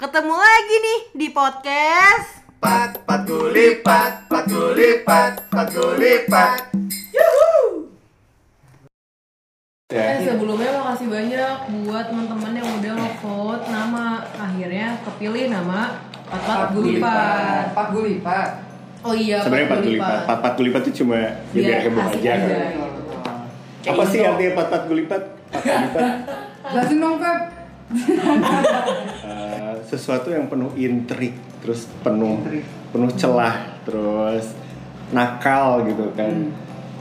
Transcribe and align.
Ketemu 0.00 0.32
lagi 0.32 0.76
nih 0.80 1.00
di 1.14 1.28
podcast 1.28 2.40
Pat, 2.56 3.04
pat 3.04 3.24
gulipat, 3.24 4.28
pat 4.28 4.44
gulipat, 4.44 5.32
pat 5.48 5.68
gulipat. 5.70 6.72
Eh 9.90 9.96
Ya, 10.22 10.22
sebelumnya 10.22 10.70
makasih 10.72 11.08
banyak 11.08 11.56
buat 11.82 12.04
teman-teman 12.08 12.52
yang 12.54 12.68
udah 12.78 12.92
nge-vote 12.96 13.64
nama 13.68 14.04
akhirnya 14.38 14.88
kepilih 15.02 15.50
nama 15.50 15.98
Pat 16.24 16.70
Gulipat. 16.70 17.64
Pak 17.74 17.86
Gulipat. 17.90 18.48
Oh 19.00 19.12
iya, 19.12 19.40
sebenarnya 19.42 19.66
Pat 19.66 19.74
pat 19.74 19.82
gulipat, 19.82 20.18
pat 20.24 20.38
pat 20.38 20.52
gulipat 20.54 20.80
itu 20.82 20.92
cuma 21.02 21.14
ya 21.16 21.30
Biar 21.50 21.60
biar 21.60 21.80
heboh 21.82 22.02
aja 22.02 22.14
aja. 22.14 22.30
kan. 22.30 22.48
Kayak 23.80 23.90
Apa 23.90 24.02
sih 24.06 24.18
intro. 24.20 24.30
artinya 24.30 24.52
pat 24.54 24.66
pat 24.68 24.82
gulipat? 24.86 25.22
Pat 25.50 25.62
gulipat 25.64 26.12
Jelasin 26.70 26.98
dong, 27.00 27.16
Pep. 27.16 27.59
Eh, 27.90 29.74
sesuatu 29.86 30.30
yang 30.30 30.46
penuh 30.46 30.70
intrik, 30.78 31.34
terus 31.62 31.90
penuh 32.06 32.38
Intrik. 32.38 32.64
penuh 32.94 33.10
celah, 33.18 33.82
terus 33.82 34.54
nakal 35.10 35.82
gitu 35.90 36.10
kan. 36.14 36.54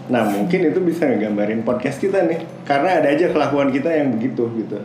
Nah 0.10 0.26
mungkin 0.26 0.74
itu 0.74 0.80
bisa 0.82 1.06
ngegambarin 1.06 1.62
podcast 1.62 2.02
kita 2.02 2.26
nih, 2.26 2.42
karena 2.66 3.02
ada 3.02 3.08
aja 3.14 3.30
kelakuan 3.30 3.70
kita 3.70 3.94
yang 3.94 4.18
begitu 4.18 4.50
gitu. 4.58 4.82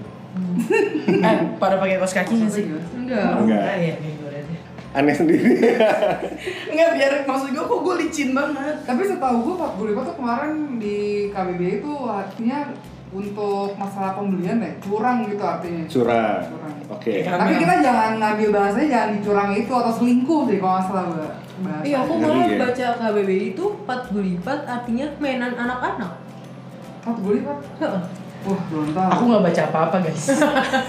Eh, 1.09 1.37
pada 1.57 1.79
pakai 1.81 1.97
kaos 1.97 2.15
kaki 2.15 2.35
nggak 2.37 2.53
sih? 2.53 2.65
Enggak. 2.97 3.41
Enggak. 3.41 3.63
Ah, 3.65 3.77
iya, 3.79 3.95
iya, 3.99 4.15
deh. 4.45 4.59
Aneh 4.95 5.15
sendiri. 5.15 5.47
Enggak, 6.71 6.91
biar 6.95 7.13
maksud 7.27 7.49
gue 7.51 7.65
kok 7.67 7.81
gue 7.83 7.95
licin 7.99 8.31
banget 8.31 8.77
Tapi 8.87 9.03
setahu 9.03 9.37
gue 9.43 9.55
Pak 9.59 9.71
Gulipat 9.79 10.05
tuh 10.11 10.17
kemarin 10.23 10.79
di 10.79 11.31
KBB 11.35 11.83
itu 11.83 11.93
artinya 12.07 12.59
untuk 13.15 13.79
masalah 13.79 14.13
pembelian 14.13 14.59
deh, 14.59 14.75
curang 14.83 15.23
gitu 15.25 15.39
artinya. 15.41 15.87
Curang. 15.87 16.43
Curang. 16.51 16.75
Oke. 16.91 17.23
Iya. 17.23 17.31
Tapi 17.33 17.53
kita 17.57 17.75
jangan 17.79 18.11
ngambil 18.19 18.49
bahasanya 18.51 18.89
jangan 18.91 19.11
dicurang 19.15 19.51
itu 19.55 19.71
atau 19.73 19.93
selingkuh 19.95 20.41
deh 20.45 20.59
kalau 20.59 20.75
nggak 20.75 20.85
salah 20.85 21.05
Mbak. 21.07 21.33
bahasa. 21.55 21.83
Iya, 21.87 21.97
aku 22.03 22.13
malah 22.19 22.45
ya. 22.45 22.59
baca 22.59 22.87
KBB 22.99 23.31
itu 23.49 23.65
Pat 23.87 24.03
Gulipat 24.11 24.61
artinya 24.67 25.07
mainan 25.17 25.53
anak-anak. 25.55 26.13
Pak 27.01 27.17
Gulipat. 27.17 27.59
Heeh. 27.79 28.03
Wah, 28.45 28.61
belum 28.69 28.93
tahu. 28.93 29.09
Aku 29.09 29.23
nggak 29.25 29.43
baca 29.43 29.63
apa-apa 29.65 29.97
guys. 30.05 30.25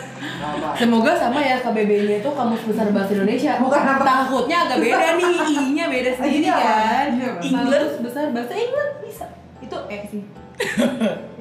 Semoga 0.81 1.11
sama 1.15 1.39
ya 1.39 1.55
KBB-nya 1.61 2.19
itu 2.19 2.29
Kamus 2.29 2.63
Besar 2.65 2.91
Bahasa 2.91 3.15
Indonesia. 3.15 3.55
Bukan 3.55 3.79
apa. 3.79 4.03
Takutnya 4.03 4.57
agak 4.67 4.77
beda 4.81 5.07
nih, 5.15 5.35
I-nya 5.55 5.85
beda 5.87 6.11
sendiri 6.11 6.43
Iya, 6.43 6.55
kan. 6.57 7.05
iya. 7.15 7.29
Kamus 7.39 7.95
Besar 8.03 8.25
Bahasa 8.33 8.53
Inggris 8.53 8.91
bisa. 8.99 9.25
Itu 9.61 9.77
E 9.87 9.97
sih. 10.09 10.23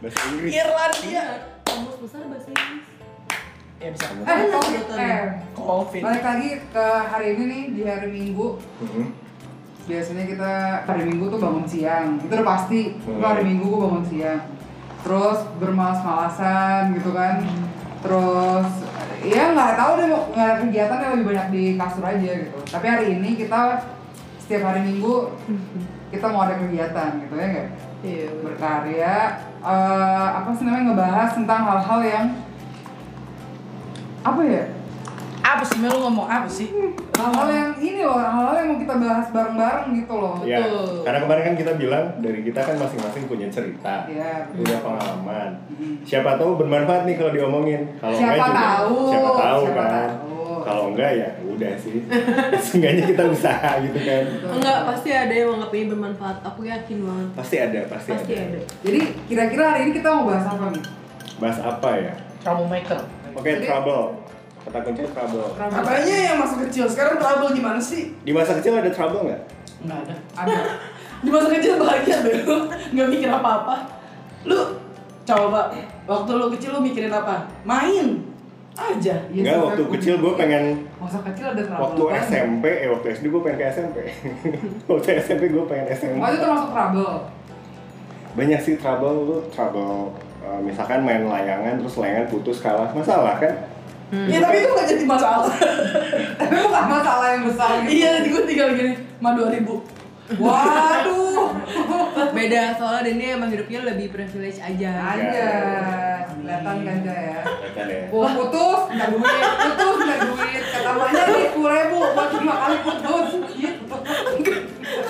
Bahasa 0.00 0.20
Inggris. 0.32 0.50
Irlandia. 0.56 1.26
Kamus 1.68 1.96
Besar 2.00 2.24
Bahasa 2.24 2.48
Inggris. 2.48 2.86
Ya 3.80 3.88
bisa. 3.92 4.04
Eh, 4.12 4.44
COVID, 4.52 4.84
eh, 4.96 5.24
Covid. 5.56 6.02
balik 6.04 6.24
lagi 6.24 6.48
ke 6.68 6.86
hari 7.08 7.26
ini 7.36 7.42
nih 7.48 7.62
di 7.76 7.82
hari 7.84 8.08
Minggu. 8.08 8.48
Mhm. 8.84 9.06
biasanya 9.80 10.22
kita 10.22 10.52
hari 10.86 11.02
minggu 11.02 11.34
tuh 11.34 11.40
bangun 11.42 11.66
siang. 11.66 12.14
Itu 12.22 12.30
udah 12.30 12.46
pasti. 12.46 12.94
Hmm. 12.94 13.26
Hari 13.26 13.42
minggu 13.42 13.64
gue 13.66 13.80
bangun 13.80 14.06
siang. 14.06 14.40
Terus 15.02 15.38
bermalas-malasan 15.58 16.94
gitu 16.94 17.10
kan. 17.10 17.42
Terus 17.98 18.70
ya 19.26 19.50
nggak 19.50 19.74
tahu 19.74 19.92
deh 19.98 20.06
mau 20.14 20.30
nggak 20.30 20.46
ada 20.46 20.56
kegiatan 20.62 20.98
yang 21.02 21.12
lebih 21.18 21.26
banyak 21.34 21.48
di 21.50 21.64
kasur 21.74 22.04
aja 22.06 22.30
gitu. 22.38 22.58
Tapi 22.70 22.86
hari 22.86 23.06
ini 23.18 23.34
kita 23.34 23.82
setiap 24.38 24.62
hari 24.70 24.80
minggu 24.94 25.34
kita 26.14 26.26
mau 26.28 26.46
ada 26.46 26.54
kegiatan 26.60 27.10
gitu 27.26 27.34
ya 27.34 27.46
nggak? 27.50 27.68
Iya. 28.00 28.28
berkarya 28.46 29.16
eh, 29.60 30.28
apa 30.34 30.50
sih 30.50 30.64
namanya 30.64 30.84
ngebahas 30.88 31.30
tentang 31.32 31.60
hal-hal 31.62 32.00
yang 32.02 32.26
apa 34.20 34.42
ya 34.42 34.64
Apa 35.40 35.64
sih, 35.64 35.80
Mel? 35.80 35.88
Lu 35.90 36.04
ngomong 36.04 36.28
apa 36.28 36.44
sih? 36.46 36.68
hal-hal 37.10 37.48
yang 37.48 37.70
ini 37.76 38.00
loh 38.00 38.16
hal-hal 38.16 38.54
yang 38.54 38.68
mau 38.70 38.78
kita 38.78 38.94
bahas 38.96 39.26
bareng-bareng 39.28 39.86
gitu 39.94 40.14
loh 40.14 40.36
Ya, 40.40 40.56
Betul. 40.58 41.04
karena 41.04 41.18
kemarin 41.18 41.42
kan 41.42 41.54
kita 41.54 41.72
bilang 41.74 42.04
dari 42.18 42.40
kita 42.40 42.60
kan 42.60 42.76
masing-masing 42.76 43.24
punya 43.24 43.48
cerita, 43.48 44.04
ya 44.06 44.48
punya 44.48 44.80
pengalaman. 44.80 45.50
Hmm. 45.70 45.96
Siapa 46.00 46.36
tahu 46.36 46.56
bermanfaat 46.56 47.04
nih 47.04 47.16
kalau 47.16 47.32
diomongin. 47.34 47.92
Kalau 47.96 48.16
Siapa 48.16 48.32
enggak 48.32 48.48
juga, 48.48 48.60
tahu. 48.62 48.96
siapa 49.06 49.30
tahu 49.34 49.60
Siapa 49.62 49.82
kan. 49.82 49.90
tahu. 50.08 50.36
Kalau 50.60 50.84
enggak 50.92 51.10
ya 51.14 51.28
udah 51.60 51.72
sih. 51.76 52.00
Seenggaknya 52.64 53.04
kita 53.04 53.22
usaha 53.28 53.70
gitu 53.84 54.00
kan. 54.00 54.22
Enggak, 54.56 54.78
pasti 54.88 55.08
ada 55.12 55.28
yang 55.30 55.52
menganggap 55.52 55.72
ini 55.76 55.86
bermanfaat. 55.92 56.36
Aku 56.42 56.60
yakin 56.64 56.98
banget. 57.04 57.28
Pasti 57.36 57.56
ada, 57.60 57.80
pasti, 57.84 58.10
Pasti 58.16 58.32
ada. 58.32 58.56
ada. 58.56 58.60
Jadi 58.80 59.00
kira-kira 59.28 59.64
hari 59.76 59.80
ini 59.84 59.92
kita 60.00 60.08
mau 60.08 60.24
bahas 60.24 60.48
apa 60.48 60.64
nih? 60.72 60.84
Bahas 61.36 61.58
apa 61.60 61.90
ya? 61.94 62.12
Troublemaker 62.40 63.00
Oke, 63.36 63.50
Jadi- 63.52 63.68
trouble. 63.68 64.04
Kata 64.60 64.78
kunci 64.84 65.02
trouble. 65.08 65.48
Apanya 65.56 66.16
yang 66.20 66.36
masa 66.36 66.60
kecil? 66.68 66.84
Sekarang 66.84 67.16
trouble 67.16 67.56
gimana 67.56 67.80
sih? 67.80 68.12
Di 68.20 68.32
masa 68.32 68.56
kecil 68.60 68.76
ada 68.76 68.92
trouble 68.92 69.24
nggak? 69.24 69.40
Nggak 69.88 69.98
ada 70.04 70.14
Ada. 70.36 70.58
Di 71.24 71.28
masa 71.28 71.48
kecil 71.52 71.76
bahagia 71.76 72.16
deh 72.24 72.44
lu 72.44 72.68
Nggak 72.92 73.08
mikir 73.08 73.28
apa-apa 73.28 73.76
Lu 74.44 74.56
coba 75.24 75.72
Waktu 76.04 76.30
lu 76.36 76.52
kecil 76.52 76.76
lu 76.76 76.80
mikirin 76.84 77.08
apa? 77.08 77.48
Main 77.64 78.29
Aja 78.80 79.14
Iya, 79.28 79.40
Enggak, 79.42 79.56
waktu 79.62 79.82
aku- 79.82 79.92
kecil 79.94 80.14
gue 80.16 80.32
pengen 80.34 80.64
Masa 80.96 81.20
kecil 81.22 81.46
ada 81.48 81.60
trouble 81.60 81.84
waktu 81.84 82.02
banget. 82.02 82.24
SMP, 82.26 82.64
eh 82.64 82.88
waktu 82.88 83.06
SD 83.12 83.24
gue 83.26 83.40
pengen 83.40 83.58
ke 83.58 83.66
SMP. 83.70 83.96
waktu 84.88 85.08
SMP 85.18 85.42
gue 85.48 85.64
pengen 85.64 85.86
SMP. 85.90 86.16
Oh 86.16 86.26
itu 86.26 86.38
termasuk 86.38 86.70
trouble. 86.70 87.14
banyak 88.30 88.56
sih 88.58 88.74
trouble 88.74 89.16
lu 89.20 89.36
trouble 89.48 90.14
uh, 90.40 90.60
misalkan 90.60 91.02
main 91.02 91.24
layangan 91.24 91.76
terus 91.76 91.94
layangan 91.96 92.24
putus 92.26 92.58
kalah 92.58 92.86
masalah 92.90 93.36
kan 93.36 93.52
Ya 94.10 94.38
tapi 94.38 94.58
itu 94.58 94.68
nggak 94.68 94.88
jadi 94.88 95.04
masalah 95.04 95.50
Tapi 96.40 96.54
bukan 96.56 96.84
masalah 96.88 97.26
yang 97.30 97.42
besar 97.44 97.70
gitu. 97.80 97.90
Iya 97.92 98.10
gue 98.24 98.42
tinggal 98.44 98.68
gini 98.72 98.92
Ma 99.18 99.34
2000 99.34 99.99
Waduh. 100.38 101.50
Beda 102.30 102.62
soalnya 102.78 103.02
dan 103.10 103.14
dia 103.18 103.28
emang 103.34 103.50
hidupnya 103.50 103.80
lebih 103.82 104.14
privilege 104.14 104.62
aja. 104.62 104.90
Aja. 105.18 105.50
Kelihatan 106.30 106.76
ganja 106.86 107.14
ya. 107.14 107.40
Kelihatan 107.42 107.86
ya 107.90 108.00
Gua 108.10 108.28
putus, 108.34 108.80
minta 108.90 109.06
duit, 109.10 109.42
putus, 109.58 109.94
minta 109.98 110.16
duit. 110.30 110.62
Kata 110.70 110.90
mamanya 110.94 111.22
nih 111.26 111.44
sepuluh 111.50 111.70
ribu 111.74 111.98
buat 112.14 112.30
lima 112.38 112.54
kali 112.54 112.76
putus. 112.86 113.28
Gitu. 113.50 113.96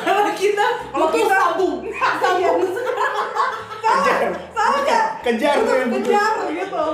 Kalau 0.00 0.22
kita 0.32 0.66
Kalau 0.92 1.08
kita- 1.12 1.40
sambung 1.40 1.76
Sambung 2.20 2.64
kejar 3.80 4.18
Salah 4.52 4.82
kejar 5.20 5.54
tuh 5.60 5.74
yang 5.76 5.90
putus 5.92 6.08
Kejar 6.08 6.34
gitu. 6.48 6.84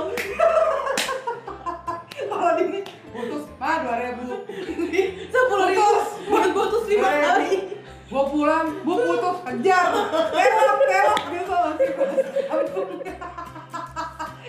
Kalau 2.27 2.51
ini 2.59 2.79
putus, 3.13 3.43
mah. 3.57 3.77
Sepuluh 5.33 5.67
ribu 5.71 5.91
buat 6.27 6.49
putus 6.51 6.83
lima 6.91 7.07
Dua 7.07 7.19
kali. 7.23 7.51
Gua 8.07 8.23
pulang, 8.25 8.65
gua 8.81 8.95
putus, 8.97 9.37
kejar. 9.43 9.87
Terok, 10.31 10.79
terok 10.81 11.19
gitu. 11.27 11.55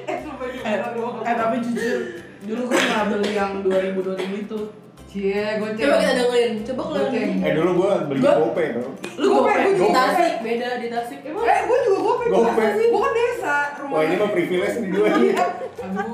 Eh, 0.00 0.16
sumpah 0.22 0.46
juga. 0.48 0.64
eh, 0.64 0.78
eh 1.22 1.34
tapi 1.34 1.56
jujur 1.60 1.98
Dulu 2.40 2.62
gue 2.64 2.78
pernah 2.78 3.04
beli 3.08 3.30
yang 3.34 3.52
2000 3.60 3.98
itu 4.38 4.58
Cie, 5.04 5.56
gue 5.56 5.68
cek. 5.70 5.82
Coba 5.82 5.96
kita 5.98 6.12
dengerin. 6.14 6.52
Coba 6.62 6.82
kalian. 6.86 7.28
eh 7.40 7.52
dulu 7.52 7.70
gua 7.74 7.90
beli 8.04 8.20
gope 8.20 8.64
tuh 8.70 8.88
Lu 9.16 9.26
gope 9.34 9.48
pengen- 9.50 9.66
di 9.66 9.80
gua 9.80 9.90
Tasik, 9.90 10.34
beda 10.38 10.68
di 10.78 10.88
Tasik. 10.88 11.18
Emang 11.24 11.44
Eh, 11.44 11.60
gue 11.64 11.78
juga 11.82 11.98
gue 11.98 12.14
Gope. 12.30 12.64
sih. 12.70 12.86
Gue 12.86 13.00
kan 13.00 13.12
desa 13.12 13.56
rumah. 13.76 13.90
wah 13.90 14.02
ini 14.02 14.14
mah 14.14 14.30
privilege 14.30 14.76
nih 14.78 14.90
dua 14.90 15.08
nih 15.10 15.32
Aduh, 15.34 16.06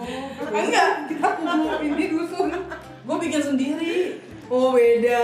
Enggak. 0.56 0.91
Kita 1.06 1.28
kubu 1.37 1.62
ini 1.82 2.05
dusun. 2.09 2.49
Gue 3.05 3.16
bikin 3.21 3.43
sendiri 3.44 3.94
Oh 4.55 4.71
beda, 4.71 5.23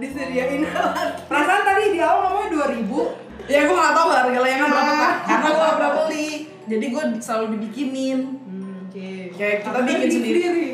disediain 0.00 0.64
alat. 0.64 1.28
Perasaan 1.28 1.62
tadi 1.68 1.92
di 1.92 2.00
awal 2.00 2.32
ngomongnya 2.32 2.72
2000 2.72 3.52
Ya 3.52 3.68
gue 3.68 3.76
gak 3.76 3.92
tau 3.92 4.08
harga 4.08 4.38
layangan 4.40 4.68
berapa 4.72 4.92
kan 4.96 5.12
Karena 5.28 5.48
gue 5.52 5.60
gak 5.60 5.76
pernah 5.76 5.92
beli 6.00 6.30
Jadi 6.72 6.84
gue 6.88 7.02
selalu 7.20 7.46
dibikinin 7.58 8.18
Hmm, 8.48 8.88
oke. 8.88 9.10
Kayak 9.36 9.56
kita 9.60 9.80
bikin 9.84 10.08
sendiri 10.08 10.68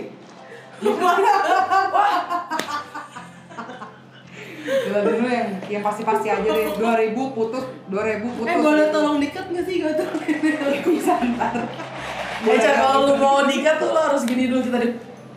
Coba 4.69 5.01
dulu 5.01 5.27
yang 5.27 5.49
yang 5.67 5.83
pasti-pasti 5.83 6.29
aja 6.29 6.45
deh. 6.45 6.77
2000 6.77 7.17
putus, 7.35 7.65
2000 7.89 8.21
putus. 8.37 8.47
Eh 8.47 8.59
boleh 8.61 8.87
tolong 8.93 9.17
dikat 9.19 9.49
nggak 9.49 9.65
sih 9.65 9.81
gak 9.81 9.97
tuh? 9.97 10.07
bisa 10.93 11.15
ntar. 11.35 11.57
Ya 12.47 12.71
kalau 12.79 13.11
lu 13.11 13.15
mau 13.19 13.43
nikah 13.49 13.81
tuh 13.81 13.91
lo 13.91 14.01
harus 14.13 14.23
gini 14.23 14.47
dulu 14.47 14.63
kita 14.63 14.79
deh 14.79 14.93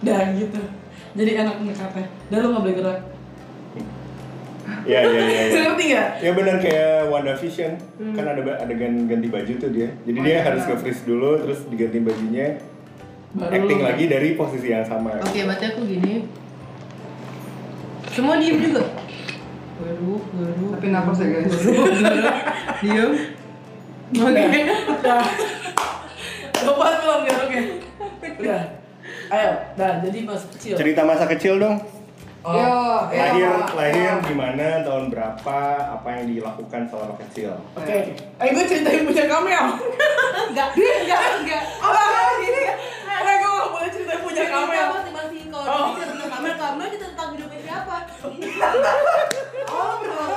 Dah 0.06 0.22
gitu 0.38 0.81
Jadi 1.12 1.31
enak 1.36 1.56
ngekatnya 1.60 2.06
Dah 2.30 2.38
lu 2.40 2.48
gak 2.50 2.63
boleh 2.63 2.78
gerak 2.78 3.00
ya 4.81 4.98
ya 5.04 5.13
ya 5.13 5.22
ya 5.52 5.62
Ngerti 5.62 5.86
gak? 5.94 6.10
ya 6.22 6.31
benar 6.34 6.56
kayak 6.58 7.10
WandaVision 7.12 7.72
kan 8.18 8.25
ada 8.25 8.42
adegan 8.58 9.06
ganti 9.06 9.28
baju 9.28 9.54
tuh 9.58 9.69
dia 9.69 9.90
jadi 10.06 10.18
Oh, 10.18 10.24
dia 10.25 10.34
iya. 10.34 10.42
harus 10.42 10.63
nge-freeze 10.66 11.04
dulu 11.06 11.38
terus 11.38 11.60
diganti 11.68 12.00
bajunya 12.00 12.48
Baru 13.31 13.52
acting 13.54 13.80
lagi 13.80 14.04
dari 14.08 14.30
posisi 14.34 14.68
yang 14.69 14.84
sama 14.84 15.16
Oke, 15.22 15.48
berarti 15.48 15.66
aku 15.72 15.88
gini. 15.88 16.28
Semua 18.12 18.36
diem 18.36 18.60
juga. 18.60 18.84
Waduh, 19.80 20.19
waduh. 20.36 20.69
Tapi 20.75 20.88
nafas 20.92 21.18
ya 21.24 21.28
guys. 21.31 21.48
Diem. 22.84 23.12
Oke. 24.19 24.44
Udah 25.00 25.24
Udah 26.60 26.74
puas 26.75 26.96
belum 27.00 27.22
ya? 27.24 27.36
Oke 27.40 27.60
Udah 28.44 28.62
Ayo, 29.31 29.51
nah 29.80 30.04
jadi 30.04 30.28
masa 30.28 30.45
kecil. 30.51 30.75
Cerita 30.75 31.01
masa 31.07 31.24
kecil 31.24 31.56
dong. 31.56 31.80
Oh. 32.42 32.51
Yo, 32.51 32.68
yo, 33.13 33.22
lahir 33.22 33.48
Pak. 33.63 33.69
lahir 33.80 34.12
Yo. 34.18 34.28
di 34.28 34.36
mana, 34.36 34.81
tahun 34.81 35.07
berapa, 35.07 35.60
apa 35.94 36.07
yang 36.10 36.25
dilakukan 36.28 36.81
selama 36.89 37.16
kecil. 37.22 37.54
Oke, 37.78 37.98
eh 38.18 38.48
gue 38.50 38.63
ceritain 38.66 39.07
punya 39.07 39.30
kamel. 39.30 39.66
Enggak, 40.51 40.69
enggak, 40.75 41.22
enggak. 41.38 41.63
Apa? 41.80 42.01
Karena 43.06 43.31
gue 43.38 43.51
gak 43.54 43.69
boleh 43.72 43.89
ceritain 43.94 44.19
punya 44.19 44.44
kamel. 44.50 44.86
masing-masing 44.89 45.48
kalau 45.48 45.69
Oh. 45.69 45.89
kamel, 46.28 46.54
kamel 46.57 46.88
kita 46.89 47.06
tentang 47.13 47.30
hidupnya 47.31 47.60
siapa? 47.62 47.95
Oh, 49.72 49.92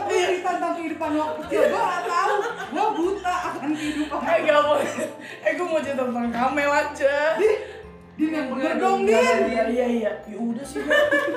cerita 0.07 0.51
tentang 0.55 0.73
kehidupan 0.77 1.11
waktu 1.17 1.41
kecil. 1.49 1.63
Gue 1.67 1.83
gak 1.83 2.03
tahu. 2.05 2.35
Gue 2.69 2.87
buta 2.95 3.35
akan 3.49 3.71
kehidupan. 3.73 4.21
Eh 4.23 4.39
gak 4.45 4.61
boleh. 4.63 4.93
Eh 5.41 5.51
gue 5.51 5.67
mau 5.67 5.81
cerita 5.81 6.03
tentang 6.05 6.31
kamel 6.31 6.71
aja. 6.71 7.17
Din 8.15 8.31
yang 8.31 8.47
bener 8.47 8.63
Enggak 8.63 8.75
dong, 8.79 8.99
enggak, 9.03 9.23
Din. 9.27 9.43
Iya 9.51 9.65
iya 9.67 9.87
iya. 9.91 10.13
Ya 10.25 10.39
udah 10.39 10.63
sih. 10.63 10.81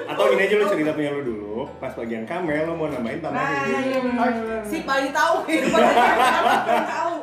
Atau 0.05 0.25
ini 0.31 0.41
aja 0.43 0.55
lu 0.55 0.65
cerita 0.69 0.91
punya 0.93 1.09
lu 1.09 1.21
dulu, 1.23 1.57
pas 1.77 1.89
bagian 1.91 2.21
kamel 2.23 2.63
lu 2.63 2.73
mau 2.73 2.85
nambahin 2.85 3.17
Nah, 3.17 3.33
tambahin. 3.33 3.81
iya 3.83 3.99
bener. 3.99 4.61
Si 4.61 4.77
paling 4.83 5.09
tahu 5.09 5.35
Gak 5.41 6.85
tahu. 6.87 7.15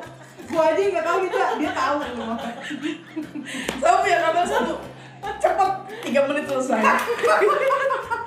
Gue 0.45 0.61
aja 0.61 0.83
gak 0.93 1.05
tahu 1.05 1.19
dia, 1.25 1.47
dia 1.57 1.73
tahu. 1.73 1.97
Sama 3.79 3.97
punya 4.03 4.19
kamel 4.21 4.45
satu. 4.45 4.75
Cepet, 5.41 5.71
3 6.05 6.29
menit 6.29 6.45
selesai. 6.45 6.83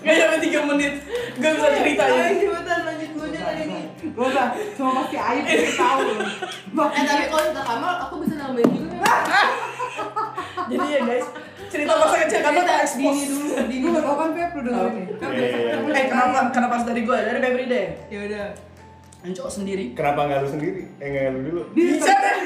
Gak 0.00 0.14
nyampe 0.14 0.36
3 0.40 0.68
menit. 0.68 0.92
Gak 1.36 1.50
bisa 1.52 1.68
cerita 1.72 2.02
Ayo 2.02 2.14
ya. 2.14 2.28
cepetan 2.32 2.78
lanjut 2.82 3.10
gue 3.10 3.26
aja 3.26 3.40
kali 3.42 3.60
ini. 3.62 3.80
Gue 4.10 4.26
udah, 4.26 4.46
cuma 4.72 4.90
pasti 4.96 5.16
aib 5.16 5.44
dia 5.48 5.70
tahu. 5.72 6.00
Eh 6.00 7.02
tapi 7.02 7.24
kalau 7.26 7.42
cerita 7.42 7.62
kamel, 7.62 7.92
aku 8.00 8.14
bisa 8.20 8.34
nambahin 8.36 8.70
juga 8.70 8.96
kan? 8.98 9.22
Jadi 10.66 10.86
ya 10.88 11.00
guys, 11.02 11.26
cerita 11.66 11.92
masa 11.92 12.16
kecil 12.16 12.30
Cerita 12.32 12.48
tak 12.48 12.54
dini 12.56 12.72
expose. 12.80 13.22
dulu, 13.26 13.46
dini 13.60 13.74
Gue 13.76 13.80
dulu. 13.82 13.90
gak 13.92 14.04
tau 14.04 14.16
kan 14.16 14.28
Pep, 14.30 14.50
lu 14.50 14.60
dengerin 14.62 14.92
nih. 14.92 15.06
Kan 15.12 15.28
Iya, 15.30 15.40
iya, 15.40 15.58
iya. 15.80 15.92
Eh 15.92 16.04
kenapa 16.06 16.38
kenapa 16.50 16.72
harus 16.74 16.86
dari 16.86 17.00
gue? 17.02 17.18
Dari 17.18 17.38
Febri 17.38 17.64
deh. 17.66 17.86
Ya 18.08 18.18
udah. 18.22 18.46
Yang 19.20 19.32
cowok 19.36 19.52
sendiri. 19.52 19.84
Kenapa 19.92 20.20
nggak 20.24 20.38
lu 20.40 20.48
sendiri? 20.48 20.82
Eh 20.96 21.06
nggak 21.06 21.24
lu 21.28 21.40
dulu. 21.44 21.62
Bisa 21.72 22.12
deh. 22.14 22.36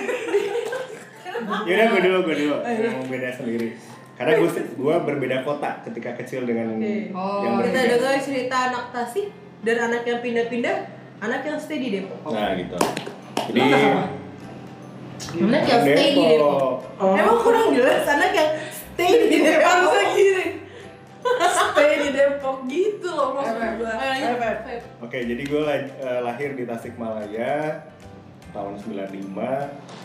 Yaudah 1.65 1.87
gue 1.87 2.01
dulu, 2.03 2.19
gue 2.23 2.35
dulu. 2.39 2.57
Yang 2.63 3.07
beda 3.07 3.29
sendiri. 3.33 3.69
Karena 4.15 4.39
gue 4.39 4.51
gue 4.79 4.95
berbeda 5.03 5.43
kota 5.43 5.83
ketika 5.83 6.15
kecil 6.23 6.47
dengan 6.47 6.79
Oke. 6.79 7.11
Oh, 7.11 7.43
yang 7.43 7.59
Kita 7.59 7.75
berbeda. 7.75 7.91
dengar 7.99 8.15
cerita 8.23 8.57
anak 8.71 8.85
Tasik 8.95 9.27
dan 9.67 9.77
anak 9.91 10.03
yang 10.07 10.23
pindah-pindah, 10.23 10.77
anak 11.19 11.43
yang 11.43 11.59
stay 11.59 11.83
di 11.83 11.89
Depok. 11.99 12.23
Nah 12.31 12.55
gitu. 12.55 12.79
Jadi 13.51 13.61
anak 15.35 15.63
yang 15.67 15.83
stay 15.83 16.09
di 16.15 16.25
Depok. 16.31 16.79
Oh. 17.03 17.15
Emang 17.19 17.39
kurang 17.43 17.75
jelas 17.75 18.07
anak 18.07 18.31
yang 18.31 18.51
stay 18.71 19.11
di 19.27 19.39
Depok. 19.43 19.67
harusnya 19.67 20.07
gini. 20.15 20.47
Stay 21.51 21.93
di 21.99 22.11
Depok 22.15 22.57
gitu 22.71 23.09
loh 23.11 23.35
maksud 23.35 23.83
gue. 23.83 23.93
Feb. 24.39 24.81
Oke, 25.03 25.19
jadi 25.27 25.43
gue 25.43 25.61
lahir 26.23 26.51
di 26.55 26.65
Tasikmalaya 26.69 27.83
tahun 28.55 28.79
95 28.79 30.04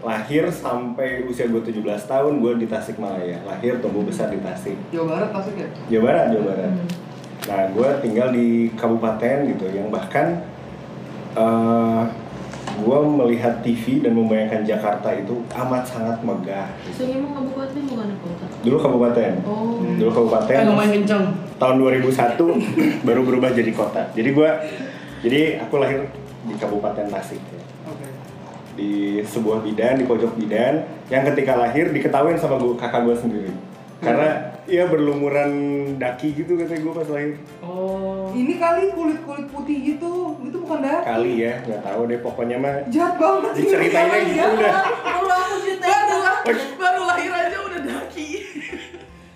lahir 0.00 0.48
sampai 0.48 1.22
usia 1.22 1.44
gue 1.44 1.60
17 1.60 1.76
tahun 1.84 2.32
gue 2.38 2.52
di 2.56 2.66
Tasikmalaya 2.66 3.36
lahir 3.42 3.76
tumbuh 3.78 4.00
besar 4.00 4.28
di 4.28 4.38
Tasik 4.38 4.76
Jawa 4.88 5.04
Barat 5.10 5.28
Tasik 5.30 5.54
ya? 5.54 5.68
Jawa 5.88 6.02
Barat 6.06 6.24
Jawa 6.30 6.44
Barat 6.46 6.72
nah 7.42 7.62
gue 7.66 7.88
tinggal 8.00 8.28
di 8.30 8.46
kabupaten 8.74 9.36
gitu 9.46 9.66
yang 9.68 9.88
bahkan 9.88 10.40
eh 11.30 12.02
gue 12.72 12.96
melihat 12.96 13.60
TV 13.60 14.00
dan 14.00 14.14
membayangkan 14.14 14.64
Jakarta 14.64 15.12
itu 15.12 15.36
amat 15.50 15.84
sangat 15.84 16.16
megah 16.22 16.64
So 16.90 17.04
emang 17.04 17.34
kabupaten 17.34 17.80
bukan 17.84 18.08
kota? 18.16 18.44
dulu 18.62 18.76
kabupaten 18.78 19.32
Oh. 19.44 19.84
dulu 19.84 20.00
Eh 20.02 20.14
kabupaten 20.14 20.56
ngomongin 20.64 20.92
kenceng. 20.98 21.24
tahun 21.56 21.76
2001 21.76 23.04
baru 23.04 23.20
berubah 23.22 23.50
jadi 23.52 23.68
kota 23.70 24.00
jadi 24.10 24.30
gue 24.32 24.50
jadi 25.20 25.40
aku 25.60 25.76
lahir 25.76 26.08
di 26.40 26.56
kabupaten 26.56 27.04
Tasik. 27.06 27.36
Di 28.74 29.20
sebuah 29.22 29.60
bidan 29.60 29.98
di 29.98 30.06
pojok 30.06 30.32
bidan 30.34 30.82
yang 31.08 31.22
ketika 31.26 31.54
lahir 31.54 31.90
diketahuin 31.90 32.36
sama 32.36 32.56
gua, 32.56 32.74
kakak 32.74 33.02
gue 33.04 33.16
sendiri 33.16 33.52
karena 34.00 34.48
ya 34.64 34.88
berlumuran 34.88 35.50
daki 35.98 36.32
gitu 36.32 36.56
katanya 36.56 36.80
gue 36.80 36.94
pas 36.94 37.08
lahir 37.10 37.30
Oh. 37.60 38.30
Ini 38.30 38.56
kali 38.56 38.94
kulit-kulit 38.94 39.50
putih 39.50 39.76
gitu, 39.82 40.38
itu 40.38 40.56
bukan 40.56 40.86
darah. 40.86 41.02
kali 41.02 41.42
ya 41.42 41.58
nggak 41.66 41.82
tahu 41.82 42.00
deh 42.06 42.22
pokoknya 42.22 42.56
mah 42.56 42.74
Jahat 42.86 43.18
banget 43.18 43.52
sih. 43.58 43.66
diceritainnya 43.66 44.20
gitu 44.22 44.38
Jahat. 44.38 44.54
udah 44.54 44.74
Kalau 45.02 45.34
aku 45.34 45.54
ceritain 45.66 46.06
Baru, 46.40 46.62
baru 46.78 47.02
lahir 47.04 47.32
aja 47.34 47.56
udah 47.58 47.80
daki. 47.82 48.28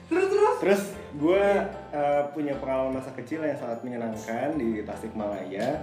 Terus 0.06 0.26
terus. 0.30 0.54
terus 0.62 0.82
gue 1.14 1.46
uh, 1.90 2.22
punya 2.30 2.54
pengalaman 2.56 3.02
masa 3.02 3.10
kecil 3.12 3.42
yang 3.42 3.58
sangat 3.58 3.82
menyenangkan 3.82 4.54
di 4.54 4.86
Tasikmalaya 4.86 5.82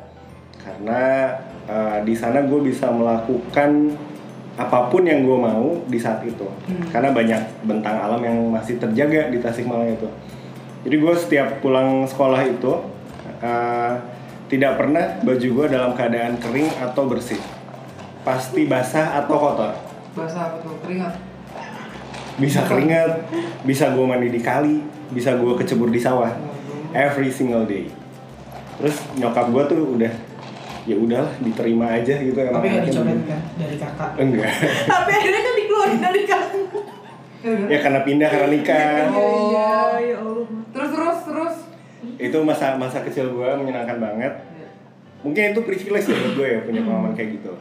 karena 0.62 1.34
uh, 1.66 1.98
di 2.06 2.14
sana 2.14 2.46
gue 2.46 2.60
bisa 2.62 2.90
melakukan 2.94 3.98
apa 4.60 4.92
pun 4.92 5.02
yang 5.08 5.26
gue 5.26 5.38
mau 5.38 5.80
di 5.90 5.98
saat 5.98 6.22
itu. 6.22 6.46
Karena 6.94 7.10
banyak 7.16 7.66
bentang 7.66 7.98
alam 7.98 8.22
yang 8.22 8.38
masih 8.52 8.78
terjaga 8.78 9.32
di 9.34 9.42
Tasikmalaya 9.42 9.98
itu. 9.98 10.10
Jadi 10.86 10.96
gue 10.98 11.14
setiap 11.18 11.62
pulang 11.62 12.06
sekolah 12.06 12.42
itu 12.46 12.74
uh, 13.42 13.94
tidak 14.52 14.78
pernah 14.78 15.18
baju 15.24 15.48
gue 15.48 15.66
dalam 15.72 15.92
keadaan 15.96 16.38
kering 16.38 16.70
atau 16.82 17.08
bersih. 17.08 17.40
Pasti 18.22 18.70
basah 18.70 19.24
atau 19.24 19.36
kotor. 19.40 19.72
Bahasa 20.14 20.52
apa 20.52 20.58
tuh? 20.62 20.78
Keringat. 20.86 21.16
bisa 22.40 22.66
keringat. 22.66 23.28
bisa 23.62 23.94
gue 23.94 24.06
mandi 24.08 24.34
di 24.34 24.42
kali 24.42 24.82
bisa 25.12 25.36
gue 25.36 25.54
kecebur 25.60 25.92
di 25.92 26.00
sawah 26.00 26.32
every 26.96 27.30
single 27.30 27.68
day. 27.68 27.92
Terus 28.80 28.98
nyokap 29.20 29.52
gue 29.52 29.64
tuh 29.68 29.82
udah 30.00 30.14
ya 30.86 30.96
udahlah 30.98 31.34
diterima 31.42 31.86
aja 31.94 32.16
gitu 32.18 32.38
emang. 32.42 32.62
Tapi 32.62 32.68
nggak 32.74 32.86
dicoret 32.90 33.20
kan 33.30 33.42
dari 33.58 33.76
kakak. 33.78 34.12
enggak. 34.18 34.54
Tapi 34.94 35.12
akhirnya 35.14 35.42
kan 35.42 35.54
dikeluarin 35.58 36.00
dari 36.02 36.22
kamu. 36.26 36.62
ya 37.74 37.80
karena 37.82 38.00
pindah 38.06 38.30
karena 38.30 38.48
nikah. 38.54 39.10
Oh, 39.14 39.98
ya 39.98 40.16
Allah. 40.22 40.48
Terus 40.72 40.90
terus 40.94 41.20
terus. 41.26 41.56
itu 42.18 42.38
masa 42.42 42.78
masa 42.82 43.06
kecil 43.06 43.30
gue 43.34 43.50
menyenangkan 43.62 43.98
banget. 44.02 44.34
Mungkin 45.22 45.54
itu 45.54 45.62
privilege 45.62 46.10
ya 46.10 46.18
buat 46.18 46.34
gue 46.34 46.48
ya 46.50 46.60
punya 46.66 46.82
pengalaman 46.82 47.14
kayak 47.14 47.42
gitu. 47.42 47.54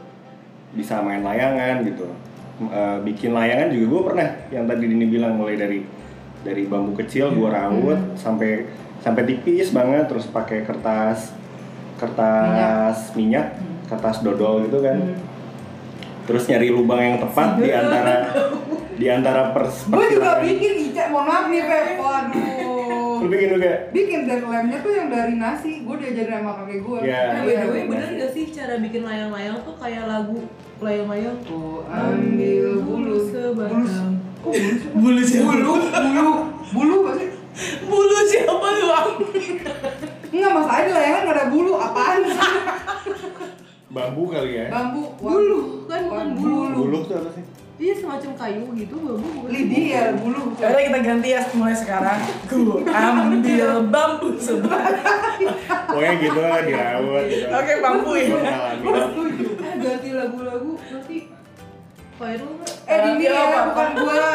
Bisa 0.73 1.01
main 1.01 1.21
layangan 1.21 1.85
gitu. 1.85 2.09
Eh, 2.61 2.97
bikin 3.01 3.33
layangan 3.33 3.73
juga 3.73 3.85
gue 3.89 4.01
pernah 4.05 4.27
yang 4.53 4.65
tadi 4.69 4.85
Dini 4.85 5.05
bilang 5.09 5.33
mulai 5.33 5.57
dari 5.57 5.81
dari 6.45 6.65
bambu 6.69 6.93
kecil 6.97 7.33
gue 7.33 7.49
rawut 7.49 8.17
sampai 8.17 8.69
sampai 9.01 9.25
tipis 9.25 9.73
banget 9.73 10.05
terus 10.05 10.29
pakai 10.29 10.61
kertas 10.61 11.33
kertas 12.01 13.13
minyak, 13.13 13.61
kertas 13.85 14.25
dodol 14.25 14.65
gitu 14.65 14.81
kan 14.81 14.97
terus 16.31 16.47
nyari 16.47 16.69
lubang 16.69 17.01
yang 17.01 17.17
tepat 17.19 17.59
di 17.59 17.69
antara 17.73 18.13
di 18.95 19.07
antara 19.09 19.51
pers 19.51 19.89
Gue 19.89 20.05
juga 20.13 20.39
bikin 20.39 20.93
Ica, 20.93 21.09
mohon 21.09 21.25
maaf 21.25 21.45
nih 21.49 21.61
Pep. 21.65 21.87
Waduh. 21.97 23.17
lu 23.21 23.27
bikin 23.29 23.47
juga 23.57 23.89
Bikin 23.89 24.19
dan 24.29 24.41
lemnya 24.45 24.77
tuh 24.85 24.93
yang 24.93 25.09
dari 25.09 25.35
nasi. 25.41 25.81
Gue 25.81 25.97
diajarin 25.97 26.41
sama 26.41 26.51
kakek 26.61 26.79
gue. 26.85 26.99
Ya. 27.01 27.21
Nah, 27.33 27.41
by 27.41 27.55
the 27.57 27.67
way, 27.73 27.83
bener 27.89 28.09
gak 28.21 28.31
sih 28.37 28.45
cara 28.53 28.77
bikin 28.77 29.01
layang-layang 29.01 29.57
tuh 29.65 29.73
kayak 29.81 30.05
lagu 30.05 30.45
layang-layang? 30.77 31.37
Tuh, 31.41 31.81
ambil 31.89 32.65
bulu. 32.85 32.85
Bulu. 32.85 33.17
sebatang. 33.25 34.21
Kok 34.45 34.53
bulu 34.93 35.21
sih? 35.25 35.39
Bulu 35.41 35.73
siapa? 35.81 35.97
Bulu, 35.97 36.05
bulu, 36.05 36.29
bulu 36.69 36.95
gak 37.09 37.15
sih? 37.17 37.29
Bulu 37.89 38.17
siapa 38.29 38.67
lu? 38.69 38.85
Bang? 38.85 39.09
Enggak 40.31 40.51
masalah 40.55 40.81
di 40.81 40.91
layangan 40.91 41.21
gak 41.21 41.35
ada 41.35 41.45
bulu, 41.47 41.73
apaan 41.75 42.19
sih? 42.23 42.39
bambu 43.91 44.23
kali 44.25 44.55
ya 44.55 44.71
Bambu, 44.71 45.03
Bulu, 45.19 45.83
kan 45.83 46.07
bukan 46.07 46.27
bulu. 46.39 46.67
bulu 46.79 46.97
tuh 47.03 47.19
apa 47.19 47.29
sih 47.35 47.43
Iya 47.75 47.93
semacam 47.97 48.31
kayu 48.37 48.63
gitu, 48.71 48.95
bambu 48.95 49.27
bukan 49.35 49.49
Lidi 49.51 49.91
ya, 49.91 50.15
bulu. 50.15 50.55
Yaudah 50.55 50.79
kita 50.79 50.99
ganti 51.01 51.29
ya 51.33 51.41
mulai 51.51 51.73
sekarang. 51.73 52.19
Gue 52.45 52.85
ambil 52.87 53.67
bambu 53.89 54.27
sebelah. 54.37 54.85
pokoknya 55.89 56.13
gitu 56.21 56.39
lah 56.39 56.61
dirawat 56.61 57.23
gitu 57.27 57.45
Oke 57.51 57.73
bambu 57.81 58.11
ya. 58.15 58.25
Ngalamin. 58.31 58.93
Eh 59.59 59.75
ganti 59.81 60.09
lagu-lagu 60.13 60.71
nanti 60.77 61.17
viral? 62.15 62.53
Eh, 62.85 62.97
Dini 63.01 63.25
Ambil 63.27 63.33
ya, 63.33 63.59
bukan 63.65 63.89
gua. 63.97 64.29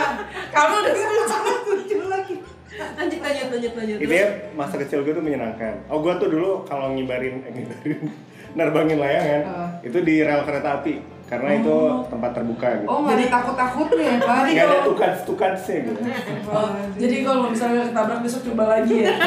Kamu 0.50 0.74
udah 0.74 0.92
setuju. 1.30 1.96
Lagi. 2.10 2.34
Lanjut, 2.76 3.20
lanjut, 3.20 3.46
lanjut, 3.48 3.72
lanjut. 3.74 3.98
ini 3.98 4.14
ya, 4.14 4.28
masa 4.52 4.74
kecil 4.76 5.00
gue 5.00 5.10
tuh 5.10 5.20
menyenangkan 5.20 5.80
oh 5.86 5.98
gue 5.98 6.12
tuh 6.16 6.28
dulu 6.28 6.50
kalau 6.62 6.92
ngibarin 6.92 7.40
eh, 7.42 7.52
ngibarin 7.54 8.00
nerbangin 8.56 8.98
layangan 8.98 9.42
Ah. 9.44 9.68
itu 9.80 9.98
di 9.98 10.20
rel 10.20 10.42
kereta 10.42 10.80
api 10.80 10.94
karena 11.26 11.58
itu 11.58 11.76
tempat 12.06 12.30
terbuka 12.32 12.68
gitu 12.76 12.86
Oh, 12.86 13.02
ada 13.02 13.18
takut-takutnya 13.20 14.10
kan? 14.18 14.44
nggak 14.46 14.66
ada 14.66 14.78
tukats 14.88 15.20
tukatsnya 15.24 15.76
gitu 15.82 16.00
Oh, 16.46 16.68
jadi 16.94 17.16
kalau 17.22 17.48
misalnya 17.48 17.82
ketabrak 17.86 18.20
besok 18.20 18.40
coba 18.46 18.64
lagi 18.72 18.94
ya. 19.02 19.12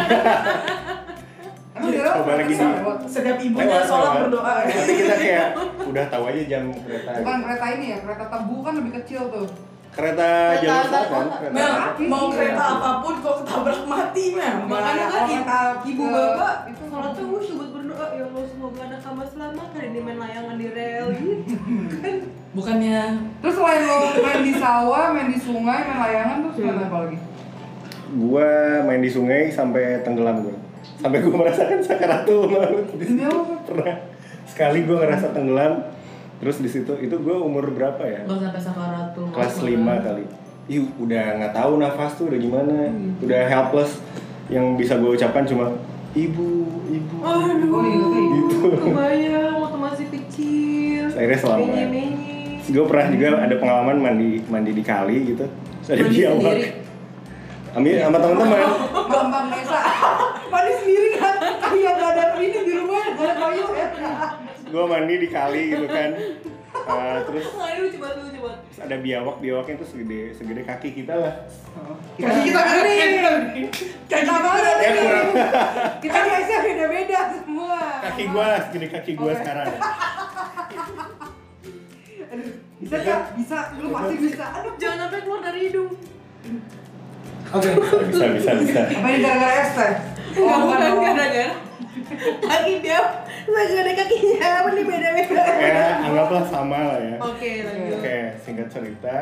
Dia 1.80 2.12
Coba 2.12 2.36
lagi 2.36 2.54
lewat? 2.54 2.98
Setiap 3.08 3.38
ibunya 3.40 3.80
sholat 3.82 4.12
berdoa 4.20 4.54
ya. 4.60 4.68
Nanti 4.68 4.94
kita 4.96 5.16
kayak 5.16 5.48
udah 5.82 6.06
tahu 6.12 6.24
aja 6.28 6.42
jam 6.46 6.64
kereta 6.76 7.10
Bukan 7.16 7.38
kereta 7.40 7.66
ini 7.72 7.86
ya, 7.88 7.98
kereta 8.04 8.26
tebu 8.28 8.56
kan 8.60 8.74
lebih 8.76 8.92
kecil 9.00 9.22
tuh. 9.32 9.48
Kereta 9.90 10.30
jalur 10.62 10.86
selatan 10.86 11.26
Mel, 11.50 11.74
mau 12.06 12.26
kereta 12.30 12.64
apa 12.78 12.90
pun 13.02 13.14
kok 13.20 13.36
ketabrak 13.44 13.82
mati 13.90 14.24
Mel. 14.38 14.56
Makanya 14.70 15.06
kan 15.10 15.76
ibu, 15.84 16.04
bapak 16.08 16.56
itu 16.70 16.84
sholat 16.88 17.12
tuh 17.18 17.26
wush 17.34 17.50
buat 17.58 17.70
berdoa. 17.74 18.06
Ya 18.14 18.24
Allah 18.30 18.44
semoga 18.46 18.82
anak 18.86 19.00
kamu 19.02 19.24
selamat. 19.34 19.68
Hari 19.74 19.88
ini 19.92 20.00
main 20.06 20.18
layangan 20.22 20.56
di 20.56 20.68
rel. 20.72 21.06
Gitu 21.14 21.96
kan 22.04 22.16
Bukannya 22.50 23.02
Terus 23.46 23.56
selain 23.62 23.82
lo 23.86 23.98
main 24.26 24.42
di 24.42 24.54
sawah, 24.58 25.06
main 25.14 25.30
di 25.30 25.38
sungai, 25.38 25.80
main 25.86 26.00
layangan 26.02 26.38
terus 26.50 26.56
main 26.66 26.80
apa 26.82 26.98
lagi? 27.06 27.18
gua 28.10 28.82
main 28.90 29.06
di 29.06 29.12
sungai 29.14 29.54
sampai 29.54 30.02
tenggelam 30.02 30.42
gua. 30.42 30.58
Sampai 30.98 31.22
gua 31.22 31.46
merasakan 31.46 31.80
sakaratul 31.86 32.50
maut 32.50 32.90
pernah 33.70 33.96
sekali 34.50 34.82
gua 34.90 35.06
ngerasa 35.06 35.30
tenggelam 35.30 35.99
terus 36.40 36.58
di 36.64 36.70
situ 36.72 36.96
itu 37.00 37.16
gua 37.20 37.44
umur 37.44 37.68
berapa 37.72 38.00
ya? 38.04 38.24
Nggak 38.24 38.40
sampai 38.50 38.62
sakaratul 38.64 39.24
maut 39.28 39.36
kelas. 39.36 39.56
5 39.60 40.06
kali. 40.08 40.24
Ih, 40.70 40.86
udah 41.02 41.24
nggak 41.42 41.54
tahu 41.54 41.72
nafas 41.82 42.12
tuh 42.16 42.26
udah 42.30 42.40
gimana. 42.40 42.76
Udah 43.20 43.42
helpless. 43.48 44.00
Yang 44.50 44.66
bisa 44.82 44.94
gue 44.98 45.14
ucapkan 45.14 45.46
cuma 45.46 45.78
ibu 46.18 46.50
ibu. 46.90 47.16
Aduh 47.22 47.70
Oh, 47.70 47.84
iya, 47.86 48.02
kayak 48.02 48.28
gitu. 48.34 48.58
kebayang 48.82 49.54
waktu 49.62 49.78
masih 49.78 50.08
kecil. 50.10 51.04
Akhirnya 51.14 51.38
selamat. 51.38 51.68
menye 51.70 52.20
gue 52.70 52.86
pernah 52.86 53.06
juga 53.10 53.28
ada 53.42 53.56
pengalaman 53.58 53.98
mandi 53.98 54.30
mandi 54.46 54.72
di 54.78 54.84
kali 54.86 55.34
gitu. 55.34 55.46
Mandi 55.90 56.04
biawak 56.06 56.38
sendiri? 56.38 56.66
Ambil 57.70 57.94
sama 58.02 58.18
teman-teman. 58.22 58.60
Gampang 59.10 59.46
Nesa. 59.54 59.80
Mandi 60.50 60.72
sendiri 60.82 61.10
kan? 61.18 61.36
Kayak 61.62 61.94
gak 61.98 62.12
ada 62.14 62.24
ini 62.42 62.60
di 62.66 62.74
rumah, 62.78 63.04
gak 63.14 63.26
ada 63.26 63.34
payung 63.38 63.74
ya. 63.74 63.88
Gue 64.70 64.84
mandi 64.86 65.16
di 65.18 65.28
kali 65.28 65.62
gitu 65.70 65.86
kan 65.86 66.12
Eh, 66.70 67.20
terus 67.26 67.46
ada 68.80 68.96
biawak 68.96 69.42
biawaknya 69.42 69.76
tuh 69.76 69.88
segede 69.88 70.32
segede 70.32 70.62
kaki 70.64 70.90
kita 70.96 71.14
lah 71.14 71.34
kaki 72.16 72.40
kita 72.46 72.60
beda 72.62 72.82
nih. 72.86 73.68
Kaki 74.06 74.22
Kita 74.22 74.34
Ya, 74.80 74.92
kurang. 74.96 75.28
Kita 75.98 76.20
biasa 76.24 76.54
beda-beda 76.62 77.20
semua. 77.32 77.80
kaki 78.02 78.24
gue 78.28 78.44
lah 78.44 78.60
segede 78.64 78.88
kaki 78.88 79.12
gue 79.14 79.26
Oke. 79.28 79.40
sekarang 79.40 79.70
Aduh, 82.30 82.50
bisa 82.80 82.96
gak? 83.02 83.20
Bisa, 83.36 83.58
lu 83.76 83.90
pasti 83.90 84.16
bisa. 84.22 84.46
Aduh, 84.54 84.74
Jangan 84.78 84.98
sampai 85.04 85.20
keluar 85.20 85.42
dari 85.42 85.60
hidung. 85.68 85.90
Oke. 87.50 87.70
bisa 88.08 88.26
bisa 88.30 88.52
bisa 88.56 88.80
apa 88.86 89.08
ini 89.10 89.20
gara-gara 89.20 89.54
es 89.58 89.72
teh? 89.74 89.94
Oh, 90.38 90.58
bukan 90.64 90.78
gara-gara 90.78 91.54
kaki 92.40 92.74
dia 92.80 93.02
ada 93.48 93.92
kakinya 93.96 94.48
apa 94.64 94.70
nih 94.76 94.84
beda-beda. 94.84 95.44
ya 95.60 95.84
anggaplah 96.04 96.44
sama 96.50 96.80
lah 96.94 97.00
ya. 97.00 97.16
Oke 97.24 97.52
lanjut. 97.64 97.96
Oke, 98.02 98.18
singkat 98.44 98.68
cerita 98.68 99.18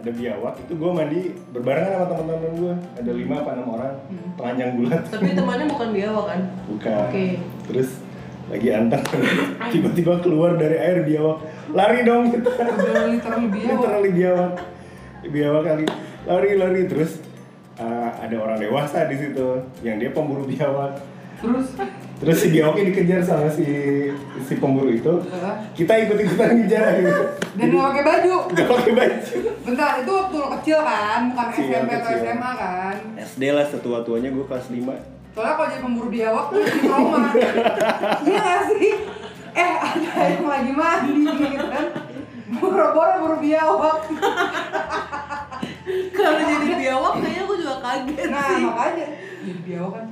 ada 0.00 0.10
biawak 0.16 0.54
itu 0.64 0.72
gue 0.80 0.90
mandi 0.96 1.20
berbarengan 1.52 1.92
sama 1.92 2.06
teman-teman 2.08 2.52
gue 2.56 2.74
ada 3.04 3.10
lima 3.12 3.34
apa 3.44 3.50
enam 3.52 3.68
orang 3.76 3.94
telanjang 4.40 4.70
bulat. 4.80 5.02
Tapi 5.12 5.28
temannya 5.36 5.66
bukan 5.68 5.88
biawak 5.92 6.24
kan? 6.24 6.40
bukan. 6.64 6.92
Oke. 7.04 7.26
terus 7.68 7.90
lagi 8.50 8.68
anteng 8.74 9.04
tiba-tiba 9.70 10.18
keluar 10.24 10.58
dari 10.58 10.76
air 10.80 11.06
biawak. 11.06 11.38
Lari 11.70 12.00
dong. 12.02 12.24
Kita 12.34 12.50
literally 13.06 13.48
biawak. 13.52 13.78
literally 13.78 14.10
biawak. 14.10 14.52
Biawak 15.30 15.62
kali. 15.62 15.84
Lari 16.26 16.50
lari. 16.58 16.82
Terus 16.90 17.22
uh, 17.78 18.10
ada 18.18 18.36
orang 18.40 18.58
dewasa 18.58 19.06
di 19.06 19.16
situ 19.20 19.48
yang 19.86 20.02
dia 20.02 20.10
pemburu 20.10 20.48
biawak. 20.50 20.98
Terus, 21.38 21.78
terus 22.20 22.36
si 22.36 22.52
biawaknya 22.52 22.92
dikejar 22.92 23.20
sama 23.24 23.48
si 23.48 23.64
si 24.44 24.54
pemburu 24.60 24.92
itu 24.92 25.08
kita 25.72 25.92
ikut 26.04 26.20
ikutan 26.20 26.52
ngejar 26.52 27.00
gitu 27.00 27.24
dan 27.56 27.66
gak 27.72 27.84
pakai 27.88 28.02
baju. 28.04 28.34
gak 28.52 28.68
pakai 28.68 28.92
baju 28.92 29.36
Bentar, 29.60 30.00
itu 30.00 30.08
waktu 30.08 30.36
lo 30.40 30.48
kecil 30.56 30.78
kan? 30.82 31.20
Bukan 31.30 31.46
SMP 31.52 31.90
atau 31.92 32.10
kecil. 32.10 32.24
SMA 32.24 32.50
kan? 32.56 32.94
SD 33.16 33.42
lah 33.52 33.66
setua 33.68 33.98
tuanya 34.02 34.32
gue 34.32 34.44
kelas 34.44 34.66
5 34.72 34.82
Soalnya 35.30 35.52
kalau 35.54 35.68
jadi 35.68 35.82
pemburu 35.84 36.08
biawak 36.10 36.44
tuh 36.48 36.58
jadi 36.64 36.80
trauma 36.84 37.18
Iya 38.24 38.38
gak 38.40 38.60
sih? 38.72 38.94
Eh 39.50 39.72
ada 39.78 40.10
yang 40.26 40.46
lagi 40.48 40.72
mandi 40.72 41.22
gitu 41.24 41.66
kan 41.68 41.86
Boro-boro 42.50 43.14
buru 43.22 43.36
biawak 43.38 43.98
Kalau 46.10 46.38
jadi 46.38 46.68
biawak 46.76 47.12
kayaknya 47.18 47.42
aku 47.42 47.54
juga 47.56 47.74
kaget 47.80 48.28
Nah 48.28 48.44
sih. 48.46 48.62
makanya 48.62 49.06
Jadi 49.40 49.60
biawak 49.64 49.92
kan 49.94 50.06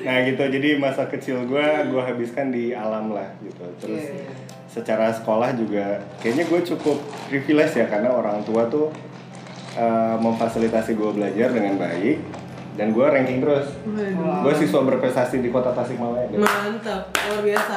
Nah 0.00 0.16
gitu, 0.22 0.42
jadi 0.44 0.68
masa 0.76 1.02
kecil 1.06 1.44
gue, 1.44 1.66
gue 1.88 2.02
habiskan 2.02 2.48
di 2.48 2.70
alam 2.70 3.10
lah 3.10 3.26
gitu 3.40 3.64
Terus 3.78 4.04
Iya, 4.04 4.14
iya. 4.14 4.32
secara 4.66 5.10
sekolah 5.10 5.54
juga, 5.54 5.98
kayaknya 6.18 6.44
gue 6.44 6.60
cukup 6.66 6.96
privilege 7.26 7.74
ya 7.74 7.86
Karena 7.86 8.08
orang 8.08 8.44
tua 8.44 8.68
tuh 8.68 8.92
eh, 9.74 10.16
memfasilitasi 10.16 10.94
gue 10.94 11.10
belajar 11.10 11.48
dengan 11.50 11.74
baik 11.74 12.20
Dan 12.74 12.90
gue 12.90 13.02
ranking 13.02 13.40
terus 13.40 13.72
Waduh. 13.82 14.42
Gue 14.42 14.54
siswa 14.54 14.84
berprestasi 14.84 15.40
di 15.40 15.48
kota 15.48 15.70
Tasikmalaya 15.70 16.28
gitu. 16.28 16.38
Mantap, 16.38 17.08
luar 17.10 17.40
biasa. 17.40 17.76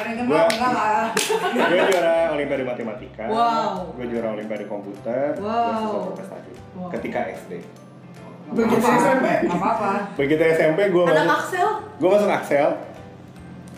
Ada 0.00 0.08
yang 0.08 0.18
kenal 0.18 0.46
enggak 0.46 0.72
lah 0.72 1.04
Gue 1.52 1.82
juara 1.86 2.14
olimpiade 2.30 2.64
matematika 2.64 3.24
Wow. 3.26 3.72
Gue 3.92 4.06
juara 4.08 4.28
olimpiade 4.32 4.64
komputer 4.64 5.26
Gue 5.34 5.44
Wow. 5.44 5.76
siswa 5.76 5.98
berprestasi 6.06 6.50
Wow. 6.72 6.88
Ketika 6.90 7.20
SD 7.30 7.52
Begitu 8.50 8.82
SMP. 8.82 9.26
Gak 9.44 9.54
apa-apa 9.54 9.90
Begitu 10.16 10.42
SMP 10.50 10.78
gue 10.88 11.04
Anak 11.04 11.24
masuk 11.24 11.36
Axel? 11.36 11.68
gue 11.94 12.08
masuk 12.08 12.30
Axel 12.30 12.68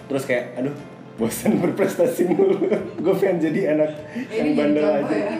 terus 0.02 0.25
kayak 0.25 0.45
aduh 0.55 0.75
bosan 1.14 1.57
berprestasi 1.57 2.23
mulu 2.26 2.57
gue 3.05 3.14
pengen 3.17 3.38
jadi 3.41 3.61
anak 3.71 3.91
Eh, 4.29 4.38
yang 4.38 4.52
bandel 4.55 4.85
aja 4.85 5.09
ya 5.14 5.35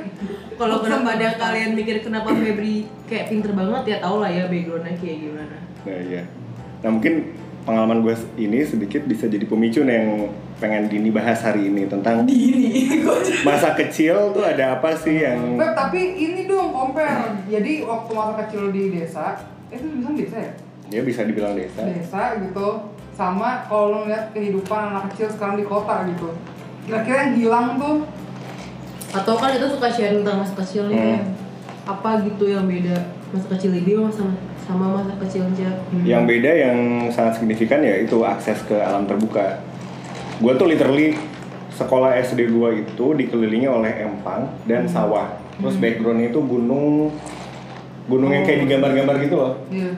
Kalau 0.55 0.81
kenapa 0.81 1.12
ada 1.12 1.29
kalian 1.35 1.73
mikir 1.73 2.01
kenapa 2.01 2.29
Febri 2.31 2.75
kayak 3.05 3.29
pinter 3.29 3.53
banget 3.53 3.83
ya 3.87 3.97
tau 3.99 4.19
lah 4.19 4.29
ya 4.29 4.47
backgroundnya 4.47 4.97
kayak 4.97 5.17
gimana. 5.21 5.57
nah 5.83 5.99
iya 5.99 6.23
nah 6.81 6.91
mungkin 6.91 7.37
pengalaman 7.62 8.02
gue 8.02 8.14
ini 8.37 8.66
sedikit 8.66 9.07
bisa 9.07 9.31
jadi 9.31 9.47
pemicu 9.47 9.87
nih 9.87 9.95
yang 9.95 10.11
pengen 10.59 10.90
Dini 10.90 11.11
bahas 11.11 11.42
hari 11.42 11.71
ini 11.71 11.87
tentang 11.87 12.26
Dini. 12.26 12.99
Masa 13.47 13.75
kecil 13.75 14.35
tuh 14.35 14.42
ada 14.42 14.78
apa 14.78 14.95
sih 14.95 15.23
yang 15.23 15.59
Beb, 15.59 15.75
tapi 15.75 16.14
ini 16.14 16.47
dong 16.47 16.71
compare 16.71 17.35
Jadi 17.47 17.83
waktu 17.83 18.11
masa 18.14 18.35
kecil 18.47 18.71
di 18.71 18.95
desa 18.95 19.38
Eh 19.71 19.78
itu 19.78 19.87
bilang 19.88 20.14
desa 20.14 20.38
ya? 20.38 20.52
ya 20.92 21.00
bisa 21.00 21.25
dibilang 21.25 21.57
desa 21.57 21.81
desa 21.88 22.37
gitu 22.37 22.92
sama 23.16 23.64
kalau 23.64 23.88
lo 23.88 23.99
ngeliat 24.04 24.28
kehidupan 24.37 24.92
anak 24.92 25.09
kecil 25.12 25.33
sekarang 25.33 25.57
di 25.57 25.64
kota 25.64 26.04
gitu 26.04 26.28
kira-kira 26.85 27.16
yang 27.28 27.35
hilang 27.40 27.66
tuh 27.81 28.04
Atau 29.12 29.37
kan 29.37 29.52
itu 29.52 29.69
suka 29.69 29.88
sharing 29.88 30.21
tentang 30.21 30.45
masa 30.45 30.54
kecilnya 30.57 31.21
Hmm. 31.21 31.33
Apa 31.83 32.23
gitu 32.23 32.47
yang 32.47 32.69
beda 32.69 32.95
masa 33.33 33.47
kecil 33.57 33.73
dia 33.75 33.99
sama 34.12 34.37
sama 34.73 34.87
masa 34.97 35.12
kecilnya. 35.21 35.69
yang 36.09 36.25
beda 36.25 36.49
yang 36.49 36.79
sangat 37.12 37.37
signifikan 37.37 37.85
ya 37.85 38.00
itu 38.00 38.25
akses 38.25 38.64
ke 38.64 38.73
alam 38.81 39.05
terbuka. 39.05 39.61
Gue 40.41 40.57
tuh 40.57 40.67
literally 40.73 41.14
sekolah 41.76 42.17
SD 42.25 42.49
gue 42.49 42.71
itu 42.88 43.07
dikelilingi 43.12 43.69
oleh 43.69 44.09
empang 44.09 44.49
dan 44.64 44.88
sawah. 44.88 45.29
Terus 45.61 45.76
backgroundnya 45.76 46.33
itu 46.33 46.41
gunung 46.41 47.12
gunung 48.09 48.31
yang 48.33 48.49
kayak 48.49 48.64
digambar-gambar 48.64 49.17
gitu 49.21 49.37
loh. 49.37 49.52
Iya. 49.69 49.93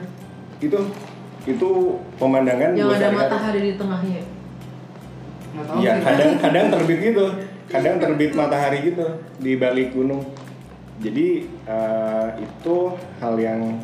Itu 0.59 0.79
itu 1.45 1.69
pemandangan 2.19 2.75
Yang 2.75 2.99
ada 2.99 3.09
matahari 3.15 3.59
di 3.63 3.73
tengahnya. 3.79 4.21
Iya, 5.79 5.91
sih. 5.95 6.03
kadang 6.03 6.31
kadang 6.43 6.65
terbit 6.67 6.99
gitu. 6.99 7.25
Kadang 7.65 7.97
terbit 7.97 8.37
matahari 8.37 8.93
gitu 8.93 9.25
di 9.41 9.57
balik 9.57 9.97
gunung. 9.97 10.21
Jadi 11.01 11.49
eh, 11.65 12.27
itu 12.37 12.75
hal 13.17 13.35
yang 13.41 13.81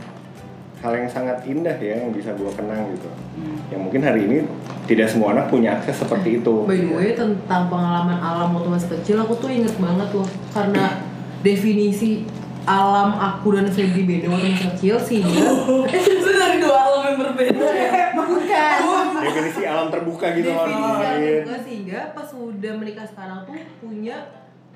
hal 0.81 0.93
yang 0.93 1.05
sangat 1.07 1.37
indah 1.43 1.73
ya 1.73 1.93
yang 1.95 2.09
bisa 2.09 2.33
gua 2.33 2.49
kenang 2.51 2.89
gitu. 2.89 3.05
Hmm. 3.35 3.57
Yang 3.69 3.81
mungkin 3.81 4.01
hari 4.01 4.21
ini 4.23 4.37
tidak 4.83 5.07
semua 5.07 5.31
anak 5.31 5.47
punya 5.47 5.75
akses 5.75 5.95
seperti 5.95 6.39
itu. 6.39 6.53
By 6.63 6.77
the 6.77 6.89
way 6.89 7.09
tentang 7.13 7.67
pengalaman 7.67 8.17
alam 8.17 8.51
waktu 8.51 8.69
masih 8.71 8.89
kecil 8.95 9.17
aku 9.17 9.37
tuh 9.37 9.47
inget 9.47 9.73
banget 9.75 10.09
loh 10.11 10.25
karena 10.49 10.99
definisi 11.41 12.25
alam 12.61 13.13
aku 13.13 13.53
dan 13.53 13.65
Febri 13.67 14.05
beda 14.05 14.27
waktu 14.27 14.47
masih 14.47 14.67
kecil 14.71 14.95
sehingga 14.97 15.41
itu 15.97 16.29
dari 16.31 16.57
dua 16.57 16.77
alam 16.79 17.01
yang 17.03 17.17
berbeda 17.19 17.65
ya. 17.67 17.89
bukan 18.13 19.05
Definisi 19.21 19.61
alam 19.63 19.87
terbuka 19.87 20.25
gitu 20.33 20.49
loh. 20.49 20.65
definisi 20.65 20.93
alam 20.99 21.17
Iya. 21.17 21.29
terbuka 21.39 21.55
sehingga 21.61 21.99
pas 22.11 22.29
udah 22.31 22.73
menikah 22.75 23.05
sekarang 23.05 23.39
tuh 23.43 23.53
punya 23.79 24.17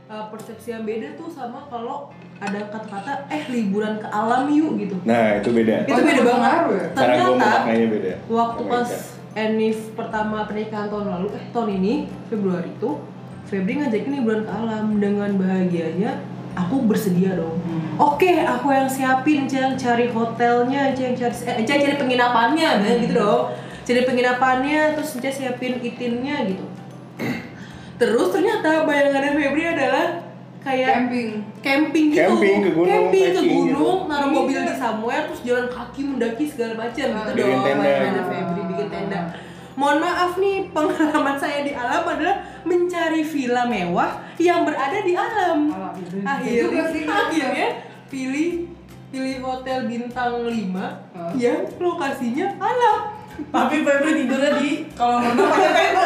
uh, 0.05 0.25
persepsi 0.29 0.69
yang 0.71 0.83
beda 0.83 1.13
tuh 1.13 1.29
sama 1.29 1.65
kalau 1.65 2.09
ada 2.36 2.60
kata-kata 2.68 3.12
eh 3.27 3.44
liburan 3.48 3.96
ke 3.96 4.06
alam 4.06 4.48
yuk 4.50 4.75
gitu 4.75 4.96
Nah, 5.01 5.39
itu 5.39 5.50
beda. 5.50 5.75
itu 5.82 5.89
Oh, 5.89 5.96
itu 5.96 6.04
beda 6.06 6.22
banget 6.22 6.44
ya? 6.44 6.86
Cara 6.92 7.13
gua 7.15 7.24
ternyata 7.24 7.48
beda. 7.88 8.12
waktu 8.27 8.62
sama 8.62 8.74
pas. 8.75 8.89
Enif 9.36 9.77
pertama 9.94 10.38
pernikahan 10.44 10.88
tahun 10.88 11.06
lalu 11.10 11.27
eh 11.34 11.46
tahun 11.50 11.70
ini 11.75 11.94
Februari 12.25 12.70
itu 12.70 12.89
Febri 13.46 13.77
ngajakin 13.77 14.12
liburan 14.13 14.42
ke 14.42 14.50
alam 14.50 14.86
dengan 14.96 15.30
bahagianya 15.36 16.24
aku 16.54 16.84
bersedia 16.84 17.36
dong 17.36 17.60
Hmm. 17.62 18.00
oke 18.01 18.25
aku 18.42 18.68
yang 18.70 18.88
siapin 18.88 19.44
Cang 19.44 19.75
cari 19.75 20.08
hotelnya 20.08 20.92
Cang 20.92 21.12
cari 21.13 21.36
eh, 21.51 21.62
Cang 21.62 21.77
cari 21.77 21.96
penginapannya 21.96 22.70
dan 22.80 22.94
gitu 22.98 23.13
dong 23.13 23.51
cari 23.82 24.01
penginapannya 24.01 24.80
terus 24.94 25.13
Cang 25.15 25.36
siapin 25.36 25.77
itinnya 25.80 26.48
gitu 26.48 26.63
terus 27.96 28.27
ternyata 28.30 28.84
bayangannya 28.84 29.32
Febri 29.36 29.63
adalah 29.65 30.25
kayak 30.65 30.89
Camping. 30.89 31.29
camping 31.62 32.05
gitu 32.10 32.19
Camping 32.19 32.57
ke 32.57 32.69
gunung, 32.72 32.89
camping 32.89 33.22
ke 33.24 33.31
trekking 33.31 33.53
gunung 33.69 33.98
gitu. 34.01 34.10
naruh 34.10 34.25
Iya. 34.25 34.36
mobil 34.36 34.60
di 34.60 34.74
somewhere 34.75 35.24
terus 35.24 35.41
jalan 35.43 35.67
kaki 35.69 36.01
mendaki 36.03 36.45
segala 36.45 36.74
macam 36.75 37.05
gitu 37.05 37.29
Bikin 37.31 37.45
dong 37.45 37.63
tenda. 37.63 37.89
ada 37.93 38.22
Febri 38.25 38.62
bikin 38.65 38.88
tenda 38.89 39.19
mohon 39.75 39.98
maaf 40.00 40.31
nih 40.36 40.72
pengalaman 40.72 41.36
saya 41.36 41.60
di 41.62 41.72
alam 41.72 42.03
adalah 42.03 42.36
mencari 42.63 43.22
villa 43.22 43.63
mewah 43.65 44.12
yang 44.38 44.63
berada 44.63 45.00
di 45.00 45.13
alam 45.13 45.60
Alam, 45.69 45.93
itu- 45.95 46.15
itu 46.15 46.25
akhirnya 46.25 46.63
juga 46.65 46.81
sih. 46.89 47.03
akhirnya 47.22 47.67
pilih 48.07 48.50
pilih 49.07 49.38
hotel 49.39 49.79
bintang 49.86 50.43
5 50.43 50.51
Hah? 51.13 51.31
yang 51.34 51.62
lokasinya 51.77 52.48
alam 52.57 53.14
Tapi 53.36 53.75
Febri 53.82 54.12
tidurnya 54.18 54.51
di 54.58 54.72
kalau 54.94 55.18
Mona 55.25 55.44
pakai 55.44 55.70
tenda. 55.70 56.04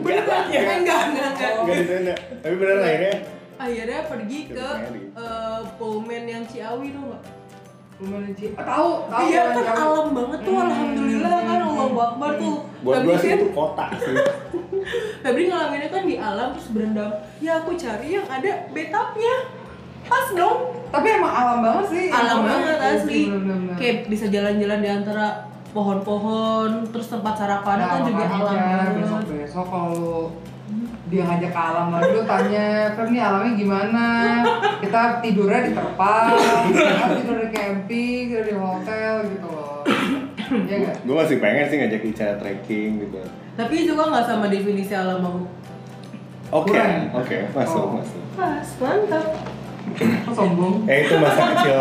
Enggak, 0.00 0.42
ya 0.48 0.60
enggak 0.72 1.00
enggak 1.04 1.28
enggak 1.30 1.50
enggak 1.56 1.76
di 1.76 1.86
tenda. 1.86 2.14
Tapi 2.40 2.54
benar 2.56 2.76
akhirnya 2.80 3.14
akhirnya 3.56 4.00
pergi 4.04 4.38
ke 4.48 4.66
Mary. 4.80 5.02
eh, 5.12 5.58
Pullman 5.76 6.24
yang 6.24 6.44
Ciawi 6.44 6.88
tuh 6.90 7.02
nggak 7.06 7.22
Lumayan 8.00 8.32
sih. 8.32 8.48
Ah, 8.56 8.64
Tahu, 8.64 8.90
tahu. 9.06 9.22
iya 9.28 9.42
kan 9.46 9.60
jauh. 9.60 9.76
alam 9.76 10.08
banget 10.10 10.40
tuh 10.40 10.52
Hmm. 10.52 10.64
alhamdulillah 10.64 11.36
kan 11.38 11.60
Allah 11.60 11.86
Akbar 12.06 12.30
tuh 12.34 12.56
buat 12.80 12.94
Febri 12.96 13.06
gua 13.06 13.16
sih 13.18 13.28
kan 13.28 13.36
itu 13.36 13.48
kota 13.52 13.86
sih. 13.94 14.14
Febri 15.22 15.42
ngalaminnya 15.46 15.88
kan 15.88 16.02
di 16.02 16.16
alam 16.16 16.48
terus 16.50 16.68
berendam 16.70 17.10
ya 17.38 17.60
aku 17.60 17.70
cari 17.74 18.08
yang 18.10 18.24
ada 18.26 18.50
betapnya 18.70 19.34
pas 20.02 20.26
dong 20.32 20.58
Tapi 20.88 21.06
emang 21.12 21.28
alam 21.30 21.58
banget 21.60 21.86
sih. 21.92 22.06
alam 22.08 22.40
Emang 22.40 22.46
banget 22.48 22.74
iya 22.74 22.88
asli 22.96 23.20
kayak 23.76 23.96
bisa 24.08 24.26
jalan-jalan 24.26 24.80
di 24.80 24.88
antara 24.90 25.26
pohon-pohon 25.70 26.70
terus 26.88 27.06
tempat 27.08 27.34
sarapan 27.34 27.76
Nah, 27.76 27.88
kan 27.88 28.00
juga 28.02 28.24
alam 28.24 28.56
banget. 28.56 28.90
besok 28.96 29.20
besok 29.32 29.66
kalau 29.66 29.90
lu 29.92 30.18
dia 31.06 31.22
ngajak 31.24 31.50
ke 31.50 31.60
alam 31.60 31.86
lagi 31.90 32.08
lu 32.08 32.22
tanya 32.22 32.66
Feb 32.92 33.08
nih 33.08 33.20
alamnya 33.20 33.52
gimana? 33.54 34.06
Kita 34.82 35.00
tidurnya 35.18 35.60
di 35.62 35.72
terpal 35.72 36.38
kita 36.68 37.06
tidur 37.16 37.36
di 37.36 37.48
camping 37.50 38.22
tidur 38.28 38.44
di 38.44 38.54
hotel 38.54 39.14
gitu 39.28 39.48
loh. 39.48 39.82
Ya 40.62 40.74
enggak 40.76 40.96
Gue 41.02 41.14
masih 41.16 41.36
pengen 41.38 41.64
sih 41.64 41.76
ngajak 41.76 42.02
Ica 42.04 42.26
trekking 42.36 42.90
gitu. 43.00 43.18
tapi 43.52 43.84
juga 43.84 44.08
nggak 44.08 44.24
sama 44.24 44.46
definisi 44.46 44.90
alam 44.92 45.20
aku 45.20 45.42
Oke, 46.52 46.82
oke, 47.12 47.36
masuk, 47.52 47.78
Oh. 47.84 47.94
masuk. 47.94 48.22
pas 48.34 48.66
mantap 48.80 49.26
sombong 50.30 50.86
Eh 50.86 51.06
itu 51.06 51.14
masa 51.18 51.42
kecil, 51.54 51.80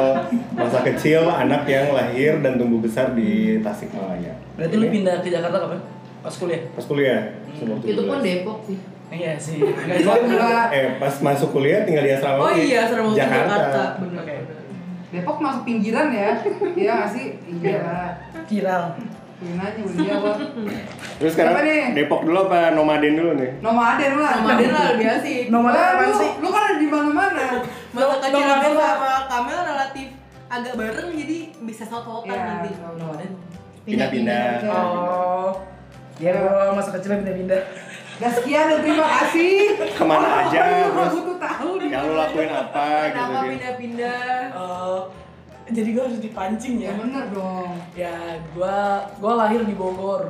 masa 0.53 0.79
kecil 0.85 1.21
anak 1.27 1.63
yang 1.69 1.93
lahir 1.93 2.41
dan 2.41 2.57
tumbuh 2.57 2.81
besar 2.81 3.13
di 3.13 3.61
Tasikmalaya. 3.61 4.33
Berarti 4.57 4.75
lu 4.75 4.87
pindah 4.89 5.21
ke 5.21 5.29
Jakarta 5.29 5.57
kapan? 5.61 5.79
Pas 6.19 6.35
kuliah. 6.35 6.61
Pas 6.75 6.85
kuliah, 6.85 7.21
umur 7.63 7.77
itu 7.79 8.01
pun 8.03 8.17
17. 8.19 8.27
Depok 8.27 8.59
sih 8.67 8.77
Iya 9.09 9.33
sih. 9.41 9.57
Enggak 9.65 10.69
Eh 10.69 11.01
pas 11.01 11.13
masuk 11.25 11.49
kuliah 11.57 11.81
tinggal 11.81 12.05
di 12.05 12.13
asrama 12.13 12.45
oh 12.45 12.51
iya 12.53 12.85
serem 12.85 13.09
Jakarta. 13.09 13.57
Jakarta 13.57 13.83
bener 14.05 14.21
Oke. 14.21 14.35
Depok 15.09 15.37
masuk 15.41 15.61
pinggiran 15.65 16.13
ya 16.13 16.37
iya 16.77 16.91
nggak 17.01 17.09
sih 17.09 17.25
iya 17.49 18.13
Viral. 18.45 18.83
Aja 19.39 19.79
boleh 19.79 19.98
jawab 20.03 20.36
Terus 21.15 21.31
sekarang 21.31 21.53
Apa 21.53 21.62
nih? 21.63 21.81
Depok 21.93 22.22
dulu 22.22 22.39
apa 22.43 22.72
nomaden 22.72 23.13
dulu 23.13 23.31
nih? 23.36 23.50
nomaden 23.60 24.12
lah 24.15 24.34
Nomaden 24.38 24.69
lah 24.69 24.84
lebih 24.91 25.08
asik 25.10 25.43
Nomaden 25.48 25.96
lu, 26.01 26.12
sih? 26.13 26.31
lu 26.38 26.48
kan 26.50 26.62
ada 26.65 26.75
di 26.75 26.88
mana-mana 26.88 27.46
Masa 27.89 28.15
kecil 28.19 28.36
nomaden 28.36 28.60
aku 28.62 28.72
sama 28.77 29.12
Kamel 29.25 29.60
relatif 29.65 30.08
agak 30.50 30.74
bareng 30.75 31.10
jadi 31.13 31.38
bisa 31.62 31.84
satu-satuan 31.84 32.25
Iya, 32.25 32.41
nanti 32.43 32.69
Nomaden. 32.98 33.31
Pindah-pindah. 33.79 34.46
Oh. 34.65 35.50
Ya 36.17 36.36
gua 36.36 36.74
masa 36.74 36.89
kecilnya 36.91 37.22
pindah-pindah. 37.22 37.62
Gak 38.17 38.31
sekian 38.36 38.67
dan 38.67 38.79
terima 38.81 39.08
kasih 39.08 39.53
Ke 39.96 40.03
mana 40.03 40.43
aja, 40.43 40.60
Aduh, 40.60 40.88
terus 40.91 41.08
Aku 41.08 41.19
tuh 41.24 41.38
tahu 41.39 41.69
yang 41.81 42.03
lu 42.03 42.13
lakuin 42.13 42.50
apa 42.50 42.84
gitu 43.08 43.15
kenapa 43.15 43.31
gitu. 43.39 43.48
pindah-pindah 43.55 44.27
Eh, 44.51 44.98
jadi 45.69 45.89
gua 45.91 46.03
harus 46.05 46.19
dipancing 46.19 46.73
Ya 46.77 46.89
ya. 46.89 46.93
bener 46.97 47.25
dong 47.29 47.69
Ya, 47.93 48.15
gua 48.51 48.77
gua 49.17 49.34
lahir 49.39 49.62
di 49.63 49.73
Bogor. 49.73 50.29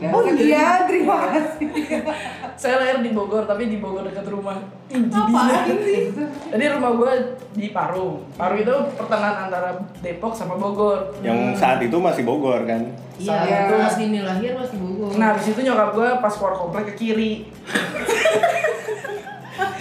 Ya, 0.00 0.08
Oh, 0.10 0.24
sekian, 0.24 0.48
iya. 0.48 0.88
terima 0.88 1.28
kasih 1.28 1.68
Saya 2.60 2.74
lahir 2.78 2.98
di 3.00 3.10
Bogor, 3.10 3.44
tapi 3.44 3.68
di 3.68 3.76
Bogor 3.76 4.00
dekat 4.02 4.24
rumah. 4.26 4.56
Apaan 4.88 5.76
sih? 5.78 6.08
Jadi 6.46 6.64
rumah 6.70 6.92
gua 6.94 7.12
di 7.50 7.68
Parung. 7.68 8.24
Parung 8.32 8.58
itu 8.58 8.72
pertengahan 8.96 9.46
antara 9.46 9.70
Depok 9.98 10.32
sama 10.32 10.56
Bogor. 10.56 11.12
Yang 11.20 11.56
saat 11.56 11.80
itu 11.80 11.96
masih 11.96 12.24
Bogor 12.24 12.64
kan? 12.64 12.80
Iya, 13.14 13.28
Saya- 13.38 13.60
itu 13.62 13.74
masih 13.78 14.02
ini 14.06 14.20
lahir 14.22 14.52
masih 14.54 14.76
Bogor. 14.78 15.12
Nah, 15.14 15.36
di 15.36 15.42
situ 15.42 15.60
nyokap 15.60 15.88
gua 15.92 16.08
pas 16.16 16.32
keluar 16.32 16.54
komplek 16.54 16.84
ke 16.86 16.94
kiri. 16.98 17.32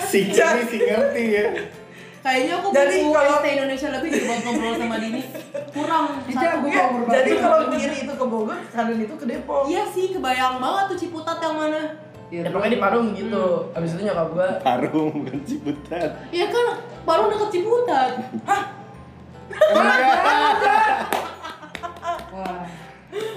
Si 0.01 0.19
Kiri 0.25 0.61
si 0.65 0.77
ngerti 0.79 1.23
ya. 1.31 1.45
Kayaknya 2.29 2.53
aku 2.55 2.67
Jadi 2.69 2.95
butuh 3.01 3.13
kalau- 3.15 3.33
ST 3.35 3.45
Indonesia 3.49 3.87
lebih 3.89 4.09
di 4.09 4.19
buat 4.21 4.39
ngobrol 4.39 4.73
sama 4.75 4.95
Dini. 4.97 5.21
Kurang 5.69 6.05
Iya, 6.29 6.37
Ya, 6.39 6.53
mau 6.53 6.89
berbagi. 6.95 7.13
jadi 7.15 7.31
kalau 7.39 7.57
kiri 7.71 7.97
itu 7.99 8.13
ke 8.13 8.25
Bogor, 8.27 8.59
kanan 8.69 8.97
itu 8.99 9.15
ke 9.15 9.25
Depok. 9.25 9.63
Iya 9.65 9.83
sih, 9.87 10.05
kebayang 10.11 10.55
banget 10.57 10.83
tuh 10.87 10.97
Ciputat 10.99 11.37
yang 11.39 11.55
mana. 11.55 11.81
Ya, 12.29 12.45
Ya 12.45 12.49
pokoknya 12.49 12.71
di 12.71 12.79
Parung 12.79 13.07
gitu. 13.11 13.45
Abis 13.73 13.89
itu 13.91 14.05
nyokap 14.05 14.27
gua 14.29 14.49
Parung 14.61 15.09
bukan 15.15 15.41
Ciputat. 15.43 16.09
Iya 16.29 16.45
kan, 16.47 16.65
Parung 17.01 17.27
deket 17.27 17.49
Ciputat. 17.51 18.11
Wah, 22.29 22.61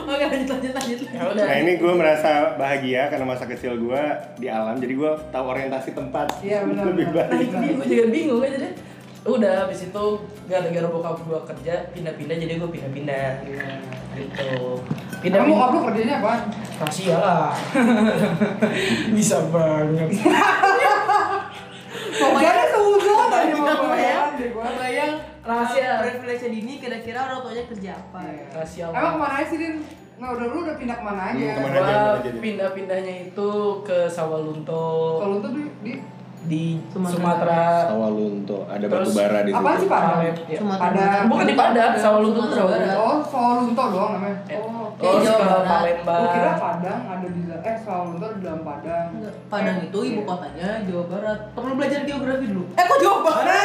Oke 0.02 0.24
lanjut 0.24 0.48
lanjut 0.50 0.72
lanjut. 0.72 0.98
ya 1.06 1.22
udah. 1.24 1.44
Nah 1.46 1.56
ini 1.58 1.72
gue 1.76 1.92
merasa 1.92 2.30
bahagia 2.54 3.02
karena 3.06 3.26
masa 3.26 3.44
kecil 3.46 3.78
gue 3.78 4.02
di 4.36 4.46
alam, 4.46 4.76
jadi 4.76 4.92
gue 4.92 5.10
tahu 5.28 5.44
orientasi 5.48 5.90
tempat 5.92 6.26
Iya, 6.40 6.66
benar, 6.66 6.84
lebih 6.90 7.06
benar. 7.10 7.26
Nah 7.28 7.38
baik. 7.38 7.46
itu 7.46 7.56
dia, 7.56 7.72
gue 7.72 7.86
juga 7.86 8.06
bingung 8.10 8.40
kan 8.40 8.50
jadi 8.50 8.68
udah 9.22 9.52
habis 9.62 9.86
itu 9.86 10.04
gara-gara 10.50 10.88
bokap 10.90 11.14
gue 11.22 11.40
kerja 11.54 11.74
pindah-pindah 11.94 12.36
jadi 12.42 12.58
gue 12.58 12.70
pindah-pindah 12.74 13.28
gitu 14.18 14.82
pindah 15.22 15.38
kamu 15.46 15.54
kamu 15.54 15.78
kerjanya 15.86 16.14
apa? 16.18 16.34
rahasia 16.82 17.16
lah 17.22 17.54
bisa 19.16 19.36
banget 19.54 20.10
Pokoknya 22.12 22.64
seuzon 22.68 23.11
aja 23.34 23.54
mau 23.54 23.66
Kebayang, 23.82 24.30
kebayang 24.36 25.12
Rahasia. 25.42 25.88
uh, 25.88 25.96
privilege 26.00 26.44
Dini 26.44 26.74
kira-kira 26.78 27.18
orang 27.20 27.38
tuanya 27.40 27.64
kerja 27.66 27.90
apa. 27.92 28.18
Iya. 28.22 28.44
rahasia 28.52 28.84
Emang 28.90 29.12
ke 29.12 29.18
mana 29.18 29.34
sih, 29.42 29.58
Din? 29.58 29.74
Nah, 30.16 30.28
udah 30.32 30.46
lu 30.46 30.56
udah 30.62 30.76
pindah 30.76 30.96
ke 30.96 31.04
mana 31.04 31.22
aja? 31.28 31.34
Hmm, 31.34 31.50
ke 31.50 31.60
mana? 31.60 31.74
aja, 31.74 31.82
ke 31.82 31.98
mana 31.98 32.10
aja, 32.14 32.20
Din? 32.22 32.36
pindah-pindahnya 32.38 33.14
itu 33.26 33.50
ke 33.82 33.98
Sawalunto 34.06 34.86
tuh 35.40 35.50
di, 35.50 35.62
di 35.82 35.92
di 36.42 36.82
Sumatera. 36.88 37.14
Sumatera, 37.14 37.62
Sawalunto, 37.86 38.58
ada 38.66 38.82
Terus, 38.82 39.06
batu 39.06 39.10
bara 39.14 39.40
di 39.40 39.50
situ. 39.50 39.58
apaan 39.58 39.76
sih, 39.76 39.86
Pak? 39.86 40.00
Ya. 40.50 40.58
Barat. 40.60 41.22
Bukan 41.26 41.46
di 41.46 41.54
Padang, 41.54 41.92
Sawalunto 41.94 42.40
tuh 42.40 42.50
Sumatera 42.50 42.58
Sawalunto. 42.58 42.82
Barat. 42.82 42.98
Oh, 42.98 43.18
Sawalunto 43.24 43.84
doang 43.88 44.10
namanya. 44.12 44.38
Ya. 44.44 44.58
Oh, 44.58 44.86
terus 44.92 45.22
Jawa 45.22 45.32
ke 45.32 45.44
Barat. 45.44 45.66
Palembang 45.68 46.20
Gua 46.20 46.32
kira 46.32 46.52
Padang 46.56 47.00
ada 47.08 47.26
di 47.28 47.40
dalam 47.42 47.62
eh 47.62 47.76
Sawalunto 47.78 48.24
ada 48.24 48.34
di 48.34 48.42
dalam 48.42 48.62
Padang. 48.62 49.06
Padang 49.46 49.76
itu 49.80 49.98
ibu 50.04 50.20
kotanya 50.22 50.68
Jawa 50.82 51.04
Barat. 51.06 51.38
Perlu 51.52 51.72
belajar 51.74 52.00
geografi 52.02 52.46
dulu. 52.46 52.64
Eh 52.72 52.84
kok 52.84 52.98
Jawa 52.98 53.18
Barat? 53.20 53.56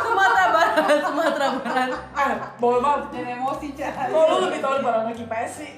Sumatera 0.00 0.46
Barat, 0.50 0.74
Sumatera 1.00 1.46
Barat. 1.56 1.88
ah 2.12 2.28
boleh 2.56 2.80
banget 2.80 3.02
Jangan 3.10 3.32
emosi, 3.36 3.66
Cah. 3.72 3.90
kok 4.06 4.24
lu 4.24 4.36
lebih 4.44 4.60
tahu 4.60 4.72
daripada 4.76 4.98
anak 5.02 5.16
IPS 5.16 5.50
sih 5.56 5.72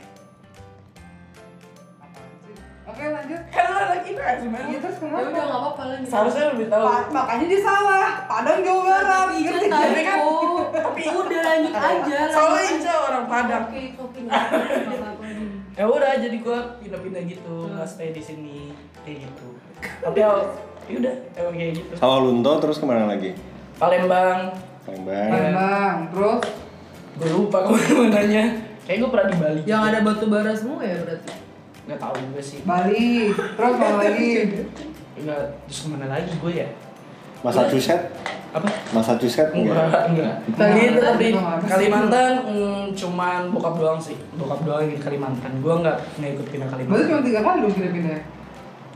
Oke, 2.83 3.05
lanjut. 3.05 3.41
kan 3.49 3.65
lu 3.65 3.77
anak 3.79 4.01
IPS 4.03 4.37
gimana 4.43 4.65
Iya, 4.67 4.79
terus 4.81 4.97
Ya 4.97 5.05
udah 5.05 5.23
kenapa? 5.23 5.39
nggak 5.41 5.61
apa-apa 5.61 5.83
lah. 5.85 5.97
seharusnya 6.03 6.45
lebih 6.51 6.67
tahu 6.67 6.83
Pa- 6.83 7.09
makanya 7.09 7.47
dia 7.47 7.61
salah. 7.63 8.07
Padang 8.27 8.59
Jawa 8.61 8.81
Barat. 8.83 9.27
Iya 9.33 9.51
kan 9.51 9.63
Jadi 9.63 10.03
kan 10.03 10.19
tapi 10.73 11.03
udah 11.07 11.41
lanjut 11.45 11.75
aja. 11.75 12.19
soalnya 12.29 12.59
lanjut 12.61 12.81
Ica 12.81 12.93
orang. 13.01 13.25
Padang 13.25 13.65
Oke, 13.65 13.81
nggak 14.21 14.43
apa-apa. 14.91 15.25
ya 15.73 15.85
udah 15.87 16.11
jadi 16.19 16.37
gua 16.39 16.59
pindah-pindah 16.77 17.23
gitu 17.25 17.55
nggak 17.67 17.87
stay 17.87 18.11
di 18.11 18.21
sini 18.21 18.77
kayak 19.01 19.25
gitu 19.25 19.47
tapi 19.99 20.21
ya 20.21 20.29
ya 20.85 20.97
udah 20.99 21.15
emang 21.33 21.55
kayak 21.57 21.73
gitu 21.75 21.93
Sawalunto 21.97 22.53
terus 22.59 22.77
ke 22.77 22.85
mana 22.85 23.09
lagi? 23.09 23.33
Palembang 23.75 24.53
Palembang. 24.83 25.29
Palembang, 25.31 25.97
terus 26.11 26.43
gue 27.15 27.31
lupa 27.31 27.59
ke 27.63 27.69
mana-mananya 27.71 28.45
kayak 28.83 28.99
gue 28.99 29.09
pernah 29.09 29.27
di 29.27 29.37
Bali 29.39 29.61
Yang 29.65 29.83
ada 29.87 29.99
batu 30.03 30.25
bara 30.27 30.53
semua 30.53 30.83
ya 30.83 30.97
berarti. 30.99 31.33
Nggak 31.93 32.01
tahu 32.01 32.15
juga 32.25 32.41
sih 32.41 32.59
Bali, 32.65 33.29
terus 33.37 33.75
mana 33.77 33.97
lagi? 34.01 34.31
nggak 35.13 35.43
terus 35.69 35.79
ke 35.85 35.89
mana 35.93 36.07
lagi 36.09 36.33
gue 36.33 36.53
ya 36.57 36.69
Massachusetts? 37.45 38.09
apa 38.53 38.69
Massachusetts 38.93 39.53
enggak? 39.53 39.77
enggak 40.13 40.35
enggak 40.45 40.69
gitu 40.77 41.01
juga 41.01 41.41
nggak 41.41 41.59
bisa. 41.61 41.73
Kalimantan 41.73 42.33
mm, 42.49 42.83
cuman 42.93 43.41
bokap 43.53 43.75
doang 43.77 44.01
sih 44.01 44.17
bokap 44.37 44.61
doang 44.65 44.85
di 44.89 44.97
Kalimantan 44.97 45.53
gue 45.61 45.75
nggak 45.85 45.99
nggak 46.17 46.31
ikut 46.37 46.47
pindah 46.49 46.69
Berarti 46.69 46.85
Kalimantan 46.89 47.09
cuma 47.09 47.21
tiga 47.25 47.41
kali 47.45 47.59
dong 47.61 47.73
pindah-pindah. 47.77 48.21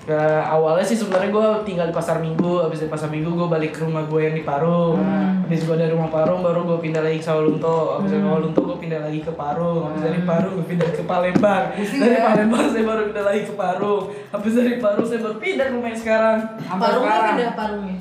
Nah, 0.07 0.55
awalnya 0.55 0.87
sih 0.87 0.95
sebenarnya 0.95 1.35
gue 1.35 1.49
tinggal 1.67 1.91
di 1.91 1.95
pasar 1.95 2.23
minggu, 2.23 2.63
habis 2.63 2.79
dari 2.79 2.87
pasar 2.95 3.11
minggu 3.11 3.27
gue 3.27 3.49
balik 3.51 3.75
ke 3.75 3.83
rumah 3.83 4.07
gue 4.07 4.23
yang 4.23 4.39
di 4.39 4.47
Parung, 4.47 5.03
habis 5.43 5.67
gue 5.67 5.75
dari 5.75 5.91
rumah 5.91 6.07
Parung 6.15 6.47
baru 6.47 6.63
gue 6.63 6.79
pindah 6.79 7.03
lagi 7.03 7.19
ke 7.19 7.27
Sawalunto, 7.27 7.99
habis 7.99 8.15
dari 8.15 8.23
Sawalunto 8.23 8.61
gue 8.63 8.79
pindah 8.79 9.03
lagi 9.03 9.19
ke 9.27 9.35
Parung, 9.35 9.91
habis 9.91 10.07
dari 10.07 10.23
Parung 10.23 10.63
gue 10.63 10.67
pindah 10.71 10.89
ke 10.95 11.03
Palembang, 11.03 11.75
dari 11.75 12.19
Palembang 12.23 12.67
saya 12.71 12.85
baru 12.87 13.03
pindah 13.11 13.25
lagi 13.27 13.43
ke 13.51 13.55
Parung, 13.59 14.03
habis 14.31 14.53
dari 14.55 14.75
Parung 14.79 15.07
saya 15.11 15.21
baru 15.27 15.37
pindah 15.43 15.65
ke 15.67 15.73
rumah 15.75 15.89
yang 15.91 15.99
sekarang. 15.99 16.39
Parungnya 16.55 16.95
sekarang. 16.95 17.27
pindah 17.27 17.51
parungnya. 17.59 17.97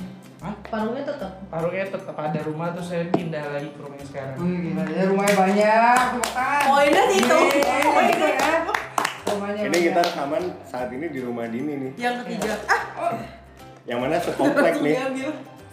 Hah? 0.45 0.55
Parungnya 0.69 1.03
tetap. 1.09 1.31
Parungnya 1.49 1.85
tetap 1.89 2.15
ada 2.21 2.39
rumah 2.45 2.67
terus 2.77 2.87
saya 2.93 3.09
pindah 3.09 3.43
lagi 3.49 3.69
ke 3.73 3.79
rumah 3.81 3.97
yang 3.97 4.09
sekarang. 4.13 4.35
Wih, 4.45 4.77
ya 4.93 5.03
rumahnya 5.09 5.35
banyak, 5.41 5.97
tepuk 6.13 6.31
tangan. 6.37 6.63
Poinnya 6.69 7.03
itu. 7.09 7.37
Iya, 7.49 7.77
Poinnya. 7.81 8.84
Rumahnya 9.25 9.61
Ini 9.65 9.77
kita 9.89 9.99
rekaman 10.05 10.43
saat 10.63 10.89
ini 10.93 11.05
di 11.09 11.19
rumah 11.21 11.45
Dini 11.49 11.73
nih. 11.77 11.91
Yang 11.97 12.15
ketiga. 12.25 12.53
Ah, 12.69 13.13
Yang 13.85 13.99
mana 14.01 14.15
sekomplek 14.17 14.75
nih? 14.81 14.95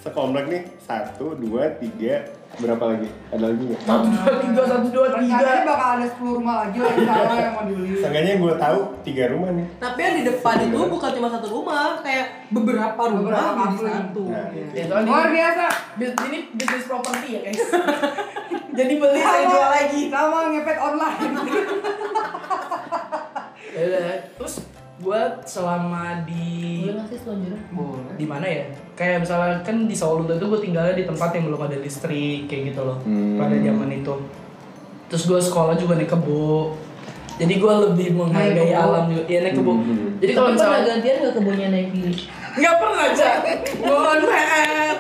Sekomplek 0.03 0.47
nih 0.51 0.63
satu, 0.83 1.39
dua, 1.39 1.79
tiga, 1.79 2.27
berapa 2.59 2.85
lagi? 2.91 3.09
Ada 3.31 3.45
lagi 3.55 3.63
nggak? 3.71 3.81
Satu 3.87 4.07
dua 4.11 4.35
tiga 4.43 4.63
satu 4.67 4.87
dua 4.91 5.07
Rencananya 5.15 5.63
tiga. 5.63 5.71
bakal 5.71 5.89
ada 5.95 6.07
10 6.11 6.37
rumah 6.43 6.55
lagi 6.67 6.79
lah 6.83 6.93
yang 7.39 7.55
mau 7.55 7.65
dibeli. 7.71 7.95
Seenggaknya 8.03 8.35
gue 8.43 8.55
tahu 8.59 8.79
tiga 9.07 9.25
rumah 9.31 9.51
nih. 9.55 9.67
Tapi 9.79 9.99
yang 10.03 10.15
di 10.19 10.25
depan 10.27 10.57
itu 10.59 10.79
bukan 10.91 11.11
cuma 11.15 11.29
satu 11.31 11.47
rumah, 11.49 12.03
kayak 12.03 12.27
beberapa 12.51 12.99
rumah 12.99 13.23
Beberapa 13.23 13.63
jadi 13.63 13.79
satu. 13.87 14.23
Nah. 14.27 14.47
Ya, 14.75 14.85
Luar 14.91 15.27
ini, 15.31 15.35
biasa. 15.39 15.65
ini 16.27 16.39
bisnis 16.59 16.85
properti 16.85 17.27
ya 17.33 17.41
guys. 17.47 17.63
Jadi 18.73 18.97
beli 18.97 19.21
saya 19.21 19.45
jual 19.45 19.69
lagi. 19.69 20.01
Sama 20.09 20.49
ngepet 20.49 20.79
online. 20.81 21.29
Ya 23.71 24.03
terus 24.35 24.67
gue 24.99 25.21
selama 25.43 26.23
di 26.23 26.87
Boleh 27.73 28.15
di 28.15 28.27
mana 28.29 28.45
ya? 28.45 28.65
Kayak 28.93 29.25
misalnya 29.25 29.59
kan 29.63 29.89
di 29.89 29.95
Sawalunto 29.95 30.35
itu 30.35 30.47
gue 30.47 30.61
tinggalnya 30.61 30.95
di 30.95 31.05
tempat 31.05 31.33
yang 31.33 31.49
belum 31.49 31.61
ada 31.63 31.77
listrik 31.79 32.47
kayak 32.47 32.75
gitu 32.75 32.81
loh 32.83 32.99
Hmm. 33.03 33.41
pada 33.41 33.57
zaman 33.57 33.89
itu. 33.91 34.15
Terus 35.09 35.25
gue 35.27 35.41
sekolah 35.41 35.75
juga 35.75 35.97
naik 35.97 36.09
kebo. 36.09 36.77
Jadi 37.33 37.55
gue 37.57 37.73
lebih 37.89 38.09
menghargai 38.13 38.71
Naik 38.71 38.77
alam 38.77 39.05
juga. 39.09 39.23
Iya 39.27 39.39
naik 39.43 39.55
kebo. 39.57 39.73
Hmm. 39.75 40.21
Jadi 40.21 40.33
kalau 40.33 40.49
misalnya 40.53 40.81
gantian 40.85 41.17
nggak 41.19 41.35
kebunnya 41.35 41.69
naik 41.69 41.89
di 41.91 42.01
nggak 42.53 42.75
pernah 42.77 43.05
aja, 43.09 43.31
mohon 43.81 44.19
maaf. 44.23 44.97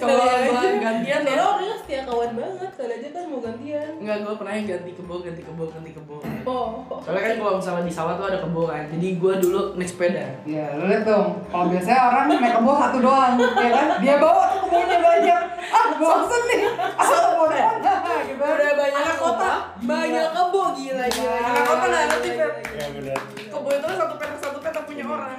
Kalau 0.00 0.16
gue 0.16 0.72
gantian 0.80 1.20
ya, 1.20 1.28
Soalnya 1.28 1.44
orangnya 1.44 1.76
setia 1.76 2.00
kawan 2.08 2.30
banget, 2.32 2.70
kali 2.72 2.92
aja 2.96 3.08
kan 3.12 3.24
mau 3.28 3.40
gantian. 3.44 3.90
Enggak, 4.00 4.16
gue 4.24 4.34
pernah 4.40 4.52
yang 4.56 4.66
ganti 4.66 4.90
kebo, 4.96 5.14
ganti 5.20 5.42
kebo, 5.44 5.62
ganti 5.68 5.90
kebo. 5.92 6.16
Oh, 6.48 6.68
Soalnya 7.04 7.20
kan 7.20 7.32
kalau 7.36 7.52
misalnya 7.60 7.84
di 7.84 7.92
sawah 7.92 8.14
tuh 8.16 8.26
ada 8.32 8.38
kebo 8.40 8.62
kan. 8.64 8.84
Jadi 8.88 9.08
gue 9.20 9.32
dulu 9.44 9.60
naik 9.76 9.90
sepeda. 9.92 10.24
Ya, 10.48 10.66
lu 10.80 10.88
lihat 10.88 11.04
dong. 11.04 11.28
Kalau 11.52 11.66
biasanya 11.68 12.00
orang 12.08 12.24
naik 12.32 12.54
kebo 12.56 12.72
satu 12.80 12.98
doang, 13.04 13.34
ya 13.36 13.70
kan? 13.76 13.86
Dia 14.00 14.14
bawa 14.16 14.42
tuh 14.48 14.58
kebonya 14.64 14.98
banyak. 15.04 15.42
Ah, 15.70 15.84
bosen 16.00 16.42
nih. 16.48 16.60
Ah, 16.96 17.06
kebo 17.06 17.44
doang. 17.44 17.76
gitu. 18.24 18.40
udah 18.40 18.72
banyak 18.72 19.00
anak 19.04 19.16
kota, 19.20 19.52
banyak 19.84 20.26
kebo 20.32 20.62
gila 20.72 21.04
gila. 21.12 21.34
Anak 21.44 21.64
kota 21.68 21.84
nggak 21.84 22.04
ngerti, 22.08 22.28
Fer. 22.40 22.50
Ya 22.72 22.86
benar. 22.96 23.20
Kebo 23.36 23.68
itu 23.68 23.86
satu 23.92 24.14
petak 24.16 24.38
satu 24.40 24.58
petak 24.64 24.82
punya 24.88 25.04
orang. 25.04 25.38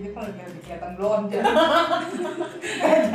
Nah, 0.00 0.08
Jadi 0.08 0.16
kalau 0.16 0.28
lagi 0.32 0.40
ada 0.40 0.52
kegiatan 0.56 0.90
belanja. 0.96 1.38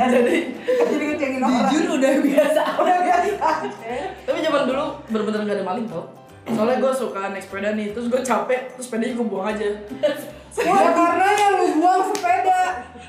Jadi 0.06 0.36
Jadi 0.62 1.04
ngecengin 1.10 1.42
orang. 1.42 1.70
Jujur 1.74 1.92
udah 1.98 2.12
biasa. 2.22 2.62
Udah 2.86 2.98
biasa. 3.02 3.48
Tapi 4.22 4.38
zaman 4.38 4.62
dulu 4.70 4.84
bener-bener 5.10 5.40
gak 5.50 5.56
ada 5.58 5.66
maling 5.66 5.86
tau 5.90 6.04
Soalnya 6.46 6.78
gue 6.78 6.92
suka 6.94 7.34
naik 7.34 7.42
sepeda 7.42 7.74
nih, 7.74 7.90
terus 7.90 8.06
gue 8.06 8.22
capek, 8.22 8.70
terus 8.78 8.86
sepedanya 8.86 9.18
gue 9.18 9.26
buang 9.26 9.50
aja 9.50 9.66
Ya 10.62 10.88
karena 10.94 11.26
yang 11.34 11.52
lu 11.58 11.66
buang 11.82 12.02
sepeda. 12.14 12.60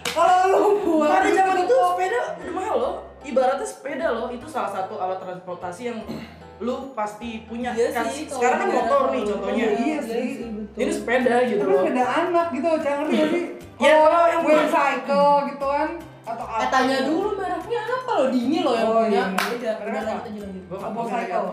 Kalau 0.10 0.38
lu 0.50 0.62
buang 0.82 1.12
Pada 1.14 1.30
zaman 1.30 1.58
itu 1.62 1.76
sepeda 1.78 2.22
udah 2.34 2.54
mahal 2.58 2.76
loh 2.82 2.94
Ibaratnya 3.22 3.68
sepeda 3.70 4.08
loh, 4.10 4.34
itu 4.34 4.46
salah 4.50 4.74
satu 4.74 4.98
alat 4.98 5.22
transportasi 5.22 5.94
yang 5.94 6.02
lu 6.60 6.76
pasti 6.92 7.44
punya 7.44 7.70
Iya 7.72 7.90
kan 7.92 8.06
sih, 8.08 8.26
Sekarang 8.26 8.60
kan 8.60 8.70
motor 8.72 9.02
nih 9.10 9.22
lu- 9.22 9.30
contohnya 9.32 9.66
Iya 9.76 9.98
sih. 10.02 10.28
betul. 10.42 10.78
Ini 10.78 10.92
sepeda 10.92 11.36
gitu 11.44 11.60
Tapi 11.60 11.70
loh 11.70 11.82
sepeda 11.84 12.06
anak 12.06 12.48
gitu, 12.52 12.70
jangan 12.80 13.04
ngerti 13.04 13.18
sih? 13.28 13.44
Ya, 13.78 13.94
kalau 13.96 14.26
yang 14.28 14.42
wheel 14.42 14.66
cycle 14.68 15.32
gitu 15.48 15.66
kan 15.68 15.90
atau 16.24 16.46
apa? 16.46 16.60
Eh 16.60 16.68
tanya 16.68 16.98
dulu 17.04 17.28
mereknya 17.34 17.82
apa 17.84 18.12
lo 18.12 18.26
dini 18.28 18.58
lo 18.60 18.72
yang 18.74 18.88
Oh, 18.88 19.00
punya. 19.00 19.24
iya. 19.24 19.24
Beda. 19.48 19.72
Apa? 19.78 20.14
lanjut 20.20 20.42
lanjut. 20.44 20.64
Gue 20.68 21.06
cycle. 21.08 21.46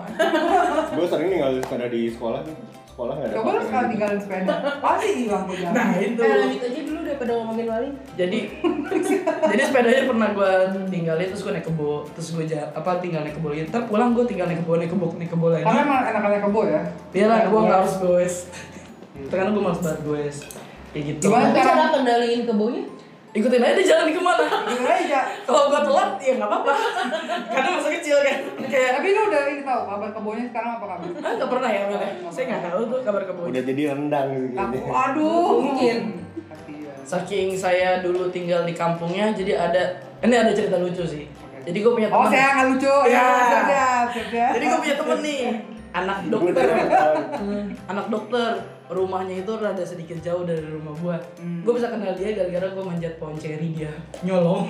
Gue 0.96 1.06
sering 1.06 1.28
tinggal 1.30 1.52
sepeda 1.60 1.86
di 1.86 2.02
sekolah 2.08 2.40
nih. 2.42 2.56
Sekolah 2.94 3.12
nggak 3.12 3.26
ada. 3.26 3.34
Coba 3.34 3.42
lu 3.42 3.50
apa-apa 3.50 3.64
sekali 3.64 3.82
gitu. 3.82 3.92
tinggalin 3.92 4.18
sepeda. 4.18 4.54
Pasti 4.78 5.08
hilang 5.18 5.42
tuh 5.44 5.56
jalan. 5.56 5.74
Nah 5.74 5.88
itu 5.96 6.20
Eh 6.20 6.36
lanjut 6.36 6.62
aja 6.62 6.80
dulu 6.80 7.00
daripada 7.02 7.30
ngomongin 7.34 7.66
maling. 7.66 7.94
jadi 8.14 8.38
jadi 9.50 9.62
sepedanya 9.64 10.02
pernah 10.06 10.28
gue 10.30 10.52
tinggalin 10.88 11.26
terus 11.26 11.42
gue 11.42 11.52
naik 11.52 11.66
kebo 11.66 11.90
terus 12.08 12.28
gue 12.30 12.44
ja- 12.46 12.70
apa 12.70 12.90
tinggal 12.98 13.20
naik 13.20 13.34
kebo 13.34 13.50
lagi 13.50 13.66
ntar 13.66 13.82
pulang 13.84 14.14
gue 14.14 14.24
tinggal 14.24 14.46
naik 14.46 14.62
kebo 14.62 14.72
naik 14.76 14.88
kebo 14.88 15.06
naik 15.12 15.26
kebo 15.28 15.46
lagi 15.48 15.64
Karena 15.64 15.80
emang 15.82 16.00
enak-enak 16.06 16.40
kebo 16.44 16.60
ya. 16.64 16.82
iya 17.10 17.26
lah 17.26 17.38
gue 17.44 17.60
nggak 17.60 17.78
harus 17.80 17.94
goes 17.98 18.34
karena 19.26 19.50
gue 19.50 19.58
males 19.60 19.80
banget 19.80 20.00
goes 20.02 20.36
kayak 20.90 21.04
gitu 21.08 21.24
Gimana? 21.24 21.50
Cara 21.50 21.72
kendaliin 21.90 22.42
kebonya? 22.44 22.82
Ikutin 23.34 23.58
aja 23.60 23.82
jalan 23.82 24.04
di 24.04 24.14
ke 24.14 24.22
mana 24.22 24.46
Gitu 24.64 24.84
aja. 24.84 25.20
kalau 25.42 25.66
gue 25.66 25.80
telat 25.82 26.10
ya 26.16 26.32
nggak 26.34 26.48
apa-apa 26.48 26.72
karena 27.50 27.68
masa 27.72 27.90
kecil 27.92 28.16
kan 28.20 28.38
kayak 28.64 28.90
Tapi 28.94 29.06
lu 29.10 29.20
udah 29.26 29.42
ini 29.48 29.62
tahu 29.62 29.80
kabar 29.84 30.10
kebonya 30.10 30.44
sekarang 30.46 30.70
apa 30.72 30.86
kabar? 30.86 31.06
ah 31.18 31.32
nggak 31.34 31.50
pernah 31.50 31.68
ya 31.68 31.82
Mel 31.84 31.98
ya? 31.98 32.10
saya 32.28 32.44
nggak 32.48 32.62
tahu 32.64 32.80
tuh 32.86 32.98
kabar 33.02 33.22
kebo 33.24 33.40
Udah 33.44 33.62
jadi 33.64 33.82
rendang 33.88 34.28
kayaknya. 34.48 34.92
aduh. 35.02 35.50
Mungkin. 35.60 35.98
Saking 37.04 37.52
saya 37.52 38.00
dulu 38.00 38.30
tinggal 38.30 38.62
di 38.62 38.72
kampungnya 38.72 39.28
jadi 39.30 39.52
ada 39.60 39.82
ini 40.20 40.34
ada 40.34 40.50
cerita 40.50 40.78
lucu 40.78 41.02
sih 41.02 41.26
jadi 41.60 41.78
gue 41.80 41.92
punya 41.92 42.08
Oh, 42.08 42.22
teman 42.22 42.30
saya 42.30 42.48
nggak 42.54 42.66
lucu. 42.70 42.94
Ya. 43.04 43.10
Ya, 43.10 43.24
siap, 43.24 43.64
siap, 43.66 44.06
siap, 44.08 44.26
siap. 44.30 44.50
jadi 44.52 44.64
gue 44.64 44.78
punya 44.80 44.96
temen 44.96 45.18
nih 45.20 45.40
anak 45.92 46.16
Gua 46.22 46.30
dokter 46.40 46.64
udah 46.66 47.12
anak 47.86 48.06
dokter 48.08 48.48
rumahnya 48.86 49.40
itu 49.40 49.52
rada 49.54 49.80
sedikit 49.80 50.20
jauh 50.20 50.42
dari 50.42 50.60
rumah 50.62 50.92
gua 50.94 51.16
Hmm. 51.34 51.60
gua 51.60 51.72
bisa 51.72 51.88
kenal 51.88 52.12
dia 52.12 52.32
gara-gara 52.32 52.68
gua 52.70 52.84
manjat 52.86 53.16
pohon 53.16 53.32
ceri 53.34 53.72
dia 53.72 53.88
nyolong 54.20 54.68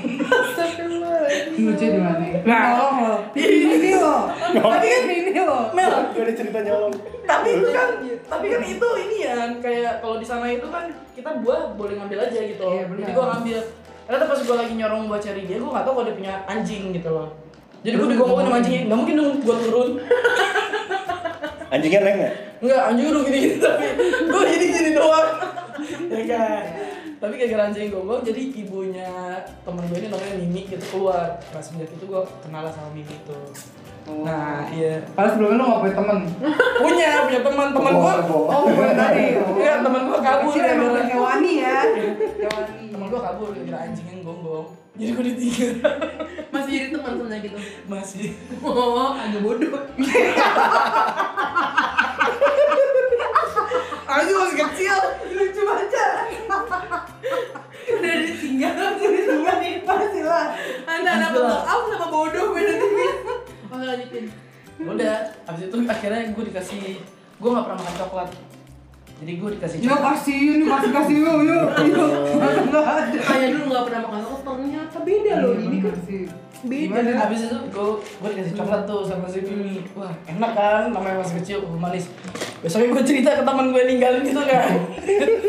Lucu 1.56 1.84
di 1.84 1.98
mana? 1.98 2.22
Nah. 2.42 2.62
Nolong 2.70 2.96
lo. 3.00 3.16
Ini 3.34 3.90
lo. 3.96 4.16
Tapi 4.54 4.86
kan 4.86 5.02
ini 5.06 5.32
lo. 5.36 5.58
Mel 5.72 5.90
Gak 6.08 6.20
ada 6.20 6.32
cerita 6.32 6.58
nyolong. 6.60 6.94
tapi 7.24 7.48
itu 7.54 7.68
kan 7.68 7.88
tapi 8.24 8.46
kan 8.48 8.60
itu 8.62 8.88
ini 9.00 9.16
ya 9.18 9.34
kayak 9.58 9.92
kalau 9.98 10.16
di 10.16 10.26
sana 10.26 10.44
itu 10.46 10.66
kan 10.66 10.84
kita 11.10 11.30
buah 11.40 11.72
boleh 11.72 11.96
ngambil 11.96 12.18
aja 12.22 12.36
gitu 12.38 12.60
Iya, 12.62 12.84
jadi 12.86 13.12
gua 13.12 13.24
ngambil 13.32 13.58
ternyata 14.04 14.24
pas 14.26 14.40
gua 14.40 14.56
lagi 14.58 14.72
nyorong 14.74 15.02
buat 15.06 15.18
cari 15.18 15.42
dia 15.42 15.56
gua 15.56 15.70
nggak 15.72 15.84
tahu 15.84 15.94
kalau 15.94 16.06
dia 16.06 16.14
punya 16.14 16.34
anjing 16.44 16.92
gitu 16.92 17.08
loh 17.08 17.28
jadi 17.80 17.94
gua 17.96 18.08
digomongin 18.08 18.44
sama 18.44 18.56
anjingnya 18.58 18.80
nggak 18.84 18.98
mungkin 18.98 19.14
dong 19.16 19.30
gua 19.40 19.56
turun 19.58 19.90
Anjingnya 21.66 22.00
naik 22.00 22.16
nggak? 22.16 22.34
Enggak, 22.64 22.80
anjing 22.88 23.06
udah 23.12 23.22
gini-gini 23.28 23.56
tapi 23.64 23.86
gue 24.24 24.42
jadi 24.48 24.64
gini 24.72 24.90
doang. 24.96 25.28
ya 26.08 26.22
kan. 26.32 26.64
Tapi 27.20 27.32
gara-gara 27.36 27.62
anjing 27.68 27.92
gonggong 27.92 28.24
jadi 28.24 28.42
ibunya 28.56 29.12
temen 29.68 29.84
gue 29.84 29.98
ini 30.00 30.08
namanya 30.08 30.34
Mimi 30.40 30.64
gitu 30.64 30.84
keluar. 30.88 31.36
Nah 31.52 31.60
semenjak 31.60 31.92
itu 31.92 32.04
gue 32.08 32.22
kenal 32.40 32.64
sama 32.72 32.88
Mimi 32.96 33.12
itu. 33.12 33.36
Nah 34.24 34.64
iya. 34.72 35.04
Kalau 35.12 35.28
sebelumnya 35.28 35.60
lu 35.60 35.64
nggak 35.68 35.80
punya 35.84 35.94
temen. 36.00 36.18
Punya, 36.80 37.10
punya 37.28 37.40
teman 37.44 37.68
teman 37.76 37.92
gue. 38.00 38.14
Oh, 38.32 38.64
bukan 38.64 38.96
tadi. 38.96 39.26
Iya 39.60 39.74
teman 39.84 40.00
gue 40.08 40.18
kabur 40.24 40.48
Kecil 40.48 40.64
emang 40.64 40.88
gara-gara 40.88 41.12
hewani 41.12 41.52
ya. 41.60 41.78
Hewani. 41.84 42.84
teman 42.88 43.06
gue 43.12 43.20
kabur 43.20 43.46
gara-gara 43.52 43.78
anjing 43.84 44.06
yang 44.08 44.20
gonggong. 44.24 44.68
Jadi 44.94 45.10
gue 45.10 45.24
ditinggal 45.26 45.72
Masih 46.54 46.70
jadi 46.70 46.88
teman 46.96 47.12
sebenarnya 47.18 47.44
gitu. 47.44 47.58
masih. 47.90 48.24
Oh, 48.64 49.12
agak 49.12 49.40
bodoh. 49.44 49.74
Anjing 54.14 54.38
masih 54.38 54.58
kecil. 54.62 54.98
Lucu 55.34 55.62
aja. 55.66 56.06
Udah 57.84 58.14
ditinggal. 58.22 58.74
Ditinggal 58.94 59.56
nih 59.58 59.74
pasti 59.82 60.20
lah. 60.22 60.54
Anda 60.86 61.10
anak 61.18 61.30
bodoh, 61.34 61.60
aku 61.66 61.84
sama 61.90 62.06
bodoh 62.06 62.54
beda 62.54 62.72
tipis. 62.78 63.14
Oke 63.74 63.84
lanjutin. 63.84 64.24
Udah, 64.74 65.18
abis 65.50 65.66
itu 65.66 65.76
akhirnya 65.86 66.30
gue 66.30 66.44
dikasih 66.50 67.02
gue 67.42 67.48
nggak 67.50 67.64
pernah 67.66 67.78
makan 67.82 67.94
coklat. 68.06 68.30
Jadi 69.14 69.32
gue 69.38 69.50
dikasih 69.54 69.78
Ya 69.78 69.94
kasih 69.94 70.38
ini 70.58 70.64
kasih 70.66 70.90
kasih 70.90 71.14
yuk 71.22 71.38
yuk 71.46 71.64
yuk. 71.94 72.08
Nggak 72.34 72.84
ada. 72.84 73.18
Kayak 73.22 73.48
dulu 73.54 73.64
nggak 73.70 73.84
pernah 73.86 74.00
makan 74.10 74.20
kok 74.26 74.40
ternyata 74.42 74.98
beda 75.06 75.32
loh 75.38 75.52
ini 75.54 75.78
kan. 75.78 75.96
sih. 76.02 76.22
Beda. 76.64 77.00
Habis 77.22 77.40
itu 77.46 77.58
gue 77.70 77.88
gue 78.02 78.28
dikasih 78.34 78.54
coklat 78.58 78.82
tuh 78.88 79.00
sama 79.06 79.26
si 79.30 79.38
Mimi. 79.44 79.84
Wah 79.94 80.10
enak 80.26 80.52
kan, 80.56 80.84
namanya 80.90 81.20
masih 81.22 81.34
kecil, 81.44 81.58
uh, 81.62 81.78
manis. 81.78 82.10
Besoknya 82.64 82.90
gue 82.90 83.04
cerita 83.04 83.30
ke 83.38 83.42
teman 83.44 83.70
gue 83.70 83.82
ninggalin 83.86 84.22
gitu 84.24 84.42
kan. 84.42 84.72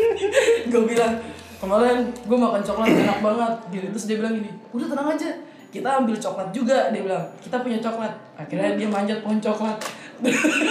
gue 0.70 0.82
bilang 0.86 1.14
kemarin 1.56 1.98
gue 2.12 2.38
makan 2.38 2.62
coklat 2.62 2.86
enak 2.92 3.18
banget. 3.24 3.52
Gitu 3.72 3.86
terus 3.90 4.04
dia 4.06 4.16
bilang 4.20 4.34
gini, 4.38 4.50
udah 4.76 4.86
tenang 4.92 5.08
aja. 5.16 5.30
Kita 5.66 5.88
ambil 6.00 6.16
coklat 6.16 6.48
juga, 6.54 6.88
dia 6.94 7.02
bilang. 7.04 7.24
Kita 7.42 7.60
punya 7.60 7.76
coklat. 7.82 8.12
Akhirnya 8.38 8.78
dia 8.78 8.88
manjat 8.88 9.18
pohon 9.20 9.42
coklat. 9.42 9.76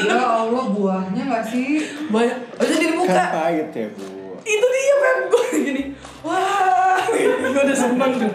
Ya 0.01 0.17
Allah 0.19 0.65
buahnya 0.67 1.21
gak 1.23 1.45
sih? 1.45 1.85
banyak. 2.07 2.37
Aja 2.55 2.73
di 2.73 2.87
Kan 2.87 2.95
muka 2.95 3.23
pahit 3.31 3.69
ya 3.71 3.87
bu. 3.91 4.05
itu 4.41 4.65
dia 4.67 4.95
Pep 4.95 5.19
gue 5.27 5.43
gini. 5.55 5.83
Wah. 6.21 7.01
Gue 7.05 7.61
udah 7.61 7.77
seneng 7.77 8.11
tuh 8.15 8.31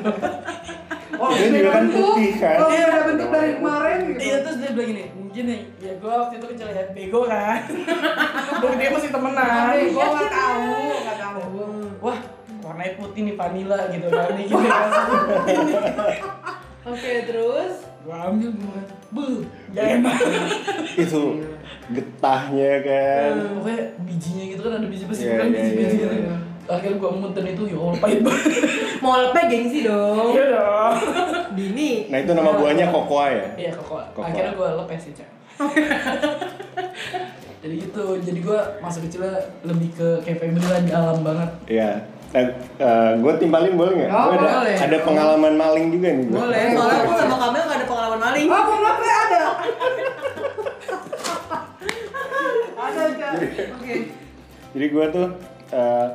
Oh, 1.12 1.28
Dia 1.30 1.52
juga 1.52 1.70
kan 1.70 1.84
putih 1.86 2.32
kan. 2.34 2.56
Oh, 2.58 2.68
beda 2.70 3.00
bentuk 3.04 3.28
dari 3.28 3.50
kemarin 3.54 3.98
gitu. 4.08 4.20
iya 4.20 4.36
terus 4.40 4.56
dia 4.56 4.70
bilang 4.72 4.88
gini 4.88 5.04
mungkin 5.12 5.44
nih 5.44 5.60
ya 5.78 5.92
gue 5.94 6.08
waktu 6.10 6.34
itu 6.34 6.46
kecil 6.48 6.66
ya 6.66 6.84
bego 6.90 7.20
kan? 7.22 7.60
Gue 8.60 8.70
dia 8.74 8.88
masih 8.88 9.10
temenan. 9.10 9.68
Gue 9.86 10.00
gak 10.00 10.30
tahu, 10.32 10.72
gak 11.04 11.16
tahu. 11.18 11.40
wah 12.00 12.18
warnanya 12.62 12.92
putih 12.96 13.20
nih 13.22 13.34
vanilla 13.36 13.78
gitu 13.88 14.08
kan. 14.08 14.32
Ini 14.32 14.42
gini 14.48 14.66
kan. 14.66 14.88
Oke, 16.82 17.12
terus 17.22 17.74
gue 18.10 18.18
ambil 18.18 18.50
gue 18.50 18.80
bu 19.14 19.22
gak 19.70 19.86
enak 20.02 20.18
Itu 21.06 21.38
getahnya 21.94 22.72
kan. 22.82 23.32
pokoknya 23.62 23.82
bijinya 24.02 24.44
gitu 24.50 24.60
kan 24.66 24.72
ada 24.82 24.86
biji 24.90 25.04
besi 25.06 25.22
Iya, 25.30 25.34
kan 25.38 25.46
iya, 25.46 25.54
biji 25.54 25.70
iya, 25.70 25.78
biji 25.78 25.96
iya. 26.02 26.34
akhirnya 26.66 26.96
gue 26.98 27.10
muntah 27.14 27.42
itu 27.46 27.62
ya 27.70 27.76
Allah 27.78 27.98
pahit 28.02 28.20
banget 28.26 28.46
mau 29.02 29.14
lepek 29.14 29.44
gengsi 29.46 29.78
dong. 29.86 30.34
iya 30.34 30.44
dong 30.58 30.94
Dini. 31.58 31.90
Nah 32.10 32.18
itu 32.22 32.30
nama 32.30 32.50
buahnya 32.54 32.86
kokoa 32.94 33.26
ya. 33.26 33.46
Iya 33.58 33.70
koko. 33.74 33.98
Koko. 34.14 34.22
Akhirnya 34.22 34.54
gue 34.54 34.68
lepes 34.78 35.00
sih 35.02 35.12
cak. 35.18 35.30
jadi 37.58 37.74
gitu. 37.74 38.04
Jadi 38.22 38.38
gue 38.38 38.58
masa 38.78 39.02
kecilnya 39.02 39.34
lebih 39.66 39.90
ke 39.98 40.08
kayak 40.22 40.54
lah 40.62 40.78
di 40.82 40.92
alam 40.94 41.18
banget. 41.26 41.50
Iya. 41.66 41.90
Nah, 42.30 42.46
gue 43.18 43.32
timpalin 43.42 43.74
boleh 43.74 43.92
nggak? 43.98 44.10
Oh, 44.14 44.30
ada, 44.30 44.48
boleh. 44.62 44.76
ada 44.78 44.96
pengalaman 45.02 45.54
maling 45.58 45.86
juga 45.90 46.08
nih. 46.14 46.24
gua. 46.30 46.46
Boleh, 46.46 46.62
soalnya 46.70 46.96
aku 47.02 47.12
sama 47.18 47.36
Kamel 47.42 47.62
gak 47.66 47.78
ada 47.82 47.86
pengalaman 47.90 48.20
maling. 48.22 48.46
Oh, 48.46 48.62
pernah 48.70 48.92
gue 48.94 49.10
ada. 49.10 49.42
ada 52.78 53.00
aja. 53.10 53.28
Oke. 53.74 53.94
Jadi 54.70 54.86
gue 54.86 55.04
tuh 55.10 55.26
eh, 55.74 56.06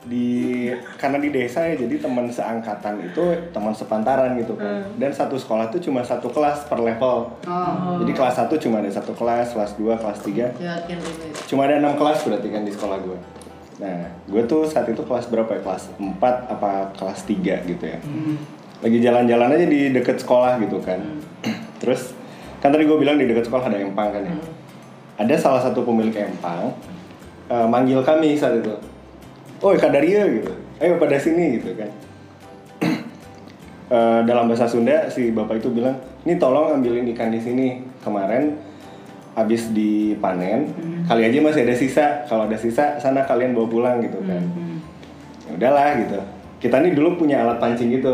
di 0.00 0.66
karena 0.96 1.20
di 1.20 1.28
desa 1.28 1.60
ya 1.68 1.76
jadi 1.76 2.00
teman 2.00 2.24
seangkatan 2.32 3.04
itu 3.04 3.20
teman 3.54 3.70
sepantaran 3.70 4.34
gitu 4.42 4.58
kan. 4.58 4.82
Dan 4.98 5.14
satu 5.14 5.38
sekolah 5.38 5.70
tuh 5.70 5.78
cuma 5.78 6.02
satu 6.02 6.34
kelas 6.34 6.66
per 6.66 6.82
level. 6.82 7.30
Oh. 7.46 7.94
Jadi 8.02 8.10
kelas 8.10 8.42
1 8.42 8.50
cuma 8.58 8.82
ada 8.82 8.90
satu 8.90 9.14
kelas, 9.14 9.54
kelas 9.54 9.78
2, 9.78 10.02
kelas 10.02 10.18
3 10.26 10.50
Yakin 10.58 10.98
ini. 10.98 11.28
Cuma 11.46 11.70
ada 11.70 11.78
enam 11.78 11.94
kelas 11.94 12.26
berarti 12.26 12.48
kan 12.50 12.66
di 12.66 12.74
sekolah 12.74 12.98
gue. 13.06 13.39
Nah, 13.80 14.12
gue 14.28 14.42
tuh 14.44 14.68
saat 14.68 14.84
itu 14.92 15.00
kelas 15.00 15.32
berapa 15.32 15.48
ya? 15.56 15.60
Kelas 15.64 15.88
4 15.96 16.20
apa 16.52 16.92
kelas 17.00 17.24
3 17.24 17.64
gitu 17.64 17.84
ya. 17.88 17.98
Lagi 18.84 18.98
jalan-jalan 19.00 19.56
aja 19.56 19.66
di 19.66 19.80
deket 19.96 20.20
sekolah 20.20 20.60
gitu 20.60 20.84
kan. 20.84 21.00
Terus 21.80 22.12
kan 22.60 22.68
tadi 22.68 22.84
gue 22.84 22.98
bilang 23.00 23.16
di 23.16 23.24
deket 23.24 23.48
sekolah 23.48 23.72
ada 23.72 23.80
empang 23.80 24.12
kan 24.12 24.20
ya. 24.20 24.36
Ada 25.16 25.34
salah 25.40 25.64
satu 25.64 25.80
pemilik 25.80 26.12
empang 26.12 26.76
eh, 27.48 27.66
manggil 27.66 28.04
kami 28.04 28.36
saat 28.36 28.60
itu. 28.60 28.76
Oh, 29.64 29.72
Kadaria 29.72 30.28
gitu. 30.28 30.52
Ayo 30.80 31.00
pada 31.00 31.16
sini 31.16 31.56
gitu 31.58 31.72
kan. 31.74 31.90
Eh, 33.90 34.22
dalam 34.22 34.46
bahasa 34.46 34.70
Sunda 34.70 35.10
si 35.10 35.34
bapak 35.34 35.58
itu 35.58 35.66
bilang, 35.66 35.98
"Ini 36.22 36.38
tolong 36.38 36.78
ambilin 36.78 37.10
ikan 37.10 37.34
di 37.34 37.42
sini. 37.42 37.82
Kemarin 37.98 38.54
habis 39.34 39.70
dipanen, 39.70 40.68
kali 41.06 41.22
aja 41.26 41.38
masih 41.42 41.62
ada 41.66 41.74
sisa. 41.74 42.06
Kalau 42.26 42.46
ada 42.50 42.56
sisa, 42.58 42.98
sana 42.98 43.22
kalian 43.24 43.54
bawa 43.54 43.66
pulang 43.70 43.96
gitu 44.02 44.18
kan." 44.26 44.42
Ya 45.46 45.50
udahlah 45.56 45.98
gitu. 45.98 46.18
Kita 46.60 46.78
nih 46.84 46.92
dulu 46.92 47.24
punya 47.24 47.42
alat 47.42 47.58
pancing 47.58 47.90
gitu. 47.90 48.12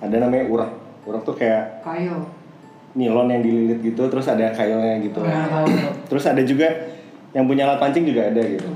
Ada 0.00 0.16
namanya 0.16 0.48
urak. 0.48 0.70
Urak 1.04 1.22
tuh 1.24 1.36
kayak 1.36 1.84
Kayu. 1.84 2.16
nilon 2.96 3.28
yang 3.30 3.42
dililit 3.44 3.78
gitu, 3.84 4.02
terus 4.10 4.26
ada 4.26 4.50
kailnya 4.50 4.98
gitu. 4.98 5.22
Nah. 5.22 5.62
Terus 6.10 6.24
ada 6.26 6.42
juga 6.42 6.66
yang 7.30 7.46
punya 7.46 7.70
alat 7.70 7.78
pancing 7.78 8.02
juga 8.08 8.32
ada 8.32 8.42
gitu. 8.42 8.66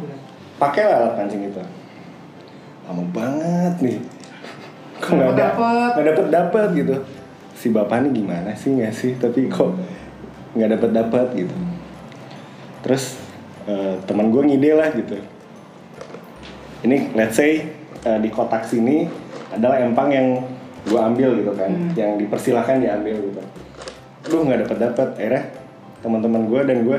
Pakailah 0.60 0.96
alat 1.02 1.14
pancing 1.18 1.50
itu. 1.50 1.62
Lama 2.86 3.02
banget 3.10 3.74
nih. 3.82 3.98
Kok 5.02 5.10
nggak 5.18 5.34
Dapet. 5.34 5.90
nggak 5.98 6.06
dapet 6.06 6.26
dapet 6.30 6.68
gitu. 6.78 6.94
Si 7.58 7.72
bapak 7.72 8.04
nih 8.06 8.12
gimana 8.22 8.54
sih 8.54 8.76
nggak 8.76 8.94
sih? 8.94 9.16
Tapi 9.18 9.50
kok 9.50 9.74
nggak 10.54 10.70
dapet 10.78 10.90
dapet 10.90 11.26
gitu. 11.44 11.54
Terus 12.86 13.18
eh, 13.66 13.94
teman 14.06 14.30
gue 14.30 14.42
ngide 14.42 14.70
lah 14.74 14.88
gitu. 14.94 15.18
Ini 16.84 17.14
let's 17.18 17.36
say 17.36 17.70
eh, 18.04 18.18
di 18.22 18.28
kotak 18.30 18.66
sini 18.66 19.06
adalah 19.52 19.82
empang 19.82 20.10
yang 20.10 20.28
gue 20.84 21.00
ambil 21.00 21.40
gitu 21.40 21.52
kan, 21.56 21.72
yang 21.96 22.20
dipersilahkan 22.20 22.80
diambil 22.80 23.16
gitu. 23.18 23.40
Aduh 24.28 24.40
nggak 24.44 24.68
dapet 24.68 24.78
dapet, 24.80 25.08
akhirnya 25.16 25.44
teman-teman 26.04 26.42
gue 26.48 26.60
dan 26.64 26.78
gue 26.84 26.98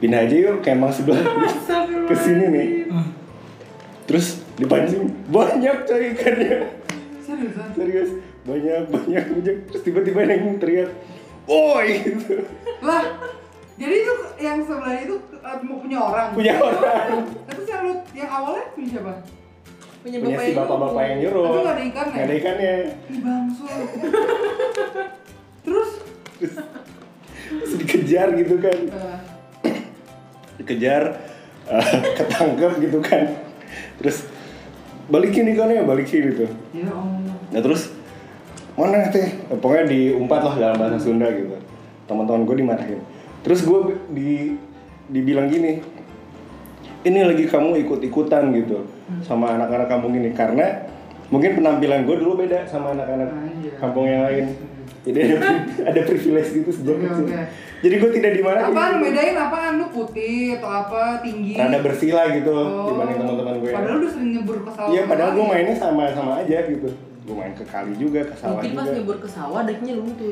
pindah 0.00 0.20
aja 0.24 0.36
yuk 0.36 0.60
ke 0.64 0.72
empang 0.72 0.92
sebelah 0.92 1.20
ke 2.08 2.14
sini 2.16 2.44
nih. 2.52 2.68
Terus 4.06 4.46
dipancing 4.56 5.04
banyak 5.28 5.76
coy 5.84 6.02
ikannya 6.16 6.86
serius 7.76 8.10
banyak 8.48 8.82
banyak 8.88 9.24
banyak 9.28 9.56
terus 9.68 9.82
tiba-tiba 9.84 10.24
ada 10.24 10.34
yang 10.38 10.56
teriak 10.56 10.90
woi 11.46 11.86
gitu 12.02 12.34
Lah, 12.78 13.02
jadi 13.74 13.94
itu 13.96 14.12
yang 14.38 14.58
sebelah 14.60 14.98
itu 14.98 15.14
mau 15.62 15.78
punya 15.78 15.98
orang. 16.00 16.28
punya 16.34 16.54
orang 16.56 17.24
Terus 17.46 17.66
yang 17.66 17.80
lu 17.82 17.94
yang 18.12 18.28
awalnya 18.28 18.64
punya 18.70 18.88
siapa? 18.90 19.12
Punya 20.02 20.18
punya 20.20 20.36
si 20.38 20.50
yang 20.50 20.58
bapak-bapak 20.60 21.02
yang 21.04 21.18
nyuruh 21.22 21.44
Tapi 21.46 21.58
nggak 21.58 21.72
ada 21.72 21.84
ikannya? 21.84 22.12
nggak 22.12 22.26
ada 22.26 22.34
ikannya 22.36 22.74
Ih 23.06 23.20
bangsul. 23.22 23.74
Terus 25.62 25.90
terus 27.46 27.72
dikejar 27.78 28.28
gitu 28.34 28.58
kan 28.58 28.78
eh, 28.90 29.18
dikejar 30.58 31.02
eh, 31.64 31.86
ketangkep 32.12 32.72
gitu 32.82 32.98
kan 33.00 33.38
terus 33.96 34.26
balikin 35.06 35.46
ikannya 35.48 35.86
balikin 35.86 36.34
gitu 36.34 36.44
ya 36.74 36.90
Allah. 36.90 37.38
nah 37.50 37.60
terus 37.62 37.94
mana 38.78 39.08
teh? 39.08 39.26
Pokoknya 39.50 39.84
diumpat 39.86 40.40
lah 40.42 40.54
dalam 40.54 40.76
bahasa 40.76 40.98
Sunda 40.98 41.26
gitu. 41.28 41.56
Teman-teman 42.04 42.44
gue 42.44 42.56
dimarahin. 42.56 43.00
Terus 43.40 43.62
gue 43.62 43.78
di 44.10 44.30
dibilang 45.06 45.46
gini 45.46 45.80
ini 47.02 47.22
lagi 47.22 47.46
kamu 47.46 47.78
ikut-ikutan 47.80 48.50
gitu 48.52 48.82
sama 49.22 49.54
anak-anak 49.54 49.86
kampung 49.86 50.12
ini. 50.12 50.30
Karena 50.30 50.84
mungkin 51.26 51.54
penampilan 51.54 52.04
gue 52.04 52.16
dulu 52.18 52.36
beda 52.36 52.66
sama 52.66 52.92
anak-anak 52.92 53.30
Anjir. 53.30 53.72
kampung 53.76 54.04
yang 54.04 54.22
lain. 54.22 54.44
Jadi 55.06 55.18
ada, 55.30 55.38
ada 55.90 56.00
privilege 56.02 56.50
gitu 56.52 56.66
sejak 56.68 56.98
Oke, 56.98 57.06
kecil 57.06 57.26
oke. 57.30 57.38
jadi 57.78 57.94
gue 57.96 58.10
tidak 58.10 58.32
dimarahin. 58.34 58.74
Apaan 58.74 58.94
bedain 58.98 59.36
apaan? 59.38 59.72
Lu 59.78 59.86
putih 59.88 60.58
atau 60.58 60.66
apa? 60.68 61.22
Tinggi? 61.22 61.54
rada 61.54 61.78
bersih 61.78 62.10
lah 62.10 62.26
gitu 62.34 62.50
Oh. 62.50 62.90
dibanding 62.90 63.16
teman-teman 63.16 63.54
gue 63.62 63.70
Padahal 63.70 63.96
udah 64.02 64.10
sering 64.10 64.30
nyebur 64.34 64.58
ke 64.60 64.70
sawah. 64.74 64.90
Iya 64.90 65.02
padahal 65.06 65.30
gue 65.32 65.44
mainnya 65.46 65.74
sama-sama 65.74 66.42
aja 66.42 66.58
gitu 66.66 66.90
Gue 67.26 67.34
main 67.34 67.50
ke 67.58 67.66
kali 67.66 67.90
juga, 67.98 68.22
ke 68.22 68.38
sawah 68.38 68.62
Mungkin 68.62 68.78
pas 68.78 68.86
nyebur 68.86 69.16
ke 69.18 69.26
sawah 69.26 69.66
deknya 69.66 69.98
luntur. 69.98 70.30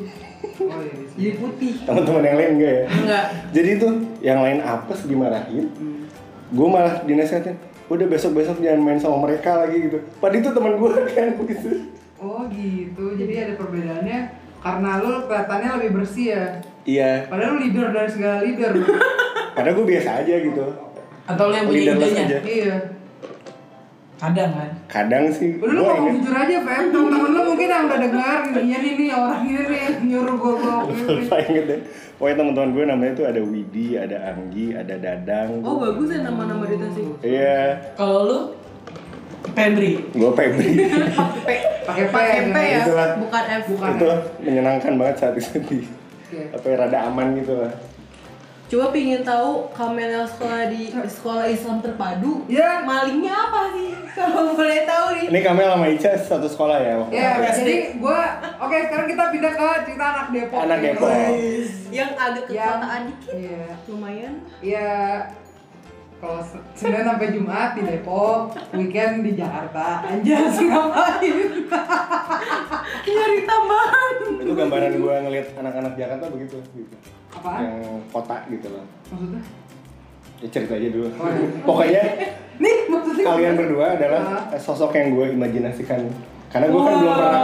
Oh 0.63 0.79
iya. 0.79 0.95
Jadi 1.19 1.31
putih. 1.43 1.73
Teman-teman 1.83 2.23
yang 2.23 2.37
lain 2.39 2.51
enggak 2.55 2.73
ya? 2.73 2.85
Enggak. 2.87 3.25
Jadi 3.51 3.71
tuh 3.83 3.93
yang 4.23 4.39
lain 4.39 4.59
apes 4.63 5.01
dimarahin 5.05 5.67
Gue 6.55 6.69
malah 6.71 7.03
dinasehatin 7.03 7.59
Udah 7.91 8.07
besok-besok 8.07 8.63
jangan 8.63 8.81
main 8.81 9.01
sama 9.03 9.27
mereka 9.27 9.67
lagi 9.67 9.91
gitu 9.91 9.99
Padahal 10.23 10.39
itu 10.39 10.51
teman 10.55 10.73
gue 10.79 10.91
kan 11.11 11.27
gitu 11.35 11.71
Oh 12.23 12.47
gitu. 12.49 13.05
Jadi 13.19 13.35
ada 13.37 13.53
perbedaannya 13.59 14.19
karena 14.63 14.91
lu 15.03 15.29
kelihatannya 15.29 15.69
lebih 15.77 15.91
bersih 16.01 16.27
ya. 16.33 16.45
Iya, 16.87 17.11
Padahal 17.29 17.59
lu 17.59 17.69
leader 17.69 17.91
dari 17.91 18.09
segala 18.09 18.41
leader. 18.41 18.71
padahal 19.59 19.75
gue 19.77 19.87
biasa 19.93 20.11
aja 20.25 20.35
gitu 20.41 20.65
Atau 21.27 21.45
lu 21.51 21.55
yang 21.59 21.67
punya 21.67 21.93
idenya? 21.99 22.39
iya. 22.47 22.77
Kadang 24.25 24.51
kan. 24.57 24.71
Kadang 24.89 25.25
sih 25.29 25.51
lu 25.55 25.69
gue 25.75 25.85
ngomong 25.85 26.17
jujur 26.17 26.33
aja, 26.33 26.57
Feb. 26.59 26.85
Temen-temen 26.89 27.29
lu 27.29 27.41
mungkin 27.45 27.69
yang 27.69 27.85
udah 27.85 27.99
dengar, 28.01 28.39
iya 28.57 28.77
nih 28.81 28.93
nih 28.97 29.09
orang 29.13 29.43
ini 29.45 29.61
nyuruh 30.09 30.37
gue 30.41 30.55
gue. 30.57 30.77
Lupa 31.13 31.37
inget 31.43 31.65
deh 31.69 31.81
Pokoknya 32.15 32.37
teman-teman 32.39 32.71
gue 32.73 32.85
namanya 32.87 33.13
tuh 33.13 33.27
ada 33.27 33.41
Widi, 33.43 33.87
ada 33.95 34.17
Anggi, 34.31 34.71
ada 34.71 34.95
Dadang 34.97 35.61
Oh 35.61 35.77
bagus 35.77 36.09
ya 36.09 36.23
nama-nama 36.23 36.65
di 36.65 36.77
tasik. 36.79 37.05
Iya, 37.21 37.75
Kalau 37.95 38.21
lu 38.25 38.39
Febri. 39.53 39.99
gue 40.01 40.31
Febri 40.33 40.71
Pakai 41.85 42.05
P 42.07 42.13
Pakai 42.15 42.41
P 42.49 42.57
ya, 42.57 42.81
Itulah. 42.81 43.09
bukan 43.21 43.45
F. 43.45 43.65
Bukan. 43.69 43.91
Itu 43.93 44.09
menyenangkan 44.41 44.93
banget 44.97 45.17
saat 45.21 45.35
itu 45.37 45.59
di 45.61 45.79
Oke. 46.25 46.41
Apa 46.49 46.65
ya, 46.65 46.75
rada 46.81 46.99
aman 47.07 47.37
gitu 47.37 47.53
lah 47.61 47.73
Coba 48.65 48.91
pingin 48.91 49.21
tahu 49.21 49.69
Kamel 49.71 50.09
yang 50.11 50.25
sekolah 50.25 50.67
di 50.67 50.89
sekolah 50.91 51.45
Islam 51.47 51.79
terpadu. 51.79 52.49
Ya. 52.49 52.81
Malingnya 52.81 53.31
apa 53.31 53.71
sih? 53.71 53.93
Kalau 54.11 54.51
boleh 54.53 54.83
tahu 54.83 55.07
nih. 55.15 55.27
Ini 55.29 55.41
Kamel 55.41 55.69
sama 55.69 55.87
Ica 55.87 56.11
satu 56.17 56.49
sekolah 56.49 56.79
ya 56.79 56.95
waktu 56.97 57.13
Ya, 57.13 57.29
itu? 57.37 57.61
jadi 57.61 57.75
gue, 57.95 58.21
oke 58.57 58.77
sekarang 58.81 59.07
kita 59.07 59.25
pindah 59.29 59.53
ke 59.53 59.67
cerita 59.85 60.05
anak 60.09 60.27
Depok. 60.31 60.59
Anak 60.61 60.79
nih. 60.79 60.87
Depok. 60.91 61.11
Yang 61.91 62.11
agak 62.17 62.45
ke 62.45 62.53
Yang- 62.53 62.73
kotaan 62.75 63.03
dikit. 63.05 63.33
Iya. 63.37 63.65
Lumayan. 63.87 64.35
Iya. 64.59 64.93
Kalau 66.17 66.41
Se- 66.41 66.65
Senin 66.75 67.05
sampai 67.05 67.29
Jumat 67.31 67.77
di 67.77 67.83
Depok, 67.85 68.41
weekend 68.73 69.15
di 69.23 69.33
Jakarta. 69.35 70.09
Anjas 70.09 70.57
ngapain? 70.65 71.37
Nyari 73.05 73.39
tambahan. 73.45 74.13
Itu 74.41 74.53
gambaran 74.53 74.93
gue 74.95 75.15
ngeliat 75.21 75.47
anak-anak 75.55 75.93
Jakarta 75.95 76.27
begitu 76.27 76.57
gitu. 76.73 76.97
Apaan? 77.45 77.61
yang 77.61 77.77
kota 78.09 78.37
gitu 78.49 78.67
loh 78.71 78.85
Maksudnya? 79.07 79.43
ya 80.35 80.49
cerita 80.49 80.73
aja 80.75 80.89
dulu 80.89 81.09
Oh, 81.13 81.29
iya. 81.29 81.45
pokoknya 81.69 82.03
Nih, 82.65 82.77
maksudnya 82.87 83.25
kalian 83.27 83.55
berdua 83.55 83.87
adalah 83.93 84.23
Ah. 84.47 84.57
sosok 84.57 84.95
yang 84.95 85.13
gue 85.13 85.27
imajinasikan 85.31 86.09
karena 86.49 86.67
gue 86.69 86.81
kan 86.81 86.95
belum 86.97 87.15
pernah 87.15 87.43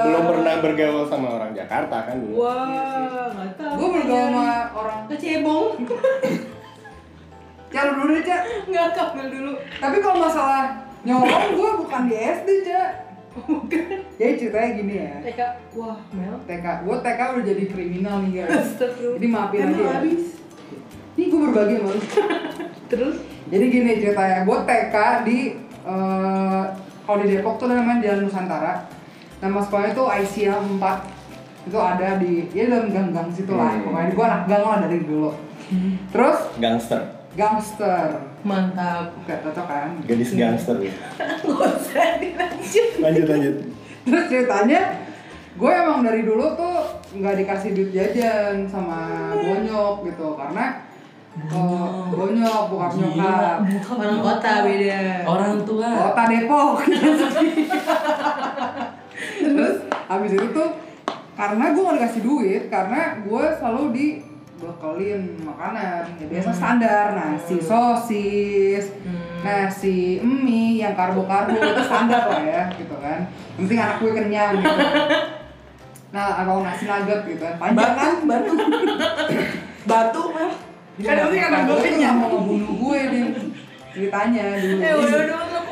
belum 0.00 0.22
pernah 0.26 0.54
bergaul 0.58 1.04
sama 1.04 1.28
orang 1.30 1.52
Jakarta 1.52 1.96
kan 2.02 2.16
dulu 2.18 2.40
Wah, 2.40 2.56
nggak 3.30 3.52
tahu. 3.54 3.74
Gue 3.76 3.88
bergaul 3.94 4.26
sama 4.26 4.48
orang 4.72 4.98
kecebong. 5.06 5.66
Calon 7.70 7.94
dulu 7.96 8.10
deh, 8.10 8.24
Cak 8.24 8.40
Nggak 8.66 8.86
kamel 8.90 9.26
dulu. 9.28 9.52
Tapi 9.76 9.96
kalau 10.00 10.16
masalah 10.18 10.64
nyolong, 11.00 11.44
gue 11.52 11.70
bukan 11.78 12.02
di 12.06 12.16
SD, 12.16 12.48
Cak 12.64 13.09
Bukan 13.30 14.02
Jadi 14.18 14.32
ceritanya 14.36 14.68
gini 14.74 14.94
ya 14.98 15.14
TK, 15.22 15.40
wah 15.78 15.98
Mel. 16.12 16.34
TK, 16.44 16.66
gue 16.82 16.96
TK 16.98 17.20
udah 17.20 17.44
jadi 17.46 17.64
kriminal 17.70 18.16
nih 18.26 18.30
guys. 18.42 18.68
Jadi 18.78 19.26
maafin 19.30 19.70
aja 19.70 19.78
ya. 19.78 19.90
habis. 20.02 20.24
Ini 21.14 21.24
gue 21.30 21.40
berbagi 21.48 21.74
sama 21.78 21.90
lu 21.94 22.02
Terus? 22.90 23.16
Jadi 23.50 23.64
gini 23.70 23.90
ceritanya, 24.02 24.38
gue 24.44 24.58
TK 24.66 24.96
di 25.26 25.38
eh 25.86 26.64
kalau 27.06 27.18
di 27.22 27.26
Depok 27.32 27.54
tuh 27.58 27.66
namanya 27.66 27.98
Jalan 28.06 28.26
Nusantara. 28.26 28.74
Nama 29.40 29.58
sekolahnya 29.64 29.92
tuh 29.96 30.06
Aisyah 30.06 30.60
4 30.78 31.70
itu 31.70 31.78
ada 31.78 32.08
di 32.20 32.46
ya 32.52 32.68
dalam 32.68 32.92
gang-gang 32.92 33.28
situ 33.32 33.52
lah. 33.56 33.72
Hmm. 33.72 33.88
Pokoknya 33.88 34.10
gue 34.12 34.24
anak 34.26 34.42
gang 34.50 34.64
lah 34.66 34.78
dari 34.84 34.98
dulu. 35.06 35.30
Terus 36.10 36.38
gangster 36.58 37.20
gangster, 37.38 38.29
Mantap. 38.42 39.12
kayak 39.22 39.40
cocok 39.42 39.66
kan? 39.66 39.90
gadis 40.02 40.32
gangster 40.32 40.76
Nggak 40.76 40.90
usah 41.76 42.08
dilanjut. 42.16 42.90
lanjut 42.98 43.26
lanjut 43.26 43.54
Terus 44.06 44.24
ceritanya 44.26 44.80
gue 45.52 45.68
emang 45.68 46.00
dari 46.00 46.22
dulu 46.22 46.54
tuh 46.54 46.76
nggak 47.12 47.34
dikasih 47.36 47.70
duit 47.72 47.90
jajan 47.90 48.64
sama 48.64 49.00
bonyok 49.34 50.06
gitu 50.06 50.32
karena 50.32 50.88
eh, 51.36 52.04
bonyok 52.08 52.62
bukan 52.66 52.90
nyokap 52.96 53.58
Orang 53.90 54.18
kota 54.20 54.52
beda. 54.62 55.00
Orang 55.22 55.54
tua. 55.62 55.88
kota 56.06 56.22
Depok 56.26 56.76
terus 59.42 59.76
habis 60.06 60.32
itu 60.32 60.46
tuh 60.50 60.68
karena 61.34 61.72
gue 61.72 61.82
gak 61.82 61.96
dikasih 61.98 62.22
duit 62.22 62.62
karena 62.68 63.00
gue 63.20 63.44
selalu 63.54 63.84
di 63.90 64.06
bekelin 64.60 65.40
makanan. 65.40 66.04
Ya 66.20 66.26
biasa 66.28 66.50
standar. 66.52 67.06
Nasi 67.16 67.56
sosis 67.58 68.84
nasi 69.40 70.20
mie 70.20 70.84
yang 70.84 70.92
karbo 70.92 71.24
karbo 71.24 71.56
itu 71.56 71.82
standar 71.88 72.28
lah 72.28 72.44
ya 72.44 72.62
gitu 72.76 72.94
kan. 73.00 73.24
Yang 73.56 73.64
penting 73.64 73.80
anak 73.80 73.96
gue 74.04 74.12
kenyang 74.12 74.52
gitu. 74.60 74.76
Nah 76.12 76.28
atau 76.44 76.60
nasi 76.60 76.84
nugget 76.84 77.20
gitu 77.24 77.42
kan. 77.42 77.56
Panjang 77.56 77.94
kan? 77.96 78.12
batu. 78.28 78.52
Batu 79.88 80.22
mah 80.36 80.52
kan 81.00 81.16
Iya, 81.16 81.24
nanti 81.24 81.36
kan 81.40 81.64
gue 81.64 81.78
kenyang. 81.80 82.14
mau 82.20 82.28
ngebunuh 82.28 82.72
gue 82.76 82.98
nih 83.08 83.24
ceritanya 83.90 84.44
dulu. 84.60 84.78
Eh 84.84 84.92
udah 84.92 85.20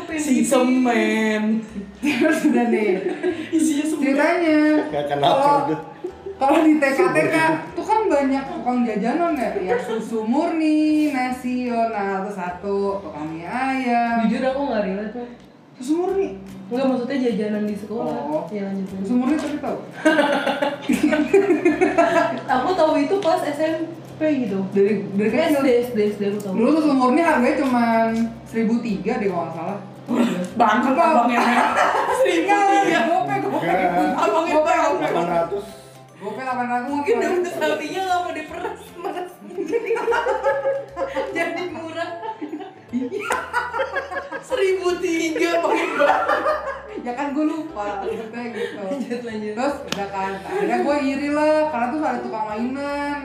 pengen 0.09 0.23
Si 0.25 0.41
semen. 0.41 1.43
terus 2.01 2.41
udah 2.49 2.67
nih. 2.73 2.91
Isinya 3.53 3.85
semua 3.85 4.03
ceritanya. 4.09 4.61
Kalau. 5.13 5.77
Kalau 6.39 6.63
di 6.63 6.79
TK-TK 6.79 7.35
tuh 7.75 7.83
kan 7.83 8.07
banyak 8.07 8.45
tukang 8.47 8.87
jajanan 8.87 9.35
ya 9.35 9.51
ya 9.59 9.75
susu 9.75 10.23
murni 10.23 11.11
nasi 11.11 11.67
nah 11.67 12.23
terus 12.23 12.39
satu 12.39 13.03
tukang 13.03 13.35
mie 13.35 13.43
ayam. 13.43 14.23
Jujur 14.31 14.47
aku 14.47 14.71
nggak 14.71 14.83
relate 14.87 15.13
tuh. 15.19 15.27
susu 15.79 15.93
murni? 15.99 16.39
Enggak 16.71 16.87
maksudnya 16.91 17.17
jajanan 17.27 17.63
di 17.67 17.75
sekolah. 17.75 18.19
Oh. 18.31 18.47
Ya 18.55 18.71
lanjut. 18.71 18.87
susu 19.03 19.15
murni 19.19 19.35
tapi 19.35 19.59
tahu? 19.59 19.79
Aku 22.49 22.69
tahu 22.73 22.93
itu 23.03 23.15
pas 23.19 23.43
SMP 23.43 24.23
gitu. 24.47 24.63
dari 24.71 25.03
dari 25.19 25.29
kecil? 25.35 25.63
SD 25.63 25.69
SD 25.91 25.99
SD 26.15 26.23
aku 26.31 26.39
tahu. 26.39 26.55
dulu 26.55 26.71
susu 26.79 26.95
murni 26.95 27.21
harganya 27.23 27.59
cuma 27.63 27.85
seribu 28.47 28.79
tiga 28.79 29.19
deh 29.19 29.27
kalau 29.27 29.43
nggak 29.47 29.55
salah. 29.59 29.79
Bangkel 30.57 30.97
abangnya 30.97 31.41
seribu 32.25 32.49
ya 32.89 33.01
gope 33.05 33.35
gope 33.45 33.61
Enggak. 33.61 34.17
abangnya 34.17 34.53
gope 34.57 34.73
delapan 34.73 35.27
ratus 35.29 35.78
gope 36.19 36.41
delapan 36.43 36.67
ratus 36.67 36.89
Mungkin 36.91 37.15
daun 37.19 37.43
sapinya 37.47 38.01
nggak 38.03 38.19
mau 38.19 38.33
diperas. 38.35 38.81
Jadi 41.37 41.63
murah. 41.71 42.11
seribu 44.41 44.97
tiga 44.97 45.61
pakai 45.61 45.87
bangkel 45.93 46.49
ya 47.05 47.13
kan 47.15 47.27
gue 47.37 47.45
lupa 47.45 48.01
maksudnya 48.01 48.43
gitu 48.49 48.81
Lanjut 48.81 49.21
lanjut. 49.23 49.53
terus 49.55 49.77
udah 49.93 50.09
kan 50.09 50.33
akhirnya 50.41 50.79
gue 50.83 50.97
iri 51.05 51.29
lah 51.31 51.69
karena 51.69 51.87
tuh 51.93 51.99
ada 52.01 52.19
tukang 52.25 52.47
mainan 52.49 53.19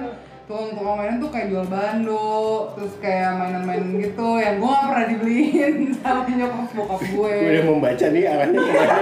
tukang 0.46 0.70
tukang 0.76 0.96
mainan 1.00 1.18
tuh 1.24 1.30
kayak 1.32 1.48
jual 1.48 1.66
bando 1.72 2.76
terus 2.76 2.94
kayak 3.00 3.40
mainan-mainan 3.40 3.92
gitu 4.04 4.28
yang 4.36 4.56
gue 4.60 4.68
gak 4.70 4.88
pernah 4.92 5.08
dibeliin 5.10 5.74
sama 6.04 6.22
nyokap 6.28 6.68
bokap 6.76 7.02
gue 7.02 7.34
gue 7.40 7.52
udah 7.56 7.66
membaca 7.72 8.06
nih 8.12 8.24
arahnya 8.28 8.60
ke 8.60 8.72
mana 8.76 8.98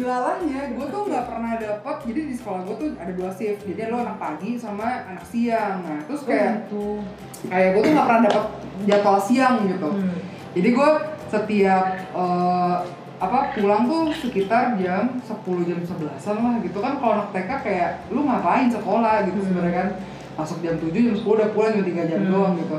dilalahnya 0.00 0.72
gue 0.72 0.86
tuh 0.88 1.02
nggak 1.06 1.24
pernah 1.24 1.52
dapat 1.54 1.96
jadi 2.02 2.20
di 2.24 2.34
sekolah 2.34 2.60
gue 2.64 2.76
tuh 2.76 2.88
ada 2.96 3.12
dua 3.12 3.30
shift. 3.30 3.60
Jadi 3.62 3.80
lo 3.86 4.00
anak 4.00 4.16
pagi 4.16 4.56
sama 4.56 5.04
anak 5.06 5.24
siang. 5.24 5.84
Nah 5.84 6.00
terus 6.02 6.24
kayak 6.24 6.66
Tuh. 6.66 7.04
kayak 7.44 7.68
gue 7.76 7.82
tuh 7.82 7.92
nggak 7.92 8.06
pernah 8.08 8.22
dapat 8.24 8.44
jadwal 8.82 9.18
siang 9.20 9.56
gitu. 9.66 9.88
Hmm. 9.90 10.16
jadi 10.50 10.68
gue 10.72 10.90
setiap 11.28 11.84
eh, 12.10 12.76
apa 13.20 13.52
pulang 13.52 13.84
tuh 13.84 14.08
sekitar 14.16 14.74
jam 14.74 15.20
10 15.20 15.68
jam 15.68 15.78
11an 15.78 16.36
lah 16.40 16.54
gitu 16.58 16.78
kan. 16.80 16.96
Kalau 16.96 17.12
anak 17.14 17.28
TK 17.30 17.50
kayak 17.60 17.90
lu 18.08 18.24
ngapain 18.24 18.72
sekolah? 18.72 19.28
gitu 19.28 19.44
sebenarnya 19.44 19.74
kan. 19.76 19.88
Masuk 20.34 20.64
jam 20.64 20.74
7 20.74 20.88
jam 20.90 21.14
10 21.14 21.20
udah 21.20 21.48
pulang 21.52 21.76
cuma 21.76 21.84
3 21.84 22.08
jam 22.08 22.20
Hmm. 22.24 22.32
doang 22.32 22.54
gitu. 22.56 22.76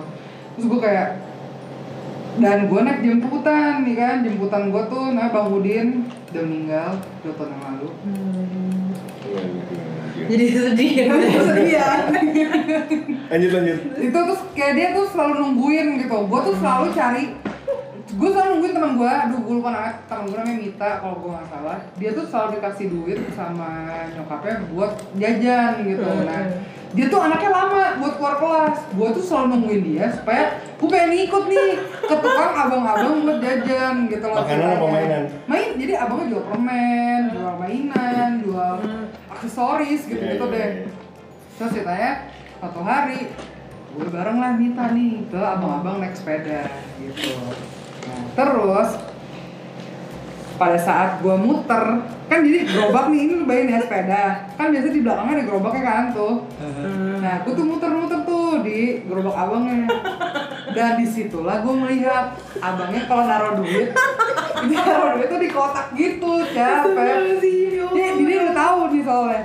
Terus 0.58 0.66
gue 0.68 0.80
kayak 0.82 1.08
dan 2.42 2.66
gue 2.66 2.80
naik 2.82 3.00
jemputan 3.06 3.86
nih 3.86 3.96
kan? 3.96 4.16
Jemputan 4.26 4.74
gue 4.74 4.84
tuh 4.90 5.14
namanya 5.14 5.30
Bang 5.30 5.54
Udin 5.54 5.88
udah 6.34 6.44
meninggal 6.44 6.90
2 7.22 7.38
tahun 7.38 7.50
yang 7.54 7.64
lalu. 7.70 7.90
Hmm. 8.02 8.90
Jadi 10.26 10.46
sedih 10.50 10.92
ya. 10.92 11.06
sedih 11.46 11.70
ya. 11.78 11.90
Lanjut 13.30 13.52
lanjut. 13.54 13.80
Itu 14.02 14.18
terus 14.18 14.42
kayak 14.58 14.74
dia 14.74 14.88
tuh 14.98 15.06
selalu 15.14 15.34
nungguin 15.40 15.88
gitu. 16.02 16.18
Gue 16.26 16.40
tuh 16.42 16.56
selalu 16.58 16.86
cari 16.98 17.26
gue 18.12 18.28
selalu 18.28 18.50
nungguin 18.60 18.76
teman 18.76 19.00
gue 19.00 19.08
aduh 19.08 19.40
gue 19.40 19.56
lupa 19.56 19.72
namanya 19.72 19.96
teman 20.04 20.24
gue 20.28 20.36
namanya 20.36 20.60
Mita 20.60 20.92
kalau 21.00 21.16
gue 21.22 21.30
nggak 21.32 21.48
salah. 21.48 21.78
Dia 21.96 22.10
tuh 22.12 22.26
selalu 22.28 22.50
dikasih 22.58 22.86
duit 22.92 23.20
sama 23.38 23.70
nyokapnya 24.18 24.56
buat 24.74 24.92
jajan 25.16 25.72
gitu. 25.86 26.04
Hmm. 26.10 26.26
nah 26.26 26.44
dia 26.92 27.06
tuh 27.08 27.24
anaknya 27.24 27.50
lama 27.50 27.84
buat 28.00 28.14
keluar 28.20 28.36
kelas. 28.36 28.78
Gue 28.92 29.08
tuh 29.16 29.24
selalu 29.24 29.46
nungguin 29.56 29.84
dia 29.88 30.06
supaya 30.12 30.44
gue 30.76 30.90
pengen 30.92 31.12
ikut 31.24 31.44
nih. 31.48 31.72
Ke 32.04 32.16
tukang 32.20 32.54
abang-abang 32.54 33.16
buat 33.24 33.40
jajan 33.40 33.96
gitu 34.12 34.26
loh. 34.28 34.44
Makanan 34.44 34.68
apa 34.76 34.86
mainan? 34.88 35.24
main 35.48 35.70
jadi 35.76 35.94
abangnya 36.00 36.28
jual 36.36 36.44
permen 36.48 37.22
jual 37.32 37.56
mainan 37.56 38.32
jual 38.44 38.76
aksesoris 39.32 40.02
gitu 40.06 40.20
gitu 40.20 40.46
Iya, 40.48 40.52
iya, 40.52 40.52
deh. 40.52 40.70
iya. 40.84 40.88
terus 41.56 41.72
ceritanya 41.72 42.12
satu 42.58 42.80
hari 42.82 43.20
gue 43.92 44.08
bareng 44.08 44.38
lah 44.40 44.52
Mita 44.56 44.86
nih 44.92 45.28
ke 45.28 45.36
abang-abang 45.40 46.00
naik 46.00 46.16
sepeda 46.16 46.64
gitu. 46.98 47.36
Nah, 48.02 48.24
terus 48.34 48.90
pada 50.62 50.78
saat 50.78 51.26
gue 51.26 51.36
muter 51.42 52.06
kan 52.30 52.46
jadi 52.46 52.70
gerobak 52.70 53.10
nih 53.10 53.26
ini 53.26 53.34
lu 53.34 53.50
bayangin 53.50 53.74
ya 53.74 53.80
sepeda. 53.82 54.24
Kan 54.54 54.70
biasa 54.70 54.94
di 54.94 55.02
belakangnya 55.02 55.34
ada 55.34 55.44
gerobaknya 55.50 55.82
kan 55.82 56.04
tuh. 56.14 56.36
Nah 57.18 57.36
gue 57.42 57.54
tuh 57.58 57.66
muter-muter 57.66 58.22
tuh 58.30 58.62
di 58.62 59.02
gerobak 59.10 59.34
abangnya. 59.34 59.90
Dan 60.78 61.02
di 61.02 61.06
situlah 61.10 61.66
gue 61.66 61.74
melihat 61.74 62.38
abangnya 62.62 63.10
kalau 63.10 63.26
naruh 63.26 63.58
duit 63.58 63.90
dia 64.70 64.80
naruh 64.86 65.18
duit 65.18 65.28
tuh 65.34 65.42
di 65.42 65.50
kotak 65.50 65.98
gitu 65.98 66.46
capek. 66.54 67.42
Dia 67.98 68.08
dia 68.22 68.38
udah 68.46 68.54
tahu 68.54 68.80
nih 68.94 69.02
soalnya. 69.02 69.44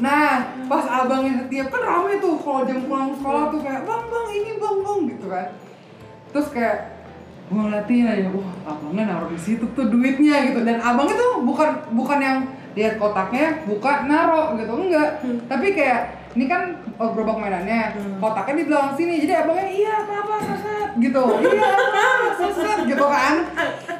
Nah, 0.00 0.50
pas 0.66 0.84
abangnya 0.88 1.46
setiap 1.46 1.70
kan 1.70 1.82
rame 1.86 2.18
tuh 2.18 2.34
kalau 2.42 2.66
jam 2.66 2.82
pulang 2.90 3.14
sekolah 3.14 3.54
tuh 3.54 3.60
kayak 3.62 3.86
bang 3.86 4.04
bang 4.10 4.26
ini 4.34 4.50
bang 4.58 4.76
bang 4.82 4.98
gitu 5.14 5.26
kan. 5.30 5.46
Terus 6.34 6.48
kayak 6.50 6.99
gue 7.50 7.58
ngeliatin 7.58 8.06
aja, 8.06 8.30
wah 8.30 8.46
abangnya 8.62 9.10
naruh 9.10 9.26
di 9.26 9.40
situ 9.42 9.66
tuh 9.74 9.90
duitnya 9.90 10.54
gitu. 10.54 10.62
Dan 10.62 10.78
abangnya 10.78 11.18
tuh 11.18 11.42
bukan 11.42 11.82
bukan 11.98 12.18
yang 12.22 12.38
lihat 12.78 13.02
kotaknya 13.02 13.66
buka 13.66 14.06
naruh 14.06 14.54
gitu 14.54 14.70
enggak. 14.70 15.18
Tapi 15.50 15.74
kayak 15.74 16.30
ini 16.38 16.46
kan 16.46 16.78
oh, 16.94 17.10
gerobak 17.10 17.42
mainannya 17.42 17.98
kotaknya 18.22 18.54
di 18.62 18.64
belakang 18.70 18.94
sini. 18.94 19.14
Jadi 19.26 19.34
abangnya 19.34 19.66
iya 19.66 19.92
apa 20.06 20.14
apa 20.22 20.34
seset 20.46 20.90
gitu. 21.02 21.24
Iya 21.42 21.68
apa 21.74 22.28
seset 22.38 22.78
gitu 22.86 23.06
kan. 23.10 23.34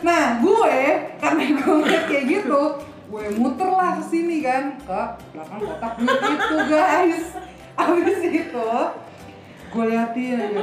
Nah 0.07 0.39
gue 0.39 0.77
karena 1.19 1.43
gue 1.51 1.75
ngeliat 1.75 2.05
kayak 2.07 2.25
gitu 2.31 2.63
gue 3.11 3.25
muter 3.35 3.67
lah 3.67 3.99
ke 3.99 4.07
sini 4.07 4.39
kan 4.47 4.79
ke 4.79 5.01
belakang 5.35 5.61
kotak 5.67 5.93
duit 5.99 6.23
itu 6.23 6.57
guys. 6.71 7.23
Abis 7.75 8.21
itu 8.23 8.71
gue 9.71 9.85
liatin. 9.87 10.35
Aja 10.35 10.63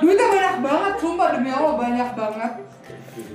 duitnya 0.00 0.26
banyak 0.32 0.56
banget 0.64 0.92
sumpah 0.96 1.28
demi 1.36 1.50
allah 1.52 1.74
banyak 1.76 2.08
banget. 2.16 2.52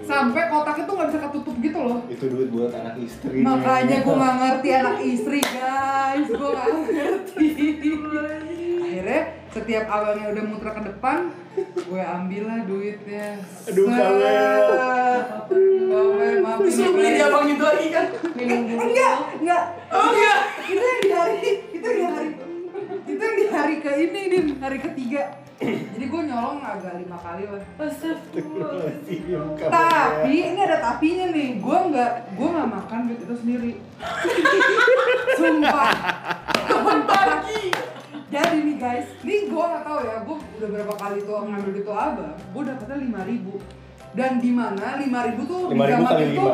Sampai 0.05 0.43
kotak 0.49 0.77
itu 0.81 0.91
nggak 0.91 1.07
bisa 1.13 1.19
ketutup 1.29 1.55
gitu 1.61 1.79
loh. 1.81 1.99
Itu 2.09 2.25
duit 2.29 2.49
buat 2.49 2.73
anak 2.73 2.95
istri. 3.01 3.41
Makanya 3.41 3.97
gue 4.01 4.15
gak 4.17 4.35
ngerti 4.37 4.69
anak 4.73 4.97
istri 5.01 5.39
guys. 5.41 6.27
Gue 6.29 6.49
gak 6.53 6.67
ngerti. 6.69 7.47
Akhirnya 8.81 9.21
setiap 9.51 9.85
abangnya 9.87 10.31
udah 10.31 10.43
muter 10.47 10.71
ke 10.71 10.81
depan 10.95 11.17
Gue 11.75 11.99
ambil 11.99 12.43
lah 12.47 12.59
duitnya. 12.63 13.27
Aduh, 13.67 13.83
Kamel. 13.91 14.63
Kamel 15.91 16.35
maafin 16.39 16.63
Terus 16.63 16.77
lu 16.79 16.89
beli 16.95 17.09
gue. 17.11 17.15
di 17.15 17.21
abang 17.23 17.45
itu 17.51 17.63
lagi 17.63 17.87
kan? 17.91 18.05
minum 18.39 18.59
dulu. 18.63 18.79
Enggak, 18.87 19.15
enggak. 19.43 19.63
Oh 19.91 20.05
enggak. 20.15 20.37
Itu 20.71 20.79
yang 20.79 20.99
di 21.03 21.11
hari 21.11 21.35
Itu 21.75 21.85
yang 21.85 21.97
di 21.99 22.03
hari 22.07 22.29
Itu 23.07 23.21
yang 23.21 23.37
di 23.37 23.45
hari 23.49 23.75
ke 23.81 23.91
ini 23.97 24.21
nih 24.29 24.41
Hari 24.61 24.77
ketiga 24.81 25.23
Jadi 25.61 26.05
gue 26.09 26.21
nyolong 26.25 26.57
agak 26.57 26.97
lima 26.97 27.21
kali 27.21 27.45
lah. 27.45 27.61
Tapi 29.69 30.33
ini 30.33 30.57
ada 30.57 30.81
tapinya 30.81 31.29
nih, 31.29 31.61
gue 31.61 31.77
nggak 31.93 32.11
gue 32.33 32.47
nggak 32.49 32.69
makan 32.81 32.99
duit 33.05 33.21
itu 33.21 33.35
sendiri. 33.37 33.71
Sumpah. 35.37 35.93
Kapan 36.65 36.99
pagi? 37.05 37.61
Jadi 38.33 38.57
nih 38.63 38.75
guys, 38.81 39.07
nih 39.21 39.39
gue 39.53 39.63
nggak 39.69 39.83
tahu 39.85 39.99
ya, 40.01 40.15
gue 40.25 40.37
udah 40.41 40.69
berapa 40.73 40.93
kali 40.97 41.19
tuh 41.29 41.35
ngambil 41.45 41.69
duit 41.77 41.85
tuh 41.85 41.93
abang, 41.93 42.33
gue 42.33 42.61
dapetnya 42.65 42.97
lima 42.97 43.21
ribu. 43.29 43.53
Dan 44.17 44.31
di 44.41 44.51
mana 44.51 44.97
lima 44.97 45.19
ribu 45.29 45.41
tuh 45.45 45.61
di 45.69 45.77
5.000 45.77 45.87
zaman 45.87 46.09
kali 46.09 46.23
itu, 46.25 46.45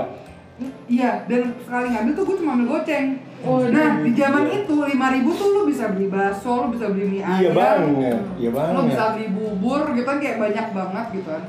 iya. 0.92 1.12
Dan 1.32 1.56
sekali 1.64 1.88
ngambil 1.96 2.12
tuh 2.12 2.24
gue 2.28 2.36
cuma 2.44 2.52
ambil 2.60 2.68
goceng. 2.76 3.24
Nah 3.46 4.02
di 4.02 4.12
zaman 4.12 4.46
itu 4.50 4.76
lima 4.82 5.08
ribu 5.14 5.30
tuh 5.32 5.48
lu 5.54 5.62
bisa 5.70 5.94
beli 5.94 6.10
bakso, 6.10 6.66
lu 6.66 6.74
bisa 6.74 6.90
beli 6.90 7.06
mie 7.06 7.22
Iya 7.22 7.52
ayam, 7.52 7.54
banget, 7.54 8.18
iya 8.42 8.50
lo 8.50 8.56
banget. 8.58 8.84
bisa 8.90 9.04
beli 9.14 9.28
bubur 9.30 9.82
gitu 9.94 10.06
kan 10.06 10.18
kayak 10.18 10.38
banyak 10.42 10.68
banget 10.74 11.06
gitu 11.14 11.30
kan. 11.30 11.44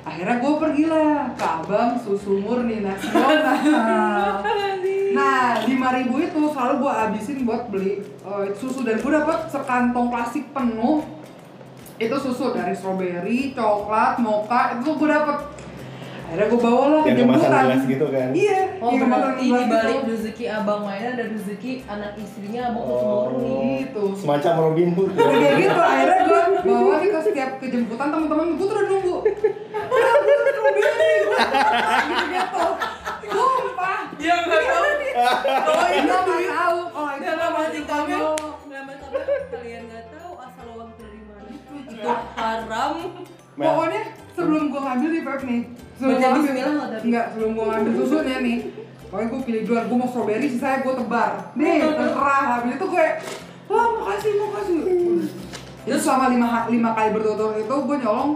Akhirnya 0.00 0.36
gue 0.40 0.52
pergilah 0.56 1.12
ke 1.36 1.44
abang 1.44 1.90
susu 1.94 2.40
murni 2.40 2.80
nasional 2.80 3.36
nah 5.10 5.58
lima 5.66 5.88
ribu 5.92 6.22
itu 6.22 6.40
selalu 6.54 6.74
gue 6.80 6.92
habisin 6.92 7.38
buat 7.44 7.62
beli 7.68 8.02
eh, 8.02 8.46
susu. 8.56 8.82
Dan 8.82 8.98
gue 8.98 9.12
dapet 9.12 9.38
sekantong 9.48 10.08
plastik 10.10 10.50
penuh. 10.50 11.04
Itu 12.00 12.16
susu 12.16 12.56
dari 12.56 12.72
strawberry, 12.72 13.52
coklat, 13.52 14.18
mocha 14.18 14.72
itu 14.72 14.88
gue 14.88 15.08
dapet 15.08 15.38
akhirnya 16.30 16.46
gue 16.46 16.60
bawa 16.62 16.84
lah 16.86 17.00
ke 17.00 17.08
Yang 17.10 17.18
kemasan 17.20 17.50
gelas 17.50 17.82
gitu 17.84 18.06
kan? 18.08 18.28
iya 18.32 18.58
Oh 18.78 18.88
yang 18.88 19.02
kemasan 19.02 19.22
berarti 19.26 19.42
di 19.42 19.50
balik 19.66 19.90
gitu. 19.90 20.06
rezeki 20.08 20.44
abang 20.48 20.80
mainnya 20.80 21.10
ada 21.10 21.24
rezeki 21.26 21.72
anak 21.84 22.12
istrinya 22.16 22.60
abang 22.70 22.84
tuh 22.84 22.94
Oh. 22.94 23.22
murni. 23.26 23.58
gitu 23.80 24.04
Semacam 24.14 24.52
Robin 24.62 24.88
Hood. 24.92 25.10
ya. 25.10 25.26
Kayak 25.26 25.54
gitu, 25.58 25.80
akhirnya 25.82 26.18
gue 26.22 26.40
bawa 26.62 26.94
nih 26.96 27.08
ke 27.08 27.20
setiap 27.20 27.50
kejemputan 27.58 28.08
teman-teman 28.08 28.46
gue 28.52 28.62
tuh 28.62 28.70
udah 28.70 28.84
nunggu. 28.86 29.16
Strawberry, 29.90 31.18
gue 31.20 31.40
gitu. 32.30 32.64
Sumpah. 33.26 33.98
Dia 34.16 34.34
nggak 34.38 34.62
tahu. 34.62 34.86
Kalau 35.60 35.88
itu 35.90 36.06
nggak 36.06 36.44
tahu, 36.48 36.78
kalau 36.88 37.10
Dalam 37.20 37.52
hati 37.52 37.80
masih 37.80 37.82
kami. 37.84 38.14
kalian 39.50 39.82
nggak 39.84 40.04
tahu 40.08 40.30
asal 40.38 40.66
uang 40.72 40.90
dari 40.94 41.20
mana. 41.20 41.50
Itu 41.84 42.10
haram. 42.34 42.94
Pokoknya 43.52 44.02
sebelum 44.32 44.62
gue 44.66 44.80
ngambil 44.80 45.08
nih 45.10 45.22
Pep 45.22 45.40
nih, 45.42 45.60
sebelum 46.00 46.16
bismillah 46.40 46.72
nggak 46.72 46.88
tadi? 46.88 47.02
enggak 47.12 47.24
sebelum 47.30 47.50
gue 47.52 47.64
ngambil 47.68 47.92
susunya 47.92 48.36
nih, 48.40 48.56
pokoknya 49.06 49.26
gue 49.28 49.40
pilih 49.44 49.60
duluan, 49.68 49.84
gue 49.84 49.98
mau 50.00 50.08
strawberry, 50.08 50.46
sisanya 50.48 50.78
gue 50.80 50.94
tebar. 50.96 51.32
Nih, 51.52 51.76
terserah. 51.84 52.42
Habis 52.56 52.72
itu 52.80 52.86
gue, 52.88 53.06
wah 53.68 53.86
makasih, 54.00 54.32
makasih. 54.40 54.78
Itu 55.84 55.96
selama 56.00 56.24
lima, 56.32 56.48
lima 56.72 56.90
kali 56.96 57.08
berturut-turut 57.12 57.56
itu 57.60 57.76
gue 57.84 57.96
nyolong 58.00 58.30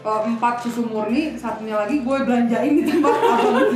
eh, 0.00 0.20
empat 0.26 0.54
susu 0.66 0.82
murni, 0.82 1.38
satunya 1.38 1.78
lagi 1.78 2.02
gue 2.02 2.16
belanjain 2.26 2.72
di 2.74 2.82
tempat 2.82 3.14
abang. 3.30 3.70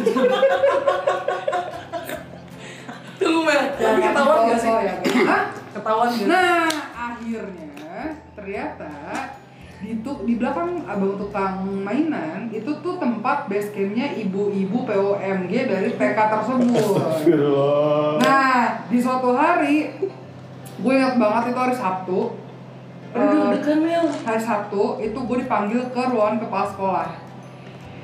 Tunggu 3.14 3.40
Mel. 3.46 3.62
Tapi 3.78 4.00
ketahuan 4.02 4.38
nggak 4.44 4.58
sih? 4.58 4.70
Ya, 4.70 4.94
Hah? 5.30 5.44
Ketahuan 5.70 6.08
nggak? 6.10 6.26
Nah, 6.26 6.68
akhirnya 6.92 7.70
ternyata 8.34 8.92
di 9.84 10.00
tu- 10.00 10.24
di 10.24 10.34
belakang 10.34 10.80
abang 10.82 11.14
tukang 11.14 11.54
mainan 11.78 12.48
itu 12.48 12.72
tuh 12.80 12.96
tempat 12.96 13.44
base 13.44 13.68
campnya 13.68 14.08
ibu-ibu 14.14 14.80
POMG 14.82 15.52
dari 15.68 15.92
TK 15.92 16.16
tersebut. 16.16 16.96
Nah, 18.18 18.58
di 18.88 18.96
suatu 18.96 19.28
hari 19.30 19.92
gue 20.74 20.92
ingat 20.94 21.14
banget 21.14 21.52
itu 21.52 21.60
hari 21.60 21.76
Sabtu. 21.76 22.20
Aduh 23.14 23.52
Eh, 23.54 23.76
Mel. 23.76 24.04
hari 24.24 24.40
Sabtu 24.40 24.82
itu 24.98 25.14
gue 25.14 25.38
dipanggil 25.38 25.84
ke 25.86 26.02
ruangan 26.02 26.40
kepala 26.40 26.66
sekolah. 26.66 27.08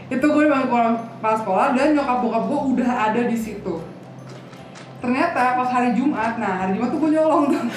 Itu 0.07 0.23
gue 0.23 0.43
dipanggil 0.45 0.69
ke 0.69 0.75
ruangan 0.75 0.97
kepala 1.17 1.37
sekolah 1.37 1.67
dan 1.73 1.97
nyokap 1.97 2.19
bokap 2.21 2.43
gue 2.45 2.59
udah 2.77 2.91
ada 3.09 3.21
di 3.25 3.35
situ. 3.35 3.75
Ternyata 5.01 5.57
pas 5.57 5.71
hari 5.71 5.97
Jumat, 5.97 6.37
nah 6.37 6.61
hari 6.61 6.77
Jumat 6.77 6.93
tuh 6.93 7.01
gue 7.01 7.11
nyolong 7.11 7.45
tuh. 7.49 7.63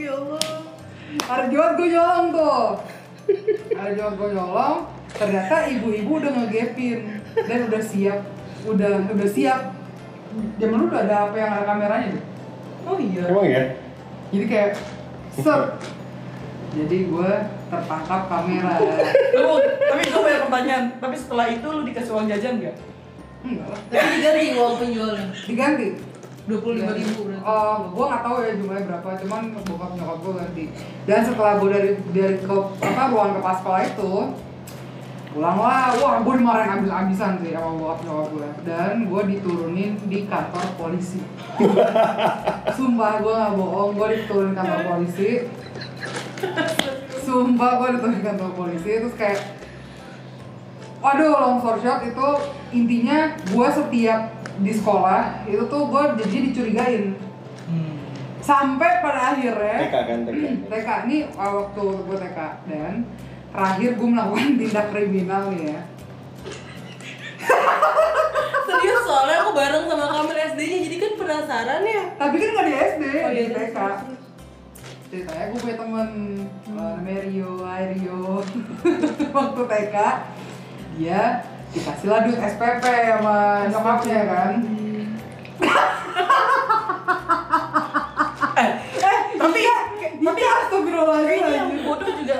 Ya 0.00 0.16
Allah. 0.16 0.59
Hari 1.10 1.50
Jumat 1.50 1.74
gue 1.74 1.88
nyolong 1.90 2.26
tuh. 2.30 2.62
Hari 3.74 3.92
Jumat 3.98 4.14
gue 4.14 4.28
nyolong, 4.30 4.76
ternyata 5.10 5.66
ibu-ibu 5.66 6.22
udah 6.22 6.30
ngegepin 6.38 7.18
dan 7.34 7.66
udah 7.66 7.82
siap, 7.82 8.20
udah 8.62 9.10
udah 9.10 9.28
siap. 9.28 9.74
Zaman 10.62 10.76
dulu 10.78 10.94
udah 10.94 11.02
ada 11.10 11.16
apa 11.26 11.34
yang 11.34 11.50
ada 11.50 11.64
kameranya 11.66 12.08
deh. 12.14 12.24
Oh 12.86 12.96
iya. 13.02 13.26
Emang 13.26 13.46
ya? 13.50 13.62
Jadi 14.30 14.44
kayak 14.46 14.78
set. 15.34 15.62
Jadi 16.70 17.10
gue 17.10 17.30
tertangkap 17.66 18.22
kamera. 18.30 18.78
Lu, 19.34 19.58
tapi 19.90 20.02
gue 20.06 20.22
banyak 20.22 20.42
pertanyaan. 20.46 20.84
Tapi 21.02 21.16
setelah 21.18 21.46
itu 21.50 21.66
lu 21.66 21.82
dikasih 21.82 22.12
uang 22.14 22.30
jajan 22.30 22.62
nggak? 22.62 22.76
Enggak 23.42 23.66
lah. 23.74 23.80
Tapi 23.90 24.06
diganti 24.22 24.54
uang 24.54 24.74
penjualnya. 24.78 25.26
Diganti. 25.34 25.88
Dua 26.50 26.58
puluh 26.66 26.82
lima 26.82 26.92
ribu 26.98 27.30
berarti. 27.30 27.46
Oh, 27.46 27.76
gue 27.94 28.04
nggak 28.10 28.22
tahu 28.26 28.36
ya 28.42 28.50
jumlahnya 28.58 28.84
berapa, 28.90 29.08
cuman 29.22 29.42
bokap 29.54 29.90
nyokap 29.94 30.18
gue 30.18 30.32
ganti. 30.34 30.64
Dan 31.06 31.20
setelah 31.22 31.52
gue 31.62 31.68
dari 31.70 31.90
dari 32.10 32.36
ke 32.42 32.56
apa 32.82 33.02
ruang 33.14 33.38
kepala 33.38 33.54
sekolah 33.62 33.80
itu, 33.86 34.12
pulang 35.30 35.58
lah, 35.62 35.94
wah 35.94 36.16
gue 36.26 36.34
dimarahin 36.42 36.70
abis-abisan 36.82 37.38
sih 37.38 37.54
sama 37.54 37.70
bokap 37.78 37.98
nyokap 38.02 38.26
gue. 38.34 38.48
Dan 38.66 38.94
gue 39.06 39.22
diturunin 39.30 39.92
di 40.10 40.18
kantor 40.26 40.66
polisi. 40.74 41.22
Sumpah 42.76 43.12
gue 43.22 43.30
nggak 43.30 43.54
bohong, 43.54 43.90
gue 43.94 44.06
diturunin 44.18 44.54
kantor 44.58 44.80
polisi. 44.90 45.30
Sumpah 47.22 47.70
gue 47.78 47.88
diturunin 47.94 48.22
kantor 48.26 48.50
polisi, 48.58 48.90
terus 48.98 49.14
kayak 49.14 49.38
Waduh, 51.00 51.32
long 51.32 51.56
story 51.64 51.80
short 51.80 52.04
itu 52.04 52.28
intinya 52.76 53.32
gue 53.40 53.68
setiap 53.72 54.39
di 54.60 54.72
sekolah 54.76 55.48
itu 55.48 55.64
tuh 55.66 55.82
gue 55.88 56.02
jadi 56.20 56.36
dicurigain. 56.50 57.04
Sampai 58.40 59.04
pada 59.04 59.36
akhirnya 59.36 59.78
TK 59.88 59.96
kan 60.08 60.18
TK. 60.24 60.42
TK 60.68 60.88
ini 61.06 61.16
uh, 61.36 61.52
waktu 61.60 61.84
gue 62.08 62.16
TK 62.18 62.38
dan 62.66 62.94
terakhir 63.52 63.90
gue 64.00 64.08
melakukan 64.08 64.48
tindak 64.60 64.86
kriminal 64.92 65.42
nih 65.52 65.62
ya. 65.76 65.80
Serius 68.68 69.02
soalnya 69.04 69.36
aku 69.44 69.52
bareng 69.54 69.84
sama 69.86 70.06
kamar 70.08 70.36
SD-nya 70.56 70.78
jadi 70.88 70.96
kan 71.00 71.12
penasaran 71.18 71.82
ya. 71.84 72.02
tapi 72.16 72.34
kan 72.36 72.48
nggak 72.52 72.66
di 72.68 72.74
SD 72.74 73.04
Oh, 73.04 73.30
iya, 73.32 73.42
di 73.48 73.52
terus, 73.52 73.70
TK 73.70 73.78
ceritanya 75.10 75.44
gue 75.50 75.58
punya 75.58 75.74
temen 75.74 76.08
uh, 76.70 76.90
namanya 76.94 77.20
Rio 77.26 77.52
Hai 77.66 77.82
Rio. 77.98 78.46
Waktu 79.36 79.62
TK 79.66 79.96
dia 80.98 81.22
dikasih 81.70 82.06
lah 82.06 82.20
duit 82.22 82.36
SPP 82.36 82.84
sama 83.08 83.36
nyokapnya 83.66 84.20
kan 84.26 84.52
Eh, 88.52 88.70
tapi 89.34 89.60
tapi 90.20 90.42
astagfirullahaladzim 90.44 91.28
kayaknya 91.32 91.52
yang 91.56 91.70
bodoh 91.82 92.10
juga 92.12 92.38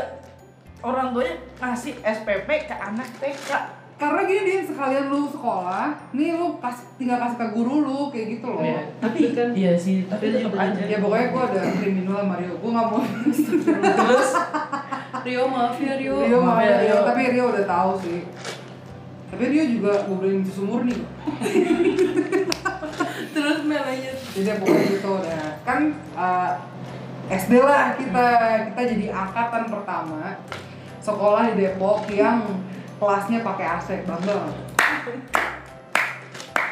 orang 0.80 1.06
tuanya 1.10 1.32
ngasih 1.58 1.94
SPP 1.98 2.48
ke 2.62 2.74
anak 2.74 3.08
TK. 3.16 3.50
karena 3.96 4.20
gini 4.22 4.40
dia 4.46 4.64
sekalian 4.64 5.04
lu 5.06 5.28
sekolah 5.28 5.92
nih 6.10 6.32
lu 6.32 6.56
kasih 6.56 6.88
tinggal 6.96 7.20
kasih 7.20 7.36
ke 7.38 7.46
guru 7.50 7.74
lu 7.82 8.08
kayak 8.08 8.26
gitu 8.34 8.48
loh 8.50 8.64
Iya, 8.64 8.80
tapi 8.96 9.20
kan. 9.30 9.48
iya 9.52 9.72
sih, 9.74 10.08
tapi 10.08 10.24
tetap 10.30 10.52
aja. 10.54 10.80
ya 10.82 10.96
pokoknya 10.98 11.26
gue 11.30 11.42
ada 11.46 11.60
kriminal 11.70 12.16
sama 12.18 12.34
Rio 12.34 12.54
gue 12.54 12.70
gak 12.70 12.86
mau 12.86 13.00
Terus 14.00 14.30
Rio 15.20 15.42
maaf 15.46 15.76
ya 15.78 15.92
Rio. 15.94 16.16
Rio 16.18 16.38
maaf 16.38 16.58
ya, 16.58 16.64
ya, 16.64 16.76
Rio 16.78 16.88
Rio. 16.90 17.04
tapi 17.06 17.20
Rio 17.28 17.44
udah 17.46 17.64
tahu 17.66 17.90
sih 17.98 18.18
tapi 19.30 19.44
Rio 19.46 19.64
juga 19.78 19.92
beliin 20.10 20.42
susu 20.42 20.62
murni 20.66 20.94
kok 20.98 21.10
Terus 23.30 23.62
Mel 23.62 23.78
lanjut. 23.78 24.16
jadi 24.34 24.48
ya 24.50 24.54
pokoknya 24.58 24.84
gitu 24.90 25.08
udah 25.22 25.44
kan 25.62 25.80
uh, 26.18 26.52
SD 27.30 27.52
lah 27.62 27.94
kita 27.94 28.26
kita 28.74 28.80
jadi 28.90 29.06
angkatan 29.14 29.70
pertama 29.70 30.34
sekolah 30.98 31.54
di 31.54 31.62
Depok 31.62 32.10
yang 32.10 32.42
kelasnya 32.98 33.40
pakai 33.40 33.66
AC 33.78 33.88
nggak? 34.04 34.50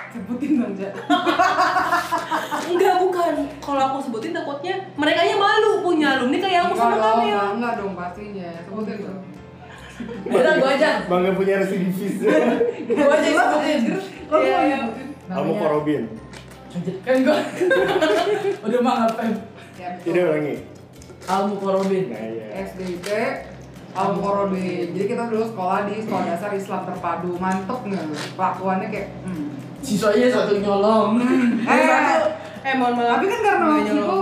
sebutin 0.09 0.51
dong 0.61 0.75
Ja 0.75 0.91
Enggak 2.69 2.97
bukan. 3.01 3.35
Kalau 3.61 3.83
aku 3.93 3.99
sebutin 4.09 4.33
takutnya 4.33 4.75
mereka 4.97 5.21
malu 5.37 5.85
punya 5.85 6.17
alumni 6.17 6.39
kayak 6.41 6.69
aku 6.69 6.75
sama 6.77 6.97
kamu 6.97 7.23
ya. 7.29 7.41
enggak 7.55 7.73
dong 7.81 7.93
pastinya 7.97 8.51
sebutin 8.67 8.97
dong 9.05 9.19
Udah 10.29 10.53
gue 10.59 10.71
aja. 10.79 10.91
Bangga 11.11 11.31
punya 11.35 11.55
residivis. 11.63 12.15
Gue 12.23 13.07
aja 13.11 13.27
yang 13.27 13.39
sebutin. 13.51 13.79
Nyebutin 14.31 15.09
Kamu 15.29 15.43
namanya. 15.45 15.61
Korobin. 15.61 16.03
Kan 17.03 17.17
gue. 17.25 17.39
Udah 18.67 18.79
mah 18.85 18.95
ngapain? 19.05 19.35
Tidak 20.05 20.23
ulangi. 20.23 20.55
Almu 21.29 21.55
Korobin. 21.61 22.05
Nah 22.09 22.25
iya. 22.25 22.47
SDIP 22.65 23.09
Al 23.93 24.11
Korobin. 24.17 24.87
Jadi 24.95 25.05
kita 25.09 25.23
dulu 25.27 25.45
sekolah 25.49 25.79
di 25.91 25.95
sekolah 26.01 26.25
dasar 26.25 26.51
Islam 26.55 26.81
terpadu. 26.87 27.31
Mantep 27.37 27.79
nggak? 27.85 28.03
lu? 28.09 28.15
Kelakuannya 28.39 28.89
kayak 28.95 29.09
hmm. 29.27 29.47
Siswanya 29.83 30.29
satu 30.31 30.59
nyolong. 30.59 31.11
Eh, 31.69 31.77
Yang 31.79 32.05
satu 32.07 32.29
eh 32.69 32.75
mohon 32.75 32.95
maaf. 33.01 33.17
tapi 33.17 33.27
kan 33.33 33.41
karena 33.41 33.65
waktu 33.71 33.93
itu 33.97 34.21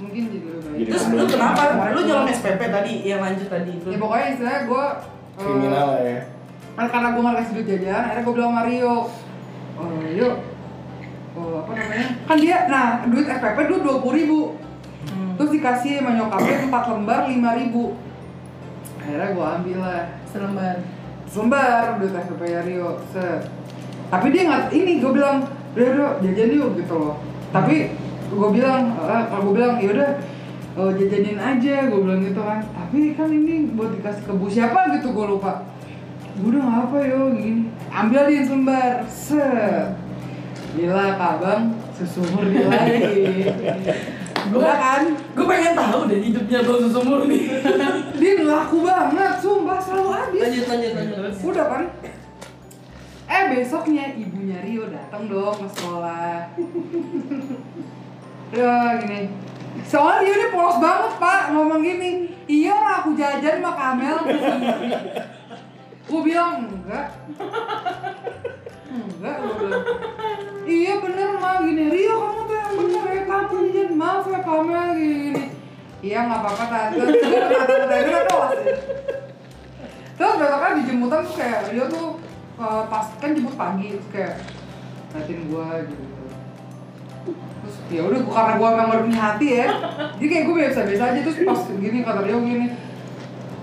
mungkin 0.00 0.22
jadi 0.26 0.46
lebih 0.50 0.62
baik. 0.64 0.74
Jadi 0.74 0.90
Terus 0.90 1.04
lu 1.14 1.24
kenapa? 1.30 1.60
Lu 1.94 2.00
nyolong 2.02 2.28
SPP 2.32 2.60
tadi 2.66 2.92
yang 3.06 3.20
lanjut 3.22 3.46
tadi 3.46 3.70
itu. 3.76 3.88
Ya 3.92 3.98
pokoknya 4.00 4.26
istilahnya 4.34 4.60
gue 4.66 4.84
Kriminal 5.34 5.86
lah 5.90 6.00
ya. 6.00 6.20
Kan 6.74 6.86
karena 6.88 7.08
gue 7.10 7.22
nggak 7.22 7.36
kasih 7.38 7.52
duit 7.54 7.66
jajan, 7.68 8.02
akhirnya 8.02 8.22
gue 8.22 8.34
bilang 8.34 8.50
sama 8.50 8.62
Rio 8.66 8.96
Oh 9.74 9.86
Rio 10.00 10.30
Oh 11.34 11.52
apa 11.60 11.70
namanya? 11.72 12.06
Kan 12.24 12.36
dia, 12.38 12.56
nah 12.66 12.86
duit 13.04 13.26
FPP 13.26 13.58
dulu 13.64 13.78
dua 13.80 13.96
puluh 14.00 14.16
ribu 14.16 14.40
Hmm. 15.04 15.36
Terus 15.36 15.52
dikasih 15.52 16.00
sama 16.00 16.16
nyokapnya 16.16 16.64
4 16.64 16.72
lembar 16.96 17.28
lima 17.28 17.50
ribu 17.60 17.92
Akhirnya 18.96 19.36
gue 19.36 19.46
ambil 19.60 19.78
lah 19.84 20.02
Selembar. 20.24 20.80
Selembar 21.28 22.00
duit 22.00 22.16
FPP 22.16 22.42
ya 22.48 22.60
Rio 22.64 22.96
Set 23.12 23.44
Tapi 24.08 24.32
dia 24.32 24.48
nggak, 24.48 24.72
ini 24.72 25.04
gue 25.04 25.12
bilang 25.12 25.44
Udah 25.76 25.86
udah 25.92 26.10
jajan 26.24 26.56
yuk 26.56 26.80
gitu 26.80 26.94
loh 26.96 27.20
Tapi 27.52 27.92
gue 28.32 28.48
bilang, 28.48 28.96
eh, 28.96 29.22
kalau 29.28 29.42
gue 29.44 29.54
bilang 29.60 29.76
yaudah 29.76 30.10
eh, 30.74 30.90
jajanin 30.98 31.38
aja 31.38 31.74
gue 31.86 32.00
bilang 32.02 32.20
gitu 32.22 32.42
kan. 32.42 32.60
Tapi 32.62 33.14
kan 33.14 33.28
ini 33.30 33.70
buat 33.78 33.94
dikasih 33.94 34.22
ke 34.26 34.32
bu 34.34 34.46
siapa 34.50 34.90
gitu 34.98 35.14
gue 35.14 35.26
lupa. 35.30 35.62
Gue 36.38 36.50
udah 36.50 36.62
nggak 36.66 36.82
apa 36.90 36.98
yo 37.06 37.20
gini. 37.34 37.70
Ambilin 37.94 38.42
selembar 38.42 39.06
set. 39.06 39.94
Gila 40.74 41.14
kak 41.14 41.34
bang 41.38 41.62
sesumur 41.94 42.42
dia 42.50 42.66
lagi 42.66 43.46
Gua 44.50 44.58
Udah 44.58 44.74
kan? 44.74 45.02
Gue 45.38 45.46
pengen 45.46 45.74
tahu 45.78 46.00
deh 46.10 46.18
hidupnya 46.18 46.58
bang 46.66 46.78
susu 46.82 47.00
murni. 47.06 47.38
dia 48.20 48.42
laku 48.42 48.82
banget 48.82 49.34
sumpah 49.38 49.78
selalu 49.78 50.10
habis. 50.10 50.40
Lanjut 50.42 50.64
lanjut 50.66 50.92
lanjut. 50.98 51.34
udah 51.54 51.66
kan 51.70 51.84
eh 53.24 53.44
besoknya 53.56 54.14
ibunya 54.20 54.60
Rio 54.60 54.90
datang 54.90 55.30
dong 55.30 55.54
ke 55.54 55.68
sekolah. 55.78 56.34
Ya 58.54 59.02
gini 59.02 59.34
soalnya 59.82 60.22
dia 60.22 60.34
ini 60.38 60.46
polos 60.54 60.78
banget 60.78 61.12
pak 61.18 61.42
ngomong 61.50 61.82
gini. 61.82 62.30
Iya 62.44 62.74
lah 62.76 62.94
aku 63.02 63.16
jajan 63.18 63.58
sama 63.58 63.72
Kamel. 63.74 64.18
Gue 66.04 66.20
bilang 66.22 66.68
enggak. 66.68 67.08
Enggak 68.92 69.36
gue 69.42 69.54
bilang. 69.58 69.84
Iya 70.64 70.92
bener 71.02 71.28
mah 71.40 71.56
gini. 71.64 71.84
Rio 71.90 72.14
kamu 72.20 72.40
tuh 72.46 72.56
yang 72.56 72.74
bener 72.78 73.04
ya 73.08 73.22
kamu 73.26 73.56
jajan 73.74 73.90
maaf 73.96 74.24
ya 74.28 74.40
Kamel 74.44 74.88
gini. 74.94 75.44
Iya 76.04 76.18
nggak 76.28 76.40
apa-apa 76.44 76.64
tante. 76.68 77.00
Tante 77.00 77.84
tante 77.88 78.10
kan 78.12 78.24
polos 78.28 78.52
ya. 78.60 78.74
Terus 80.14 80.34
besoknya 80.38 80.78
di 80.78 80.82
jemputan 80.86 81.20
tuh 81.26 81.34
kayak 81.34 81.60
dia 81.74 81.84
tuh 81.90 82.08
eh, 82.60 82.82
pas 82.86 83.06
kan 83.18 83.30
jemput 83.34 83.54
pagi 83.58 83.98
terus 83.98 84.08
kayak 84.14 84.34
ngeliatin 85.10 85.40
gua 85.50 85.66
gitu. 85.86 86.13
Terus 87.64 87.76
ya 87.88 88.00
udah 88.04 88.20
karena 88.28 88.52
gua 88.54 88.68
memang 88.70 88.88
berani 88.92 89.16
hati 89.16 89.46
ya. 89.56 89.66
Jadi 90.14 90.26
kayak 90.28 90.44
gua 90.44 90.56
biasa-biasa 90.60 91.02
aja 91.10 91.20
terus 91.20 91.36
pas 91.42 91.60
gini 91.72 91.98
kata 92.00 92.20
dia 92.22 92.36
gini. 92.36 92.66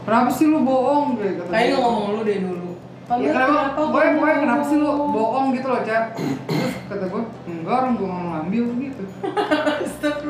Kenapa 0.01 0.29
sih 0.29 0.49
lu 0.49 0.65
bohong 0.65 1.13
kayak 1.15 1.33
kata 1.39 1.49
Kayaknya 1.49 1.77
dia. 1.77 1.83
ngomong 1.85 2.07
lu 2.11 2.21
deh 2.21 2.39
dulu. 2.41 2.69
Ya 3.11 3.27
kenapa, 3.27 3.75
gue 3.75 4.03
gue 4.15 4.31
kenapa 4.39 4.63
sih 4.63 4.79
lu 4.79 4.87
bohong 4.87 5.51
gitu 5.51 5.67
loh, 5.67 5.83
Cak? 5.83 6.15
Terus 6.15 6.73
kata 6.87 7.11
gue, 7.11 7.21
enggak 7.43 7.75
orang 7.75 7.99
gue 7.99 8.07
nggak 8.07 8.23
ngambil 8.31 8.63
gitu. 8.79 9.03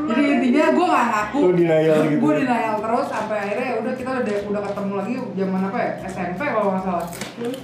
Jadi 0.10 0.24
intinya 0.26 0.64
gue 0.74 0.86
gak 0.90 1.06
ngaku. 1.14 1.38
Lu 1.46 1.52
denial 1.54 1.98
gitu. 2.10 2.18
Gue 2.18 2.34
denial 2.42 2.76
terus 2.82 3.06
sampai 3.06 3.38
akhirnya 3.38 3.66
ya 3.70 3.76
udah 3.86 3.94
kita 3.94 4.10
udah 4.18 4.36
udah 4.50 4.62
ketemu 4.66 4.94
lagi 4.98 5.14
zaman 5.38 5.62
apa 5.62 5.78
ya 5.78 5.90
SMP 6.10 6.42
kalau 6.42 6.68
nggak 6.74 6.84
salah. 6.84 7.06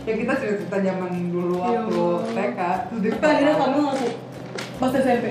Ya 0.05 0.14
kita 0.14 0.34
cerita 0.38 0.55
cerita 0.62 0.78
zaman 0.86 1.12
dulu 1.34 1.55
Iya. 1.58 1.66
waktu 1.66 2.03
TK. 2.32 2.60
Terus 2.88 3.01
dia 3.18 3.28
akhirnya 3.28 3.55
kamu 3.58 3.78
ngaku 3.82 4.08
pas 4.78 4.93
SMP. 4.93 5.26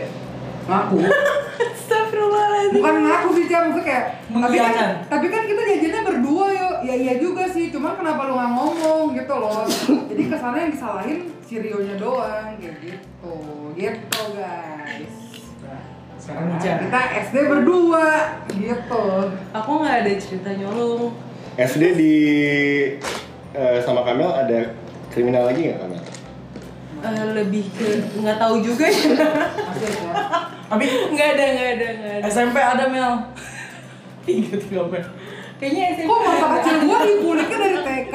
Ngaku. 0.66 0.96
Astagfirullahaladzim. 1.76 2.74
Bukan 2.76 2.94
ngaku 3.06 3.28
sih 3.32 3.44
Cak, 3.46 3.60
maksudnya 3.70 3.86
kayak 3.86 4.04
tapi 4.26 4.56
kan, 4.58 4.90
tapi 5.08 5.26
kan 5.32 5.42
kita 5.46 5.62
jajannya 5.64 6.00
berdua 6.02 6.46
yo. 6.52 6.68
Ya 6.84 6.94
iya 6.94 7.14
juga 7.16 7.46
sih, 7.48 7.70
cuman 7.70 7.96
kenapa 7.96 8.26
lu 8.28 8.34
nggak 8.36 8.52
ngomong 8.52 9.04
gitu 9.14 9.34
loh. 9.34 9.64
Jadi 10.10 10.22
kesannya 10.28 10.60
yang 10.68 10.72
disalahin 10.74 11.18
si 11.40 11.54
Rio-nya 11.62 11.94
doang 11.96 12.58
kayak 12.58 12.76
gitu. 12.82 13.34
Gitu 13.78 14.22
guys. 14.34 15.14
Sekarang 16.18 16.58
Nah, 16.58 16.58
kita 16.58 17.00
SD 17.22 17.36
berdua 17.46 18.06
gitu. 18.50 19.04
Aku 19.54 19.70
nggak 19.78 19.96
ada 20.02 20.12
cerita 20.18 20.50
nyolong. 20.58 21.14
SD 21.54 21.82
di 21.94 22.14
eh, 23.54 23.78
sama 23.80 24.02
Kamel 24.02 24.28
ada 24.28 24.74
kriminal 25.08 25.46
lagi 25.48 25.70
nggak 25.70 25.80
Kamel? 25.80 26.02
Eh, 26.96 27.24
lebih 27.30 27.64
ke 27.72 27.88
nggak 28.18 28.36
tahu 28.42 28.58
juga 28.58 28.90
ya. 28.90 29.06
Ya. 30.66 30.72
Tapi 30.74 30.84
nggak 31.14 31.28
ada 31.38 31.44
nggak 31.46 31.68
ada 31.78 31.86
nggak 31.94 32.14
ada. 32.18 32.26
SMP 32.26 32.56
ada 32.58 32.84
Mel. 32.90 33.12
Ingat 34.26 34.62
gak 34.66 34.86
Mel? 34.90 35.06
Kayaknya 35.56 35.82
SMP. 35.94 36.08
Kok 36.10 36.20
masa 36.20 36.46
kecil 36.58 36.76
gua 36.84 36.98
dibuliknya 37.06 37.56
dari 37.62 37.78
TK, 37.80 38.14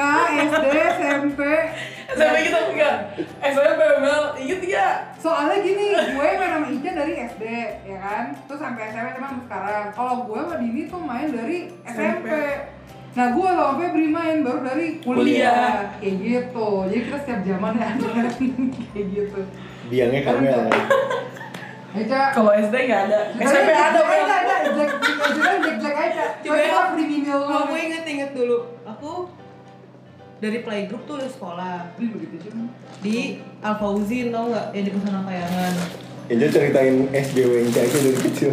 SD, 0.52 0.66
SMP. 1.00 1.40
SMP 2.12 2.36
kita 2.44 2.60
enggak. 2.68 2.96
SMP 3.40 3.80
Mel. 4.04 4.22
Ingat 4.36 4.60
gak? 4.68 4.94
Soalnya 5.16 5.56
gini, 5.64 5.84
gue 5.96 6.28
main 6.38 6.50
sama 6.52 6.66
Ica 6.68 6.90
dari 6.92 7.12
SD, 7.18 7.44
ya 7.88 7.98
kan? 7.98 8.24
Terus 8.46 8.60
sampai 8.60 8.82
SMP 8.92 9.08
sampai 9.16 9.42
sekarang. 9.48 9.84
Kalau 9.96 10.14
gue 10.28 10.38
sama 10.38 10.56
Dini 10.60 10.82
tuh 10.86 11.00
main 11.02 11.28
dari 11.32 11.58
SMP. 11.88 12.30
Nah, 13.12 13.26
gue 13.36 13.44
sama 13.44 13.76
Febri 13.76 14.08
main 14.08 14.36
baru 14.40 14.60
dari 14.64 14.86
kuliah. 15.04 15.20
Kuliah. 15.20 15.76
Kayak 16.00 16.14
gitu. 16.20 16.68
Jadi 16.88 17.00
kita 17.04 17.18
setiap 17.20 17.40
zaman 17.44 17.72
ya 17.76 17.86
ada 17.92 18.30
kayak 18.92 19.06
gitu. 19.12 19.40
Biangnya 19.92 20.20
Kamel. 20.24 20.60
Ica, 21.92 22.32
Kalau 22.32 22.50
SD 22.50 22.74
nggak 22.82 23.02
ada. 23.06 23.20
SMP 23.36 23.70
ada. 23.70 24.00
Ada, 24.00 24.24
ada. 24.24 24.54
Jack, 24.72 24.90
Jack, 24.98 25.56
Jack, 25.60 25.76
Jack 25.78 25.96
aja. 25.98 26.24
Coba 26.38 26.48
Coba 26.48 26.56
ya. 26.56 26.64
kita 26.64 26.82
kriminal 26.90 27.38
Aku 27.38 27.52
banget. 27.68 27.84
inget-inget 27.84 28.30
dulu, 28.32 28.56
aku 28.82 29.10
dari 30.38 30.58
playgroup 30.58 31.02
tuh 31.04 31.16
di 31.16 31.28
sekolah 31.28 31.94
cuma. 31.94 32.64
di 32.98 33.16
Al 33.60 33.78
Fauzin 33.78 34.28
tau 34.28 34.50
nggak 34.50 34.66
yang 34.72 34.84
di 34.84 34.90
Pesona 34.90 35.20
Kayangan 35.22 35.72
Inja 36.24 36.46
ceritain 36.48 36.96
SJW 37.08 37.50
yang 37.60 37.70
aja 37.70 37.98
dari 38.00 38.18
kecil. 38.20 38.50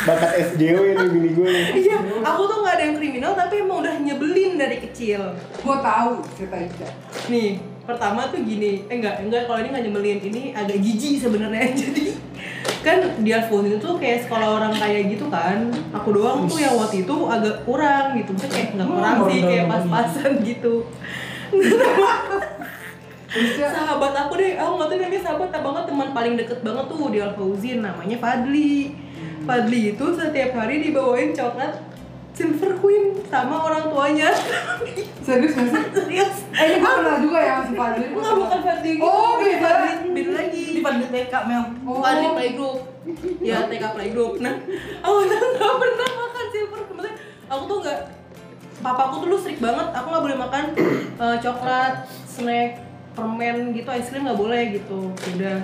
Bakat 0.00 0.32
SJW 0.50 0.76
ini 0.90 1.04
bini 1.08 1.30
gue. 1.30 1.52
Iya, 1.78 1.98
aku 2.20 2.42
tuh 2.42 2.58
nggak 2.58 2.74
ada 2.74 2.84
yang 2.84 2.96
kriminal 2.96 3.32
tapi 3.32 3.60
emang 3.60 3.80
udah 3.80 3.94
nyebelin 3.96 4.56
dari 4.56 4.80
kecil. 4.80 5.20
Gue 5.56 5.76
tahu 5.78 6.10
cerita 6.34 6.56
Ica. 6.58 6.88
Nih, 7.28 7.60
pertama 7.90 8.30
tuh 8.30 8.40
gini, 8.46 8.86
eh 8.86 8.96
enggak, 9.02 9.26
enggak 9.26 9.50
kalau 9.50 9.58
ini 9.58 9.68
nggak 9.74 9.84
nyebelin, 9.90 10.18
ini 10.30 10.42
agak 10.54 10.78
jijik 10.78 11.18
sebenarnya. 11.18 11.74
Jadi 11.82 12.04
kan 12.80 12.98
di 13.20 13.30
Alfonso 13.34 13.76
itu 13.76 13.90
kayak 13.98 14.24
sekolah 14.24 14.48
orang 14.62 14.72
kaya 14.78 15.04
gitu 15.10 15.26
kan. 15.26 15.68
Aku 15.92 16.14
doang 16.14 16.46
tuh 16.46 16.62
yang 16.62 16.78
waktu 16.78 17.02
itu 17.02 17.16
agak 17.26 17.66
kurang 17.66 18.14
gitu. 18.14 18.30
Maksudnya 18.32 18.54
kayak 18.54 18.68
nggak 18.78 18.88
kurang 18.88 19.16
Oh, 19.20 19.26
sih, 19.28 19.40
kayak 19.42 19.66
pas-pasan 19.66 20.32
gitu. 20.46 20.74
Sahabat 23.58 24.12
aku 24.26 24.32
deh, 24.38 24.58
aku 24.58 24.72
nggak 24.74 24.88
tahu 24.90 24.98
namanya 24.98 25.22
sahabat 25.22 25.50
banget 25.54 25.84
teman 25.86 26.08
paling 26.10 26.34
deket 26.34 26.58
banget 26.66 26.84
tuh 26.90 27.10
di 27.10 27.18
Al 27.22 27.32
Fauzin 27.38 27.78
namanya 27.82 28.16
Fadli. 28.18 28.94
Fadli 29.46 29.80
itu 29.94 30.06
setiap 30.14 30.50
hari 30.58 30.82
dibawain 30.82 31.30
coklat 31.30 31.89
Silver 32.40 32.72
Queen 32.80 33.04
sama 33.28 33.56
orang 33.60 33.92
tuanya. 33.92 34.32
serius 35.20 35.52
gak 35.52 35.68
sih? 35.76 35.82
Serius. 35.92 36.32
Eh, 36.50 36.64
ini 36.64 36.76
gue 36.80 36.92
kenal 36.96 37.16
juga 37.20 37.38
ya 37.38 37.54
si 37.60 37.72
Fadli. 37.76 38.06
Enggak 38.08 38.34
bukan 38.40 38.58
Fadli 38.64 38.90
gitu. 38.96 39.04
Oh, 39.04 39.36
beda. 39.36 39.58
Fadli 39.60 40.08
beda 40.10 40.30
lagi. 40.32 40.64
Di 40.72 40.80
Padli 40.80 41.04
TK 41.06 41.34
Mel. 41.44 41.64
Oh. 41.84 42.00
Fadli 42.00 42.26
playgroup. 42.32 42.78
Ya, 43.38 43.58
TK 43.68 43.84
playgroup. 43.92 44.32
Nah, 44.40 44.54
aku 45.04 45.12
nggak 45.28 45.74
pernah 45.76 46.08
makan 46.16 46.46
silver 46.48 46.80
Queen. 46.80 46.96
Maksudnya, 46.96 47.14
aku 47.46 47.62
tuh 47.68 47.78
nggak 47.84 48.00
Papaku 48.80 49.20
tuh 49.20 49.28
lu 49.28 49.36
strict 49.36 49.60
banget, 49.60 49.92
aku 49.92 50.08
nggak 50.08 50.24
boleh 50.24 50.38
makan 50.40 50.64
eh, 51.20 51.36
coklat, 51.36 52.00
snack, 52.24 52.80
permen 53.12 53.76
gitu, 53.76 53.92
es 53.92 54.08
krim 54.08 54.24
nggak 54.24 54.40
boleh 54.40 54.72
gitu. 54.72 55.12
Udah, 55.12 55.60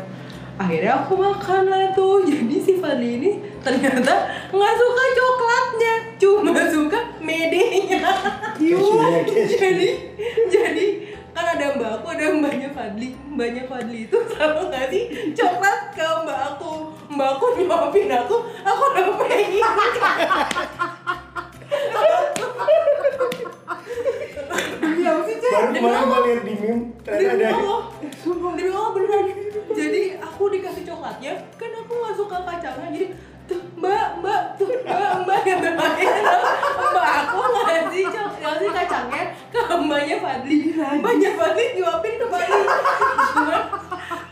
akhirnya 0.56 0.92
aku 1.04 1.12
makan 1.16 1.62
lah 1.68 1.92
tuh. 1.92 2.20
Jadi 2.28 2.56
si 2.60 2.72
Fadli 2.80 3.20
ini 3.20 3.30
ternyata 3.60 4.12
nggak 4.52 4.74
suka 4.76 5.04
coklatnya, 5.16 5.94
cuma 6.16 6.62
suka 6.68 7.00
medenya. 7.20 8.00
Cashewnya, 8.56 9.20
cashew. 9.28 9.58
jadi 9.60 9.88
jadi 10.48 10.86
kan 11.36 11.44
ada 11.52 11.76
mbak 11.76 12.00
aku 12.00 12.06
ada 12.16 12.32
mbaknya 12.32 12.72
Fadli 12.72 13.12
mbaknya 13.28 13.68
Fadli 13.68 14.08
itu 14.08 14.18
sama 14.32 14.72
ngasih 14.72 15.36
coklat 15.36 15.92
ke 15.92 16.06
mbak 16.24 16.38
aku 16.56 16.96
mbak 17.12 17.28
aku 17.36 17.44
nyuapin 17.60 18.08
aku 18.08 18.36
aku 18.64 18.82
udah 18.96 19.06
pengen 19.20 19.52
Baru 25.46 25.72
kemarin 25.76 26.02
gue 26.08 26.20
liat 26.26 26.42
di 26.42 26.54
meme, 26.58 26.82
ternyata 27.04 27.36
Demi 27.36 27.44
ada 27.46 27.48
Allah, 27.54 27.80
demi 28.26 28.70
Allah 28.72 28.90
beneran. 28.90 29.26
Coklatnya, 30.96 31.36
kan 31.60 31.70
aku 31.76 31.92
nggak 31.92 32.14
suka 32.16 32.36
kacangnya, 32.40 32.88
jadi 32.88 33.06
tuh 33.44 33.60
mbak 33.76 34.16
mbak 34.24 34.56
tuh 34.56 34.64
mbak 34.80 35.28
mbak 35.28 35.40
yang 35.44 35.60
bermain 35.68 36.08
mbak 36.72 37.08
aku 37.20 37.36
ngasih 37.52 38.04
cok 38.08 38.32
ngasih 38.40 38.68
kacangnya 38.72 39.22
ke 39.52 39.60
mbaknya 39.76 40.16
Fadli. 40.24 40.56
Mbaknya 40.72 41.30
Fadli 41.36 41.64
nyuapin 41.76 42.14
ke 42.16 42.26
Fadli 42.32 42.60
cuman 43.36 43.62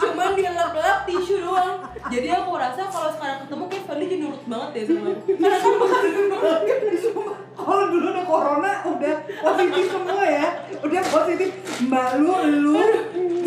cuman 0.01 0.29
dia 0.33 0.51
lap-lap 0.57 1.05
tisu 1.05 1.45
doang. 1.45 1.85
Jadi 2.09 2.29
aku 2.33 2.57
rasa 2.57 2.89
kalau 2.89 3.13
sekarang 3.13 3.45
ketemu 3.45 3.65
kayak 3.69 3.85
Fadli 3.85 4.05
jadi 4.09 4.23
nurut 4.25 4.43
banget 4.49 4.69
deh 4.73 4.85
sama 4.89 5.11
karena 5.21 5.59
kan 5.61 5.73
bukan 5.85 7.37
Kalau 7.65 7.85
dulu 7.89 8.07
udah 8.13 8.27
corona 8.29 8.73
udah 8.85 9.15
positif 9.25 9.85
semua 9.89 10.25
ya, 10.29 10.47
udah 10.85 11.03
positif. 11.09 11.51
Mbak 11.89 12.09
lu, 12.21 12.35
lu, 12.61 12.77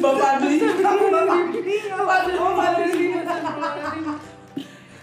Mbak 0.01 0.13
Fadli. 0.18 0.57
kamu 0.57 1.05
bapak 1.13 1.38
ini, 1.53 1.76
Fadli 1.86 2.34
kamu 2.34 2.53
Fadli. 2.57 2.84
Fadli 3.13 4.13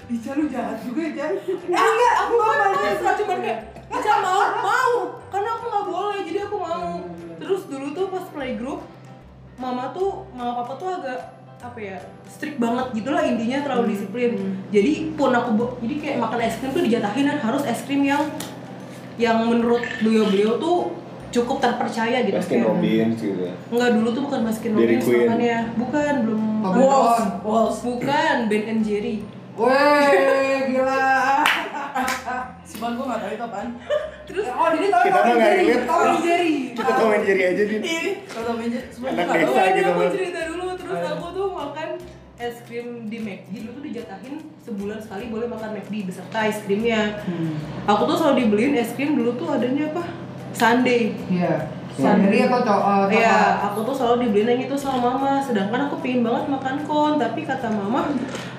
Ica 0.04 0.30
lu 0.36 0.44
jahat 0.52 0.78
juga 0.84 1.00
ya. 1.00 1.26
Eh 1.32 1.72
Eh, 1.72 1.80
enggak, 1.80 2.14
aku 2.26 2.32
Mbak 2.36 2.46
kan 2.46 2.58
Fadli. 2.60 2.82
pasrah 2.84 3.14
cuman 3.22 3.38
kayak 3.40 3.60
Ica 3.88 4.14
mau, 4.20 4.40
mau 4.60 4.92
Karena 5.32 5.48
aku 5.56 5.64
gak 5.70 5.86
boleh, 5.88 6.18
jadi 6.26 6.38
aku 6.46 6.56
mau 6.60 6.90
Terus 7.40 7.62
dulu 7.70 7.86
tuh 7.94 8.06
pas 8.12 8.26
playgroup 8.34 8.80
Mama 9.54 9.94
tuh, 9.94 10.26
mama 10.34 10.60
papa 10.60 10.74
tuh 10.76 10.90
agak 10.90 11.20
apa 11.64 11.80
ya 11.80 11.96
strict 12.28 12.60
banget 12.60 12.92
gitu 12.92 13.08
lah 13.08 13.24
intinya 13.24 13.64
terlalu 13.64 13.96
disiplin 13.96 14.36
jadi 14.68 15.16
pun 15.16 15.32
aku 15.32 15.80
jadi 15.80 15.94
kayak 15.96 16.16
makan 16.20 16.38
es 16.44 16.60
krim 16.60 16.76
tuh 16.76 16.84
dijatahin 16.84 17.24
dan 17.24 17.40
harus 17.40 17.64
es 17.64 17.80
krim 17.88 18.04
yang 18.04 18.20
yang 19.16 19.44
menurut 19.44 19.82
beliau-beliau 19.98 20.56
tuh 20.56 20.90
cukup 21.30 21.58
terpercaya 21.58 22.22
gitu 22.22 22.34
Baskin 22.34 22.58
kayak- 22.58 22.68
Robbins 22.68 23.16
gitu 23.16 23.42
Enggak 23.68 23.90
dulu 23.92 24.08
tuh 24.10 24.22
bukan 24.22 24.40
Baskin 24.44 24.70
Robbins 24.72 25.04
makannya 25.04 25.58
bukan 25.74 26.14
belum. 26.22 26.42
Walls, 26.64 27.18
walls. 27.42 27.76
bukan 27.80 28.36
Ben 28.46 28.64
and 28.64 28.80
Jerry 28.80 29.22
Weh, 29.54 29.70
gila. 30.68 31.46
Cuman 32.64 32.90
gue 32.92 33.04
gak 33.04 33.20
tau 33.20 33.30
itu 33.30 33.44
apaan. 33.44 33.68
terus 34.24 34.46
Oh, 34.48 34.66
jadi 34.68 34.86
tau 34.88 35.02
Kita 35.04 35.20
mah 35.20 35.30
nggak 35.32 35.52
relate. 35.54 35.84
Tom 35.84 36.02
and 36.04 36.18
Jerry. 36.20 36.54
Kita 36.72 36.92
komen 36.92 37.20
jadi 37.22 37.42
aja 37.46 37.62
Din 37.64 37.80
Ih, 37.80 38.06
kalau 38.26 38.52
meja 38.56 38.80
semua 38.88 39.08
Anak 39.08 39.22
gue 39.22 39.30
gak 39.30 39.30
tau. 39.30 39.38
desa. 39.38 39.52
Pokoknya 39.54 39.70
gitu, 39.76 39.90
aku 39.92 40.04
cerita 40.10 40.40
dulu 40.44 40.64
terus 40.74 41.00
aku 41.08 41.26
tuh 41.30 41.46
makan 41.52 41.88
es 42.44 42.60
krim 42.68 43.08
di 43.08 43.18
McD 43.20 43.64
dulu 43.64 43.80
tuh 43.80 43.84
dijatahin 43.88 44.34
sebulan 44.60 44.98
sekali 45.00 45.32
boleh 45.32 45.48
makan 45.48 45.80
McD 45.80 45.94
beserta 46.04 46.38
es 46.44 46.60
krimnya. 46.64 47.24
Aku 47.88 48.04
tuh 48.04 48.16
selalu 48.16 48.44
dibeliin 48.44 48.76
es 48.76 48.92
krim 48.92 49.16
dulu 49.16 49.32
tuh 49.36 49.48
adanya 49.56 49.88
apa? 49.92 50.04
Sunday. 50.54 51.16
Iya. 51.32 51.72
Sandri 51.94 52.42
atau 52.42 52.58
cowok? 52.66 53.06
Iya, 53.06 53.38
aku 53.70 53.86
tuh 53.86 53.94
selalu 53.94 54.26
dibeliin 54.26 54.50
yang 54.58 54.62
itu 54.66 54.74
sama 54.74 55.14
mama. 55.14 55.38
Sedangkan 55.38 55.86
aku 55.86 56.02
pengen 56.02 56.26
banget 56.26 56.44
makan 56.50 56.76
kon, 56.90 57.22
tapi 57.22 57.46
kata 57.46 57.70
mama 57.70 58.10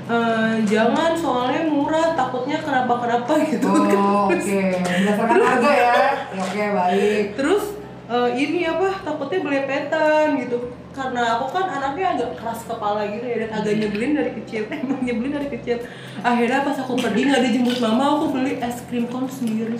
"Eh, 0.08 0.56
jangan 0.64 1.12
soalnya 1.20 1.68
murah, 1.68 2.16
takutnya 2.16 2.64
kenapa 2.64 2.96
kenapa 2.96 3.32
gitu. 3.52 3.68
Oh, 3.68 4.32
oke. 4.32 4.60
Berdasarkan 4.80 5.40
harga 5.44 5.72
ya. 5.76 5.96
Ya, 6.32 6.40
Oke, 6.40 6.64
baik. 6.72 7.26
Terus 7.36 7.64
eh, 8.08 8.30
ini 8.40 8.64
apa 8.64 9.04
takutnya 9.04 9.40
belepetan 9.44 10.40
gitu 10.40 10.72
karena 10.96 11.36
aku 11.36 11.52
kan 11.52 11.68
anaknya 11.68 12.16
agak 12.16 12.30
keras 12.40 12.64
kepala 12.64 13.04
gitu 13.12 13.28
ya 13.28 13.38
dan 13.46 13.52
agak 13.60 13.74
nyebelin 13.84 14.16
dari 14.16 14.32
kecil. 14.42 14.64
Emang 14.72 15.04
nyebelin 15.04 15.32
dari 15.36 15.48
kecil. 15.52 15.78
Akhirnya 16.24 16.64
pas 16.64 16.80
aku 16.80 16.96
pergi 16.96 17.22
nggak 17.28 17.44
dijemput 17.52 17.78
mama 17.84 18.16
aku 18.16 18.32
beli 18.32 18.56
es 18.64 18.80
krim 18.88 19.12
kon 19.12 19.28
sendiri. 19.28 19.76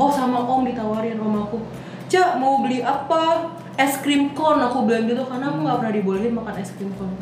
Oh 0.00 0.08
sama 0.08 0.40
om 0.48 0.64
ditawarin 0.64 1.20
om 1.20 1.44
aku 1.44 1.60
cak 2.08 2.40
mau 2.40 2.64
beli 2.64 2.80
apa? 2.80 3.52
Es 3.76 4.00
krim 4.00 4.32
kon 4.32 4.56
aku 4.58 4.88
bilang 4.88 5.04
gitu 5.04 5.28
karena 5.28 5.52
aku 5.52 5.58
nggak 5.60 5.76
pernah 5.84 5.94
dibolehin 5.94 6.32
makan 6.32 6.56
es 6.56 6.72
krim 6.72 6.90
kon 6.96 7.12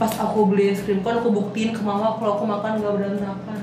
pas 0.00 0.10
aku 0.18 0.50
beli 0.50 0.72
es 0.72 0.80
krim 0.82 1.04
kon 1.04 1.20
aku 1.20 1.30
buktiin 1.30 1.76
ke 1.76 1.78
mama 1.84 2.16
kalau 2.16 2.40
aku 2.40 2.44
makan 2.48 2.80
nggak 2.80 2.92
berantakan. 2.96 3.60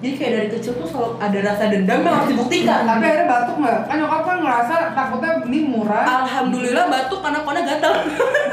Jadi 0.00 0.16
kayak 0.16 0.32
dari 0.32 0.48
kecil 0.56 0.72
tuh 0.80 0.88
selalu 0.88 1.20
ada 1.20 1.38
rasa 1.44 1.68
dendam 1.68 2.00
yang 2.00 2.14
harus 2.16 2.32
dibuktikan. 2.32 2.88
Tapi 2.88 3.04
akhirnya 3.04 3.26
batuk 3.28 3.56
nggak? 3.60 3.78
Kan 3.84 3.96
nyokap 4.00 4.22
kan 4.24 4.36
ngerasa 4.40 4.74
takutnya 4.96 5.30
ini 5.44 5.58
murah. 5.68 6.04
Alhamdulillah 6.24 6.84
batuk 6.88 7.20
karena 7.20 7.44
kona 7.44 7.60
gatal. 7.68 7.92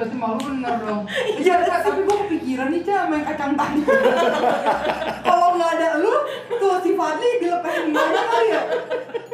Berarti 0.00 0.16
malu 0.16 0.40
bener 0.40 0.74
dong. 0.80 1.04
Iya, 1.36 1.60
tapi 1.60 2.00
gue 2.00 2.16
kepikiran 2.24 2.72
nih 2.72 2.80
Ca 2.80 3.04
main 3.04 3.20
kacang 3.20 3.52
tadi. 3.52 3.84
Kalau 5.28 5.48
nggak 5.52 5.70
ada 5.76 6.00
lu, 6.00 6.14
tuh 6.50 6.80
si 6.80 6.96
Fadli 6.96 7.36
dilepasin 7.36 7.84
gimana 7.86 8.20
kali 8.24 8.48
ya? 8.48 8.62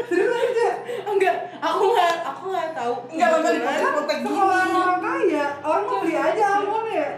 Serius 0.03 0.35
aja. 0.35 0.69
Enggak, 1.07 1.37
aku 1.57 1.83
nggak 1.87 2.15
aku 2.21 2.45
nggak 2.51 2.69
tahu. 2.75 2.95
Enggak 3.09 3.29
lama 3.31 3.47
di 3.47 3.59
Kebetulan- 3.63 3.95
protek 3.95 4.19
Sekolah 4.21 4.59
gini. 4.61 4.75
orang 4.77 4.99
kaya, 5.01 5.47
orang 5.63 5.83
mau 5.85 5.99
beli 6.03 6.15
aja 6.19 6.45
almond 6.53 6.87
ya. 6.91 7.09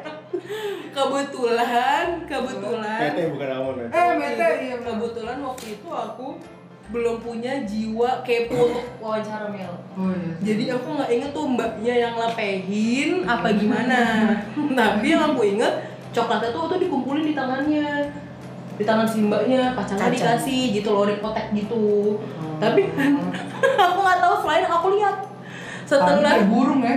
Kebetulan, 0.90 2.06
kebetulan. 2.28 3.00
Tete 3.00 3.22
bukan 3.30 3.48
almond 3.50 3.76
ya 3.78 3.86
Eh, 3.88 4.10
mete 4.14 4.48
iya. 4.60 4.76
Kebetulan 4.78 5.38
waktu 5.40 5.66
itu 5.72 5.88
aku 5.88 6.26
belum 6.88 7.20
punya 7.20 7.68
jiwa 7.68 8.24
kepo 8.24 8.56
untuk 8.56 8.86
wawancara 9.04 9.52
Mel. 9.52 9.74
Oh 9.92 10.08
iya. 10.08 10.32
Jadi 10.40 10.64
aku 10.72 10.88
nggak 10.96 11.10
inget 11.12 11.30
tuh 11.36 11.44
mbaknya 11.44 11.94
yang 12.08 12.14
lepehin 12.16 13.28
apa 13.28 13.48
gimana. 13.52 14.00
Tapi 14.78 15.06
yang 15.12 15.22
aku 15.32 15.42
inget 15.44 15.74
coklatnya 16.16 16.50
tuh 16.50 16.72
tuh 16.72 16.78
dikumpulin 16.80 17.24
di 17.28 17.34
tangannya 17.36 18.08
di 18.78 18.84
tangan 18.86 19.06
si 19.10 19.26
mbaknya 19.26 19.74
Kacang. 19.74 20.06
dikasih 20.06 20.70
gitu 20.70 20.94
loh 20.94 21.02
dipotek 21.02 21.50
gitu 21.50 22.14
tapi 22.62 22.86
aku 23.90 23.98
nggak 23.98 24.20
tahu 24.22 24.34
selain 24.46 24.66
aku 24.70 24.86
lihat 24.94 25.26
setelah 25.82 26.44
burung 26.46 26.84
ya. 26.84 26.94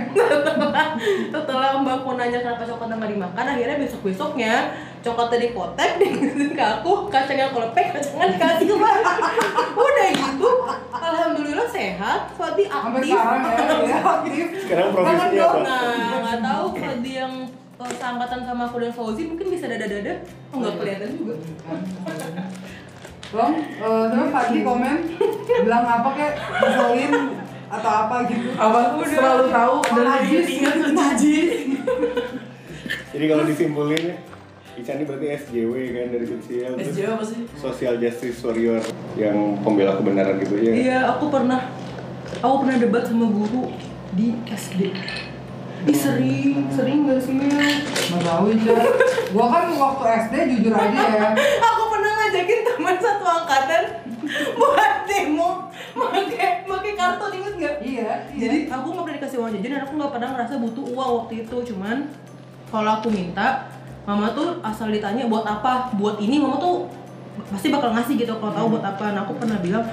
setelah 1.34 1.80
mbakku 1.82 2.14
nanya 2.14 2.38
kenapa 2.38 2.62
coklatnya 2.62 3.02
nggak 3.02 3.12
dimakan 3.18 3.46
akhirnya 3.56 3.76
besok 3.82 4.00
besoknya 4.06 4.54
coklatnya 5.02 5.38
dipotek 5.50 5.90
dikasih 5.98 6.48
ke 6.54 6.64
aku 6.78 6.92
kacangnya 7.10 7.50
aku 7.50 7.58
lepek 7.58 7.86
kacangnya 7.98 8.26
dikasih 8.38 8.64
ke 8.70 8.74
udah 9.82 10.08
gitu 10.14 10.48
alhamdulillah 10.94 11.66
sehat 11.66 12.20
Fadi 12.38 12.64
aktif 12.70 13.10
sekarang 13.10 13.42
ya, 13.42 13.88
ya 13.90 13.98
aktif. 13.98 14.46
Sekarang 14.62 14.88
profesinya 14.94 15.18
Jangan 15.18 15.30
dong. 15.34 15.52
apa? 15.52 15.66
nah 15.66 16.18
nggak 16.22 16.38
tahu 16.46 16.66
Fadi 16.78 17.12
yang 17.18 17.34
eh, 17.82 17.92
seangkatan 17.98 18.40
sama 18.46 18.62
aku 18.70 18.76
dan 18.78 18.92
Fauzi 18.94 19.22
mungkin 19.26 19.46
bisa 19.50 19.66
dada-dada 19.66 20.14
oh 20.54 20.56
nggak 20.62 20.74
kelihatan 20.78 21.10
juga 21.18 21.34
Bang, 23.32 23.56
eh 23.56 24.04
terus 24.12 24.28
Fadli 24.28 24.60
komen 24.60 24.96
bilang 25.64 25.84
apa 25.88 26.08
kek 26.12 26.32
ngeselin 26.36 27.12
atau 27.72 27.88
apa 28.04 28.28
gitu. 28.28 28.52
Apa 28.60 29.00
selalu 29.08 29.44
tahu 29.48 29.74
dan 29.96 30.04
Najis. 30.04 30.46
jijik. 30.52 31.80
Jadi 33.16 33.24
kalau 33.32 33.44
disimpulin 33.48 34.04
Ica 34.72 34.96
ini 34.96 35.04
berarti 35.04 35.26
SJW 35.36 35.72
kan 35.92 36.08
dari 36.16 36.26
sosial 36.26 36.70
terus 36.80 36.96
SJ 36.96 37.00
apa 37.12 37.24
sih? 37.28 37.40
Social 37.60 37.94
Justice 38.00 38.40
Warrior 38.40 38.82
yang 39.20 39.60
pembela 39.60 40.00
kebenaran 40.00 40.40
gitu 40.40 40.56
ya 40.56 40.72
iya 40.72 40.98
aku 41.12 41.28
pernah 41.28 41.68
aku 42.40 42.54
pernah 42.64 42.76
debat 42.80 43.04
sama 43.04 43.28
guru 43.28 43.68
di 44.16 44.32
SD 44.48 44.96
Ih 45.82 45.98
sering, 45.98 46.70
sering 46.70 47.10
gak 47.10 47.18
sih 47.18 47.34
Mel? 47.34 47.50
Nggak 47.50 48.22
tahu 48.22 48.54
aja. 48.54 48.74
Gua 49.34 49.46
kan 49.50 49.66
waktu 49.74 50.04
SD 50.30 50.34
jujur 50.54 50.70
aja 50.78 50.94
ya. 51.10 51.28
Aku 51.74 51.82
pernah 51.90 52.12
ngajakin 52.22 52.60
teman 52.62 52.96
satu 53.02 53.24
angkatan 53.26 53.84
buat 54.62 54.94
demo 55.10 55.74
pakai 55.90 56.62
pakai 56.62 56.92
kartu 56.94 57.24
inget 57.34 57.54
nggak? 57.58 57.76
Iya. 57.82 58.10
Jadi 58.30 58.58
aku 58.70 58.86
nggak 58.94 59.04
pernah 59.10 59.18
dikasih 59.18 59.38
uang 59.42 59.50
jajan 59.58 59.70
dan 59.74 59.82
aku 59.82 59.92
nggak 59.98 60.12
pernah 60.14 60.28
ngerasa 60.38 60.54
butuh 60.62 60.84
uang 60.86 61.10
waktu 61.18 61.34
itu. 61.42 61.56
Cuman 61.74 61.96
kalau 62.70 62.90
aku 63.02 63.08
minta, 63.10 63.66
mama 64.02 64.34
tuh 64.34 64.58
asal 64.62 64.90
ditanya 64.90 65.30
buat 65.30 65.46
apa, 65.46 65.94
buat 65.94 66.18
ini 66.18 66.42
mama 66.42 66.58
tuh 66.58 66.90
pasti 67.48 67.72
bakal 67.72 67.96
ngasih 67.96 68.14
gitu 68.18 68.34
kalau 68.38 68.52
tahu 68.52 68.66
buat 68.78 68.84
apa. 68.84 69.14
Nah 69.14 69.24
aku 69.24 69.38
pernah 69.38 69.58
bilang, 69.62 69.84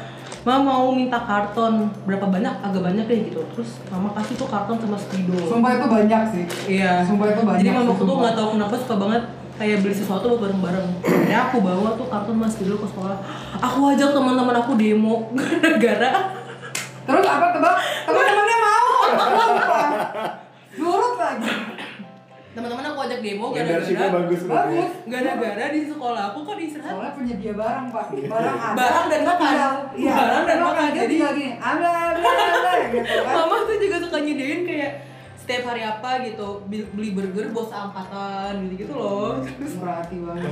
mama 0.44 0.62
mau 0.66 0.90
minta 0.92 1.22
karton 1.22 1.88
berapa 2.04 2.26
banyak, 2.26 2.54
agak 2.66 2.82
banyak 2.82 3.06
deh 3.06 3.20
gitu. 3.30 3.42
Terus 3.56 3.80
mama 3.94 4.12
kasih 4.18 4.36
tuh 4.36 4.50
karton 4.50 4.78
sama 4.82 4.98
spidol. 4.98 5.46
Sumpah 5.46 5.72
itu 5.78 5.86
banyak 5.88 6.22
sih. 6.34 6.44
Iya. 6.80 7.06
Sumpah 7.06 7.28
itu 7.32 7.42
banyak. 7.46 7.62
Jadi 7.64 7.70
sih, 7.86 8.06
tuh 8.06 8.16
nggak 8.18 8.36
tahu 8.36 8.48
kenapa 8.58 8.76
suka 8.76 8.96
banget 8.98 9.24
kayak 9.60 9.78
beli 9.84 9.96
sesuatu 9.96 10.26
buat 10.36 10.42
bareng-bareng. 10.48 10.88
Ya 11.28 11.52
aku 11.52 11.60
bawa 11.60 11.94
tuh 12.00 12.08
karton 12.08 12.36
mas 12.40 12.56
dulu 12.58 12.82
ke 12.82 12.88
sekolah. 12.90 13.18
Aku 13.60 13.80
ajak 13.92 14.16
teman-teman 14.16 14.56
aku 14.56 14.80
demo 14.80 15.30
gara-gara 15.62 16.40
Terus 17.10 17.26
apa 17.26 17.46
tebak? 17.58 17.76
Teman-temannya 18.06 18.58
mau. 18.62 18.88
Nurut 20.80 21.14
lagi. 21.18 21.50
Teman-teman 22.60 22.86
aku 22.86 23.00
ajak 23.02 23.20
demo 23.20 23.46
Leadershipnya 23.50 23.96
gara-gara 23.98 24.18
bagus 24.20 24.42
berarti 24.44 24.76
Bagus. 24.76 24.92
gara-gara 25.08 25.66
di 25.70 25.82
sekolah 25.86 26.24
aku 26.28 26.40
kan 26.44 26.58
istirahat 26.58 26.92
Soalnya 26.92 27.14
penyedia 27.14 27.54
barang 27.54 27.86
pak. 27.90 28.06
Barang 28.26 28.58
ada. 28.66 28.76
Barang 28.76 29.06
dan 29.08 29.22
makan. 29.24 29.48
Tinggal- 29.48 29.82
Iya. 29.96 30.14
Barang 30.14 30.44
dan 30.46 30.60
makan. 30.60 30.88
Jadi- 30.92 31.18
gini. 31.18 31.48
Ada, 31.56 31.88
ada, 32.12 32.20
ada, 32.20 32.72
gitu 32.90 33.16
kan. 33.18 33.34
mama 33.34 33.56
tuh 33.62 33.78
juga 33.78 33.96
suka 34.00 34.18
nyediain 34.20 34.62
kayak 34.64 34.92
setiap 35.40 35.66
hari 35.66 35.82
apa 35.82 36.22
gitu 36.22 36.62
beli 36.68 37.10
burger 37.10 37.50
bos 37.50 37.72
angkatan 37.72 38.54
gitu 38.68 38.74
gitu 38.80 38.94
loh 38.94 39.42
Murah 39.74 39.98
hati 39.98 40.20
banget. 40.20 40.46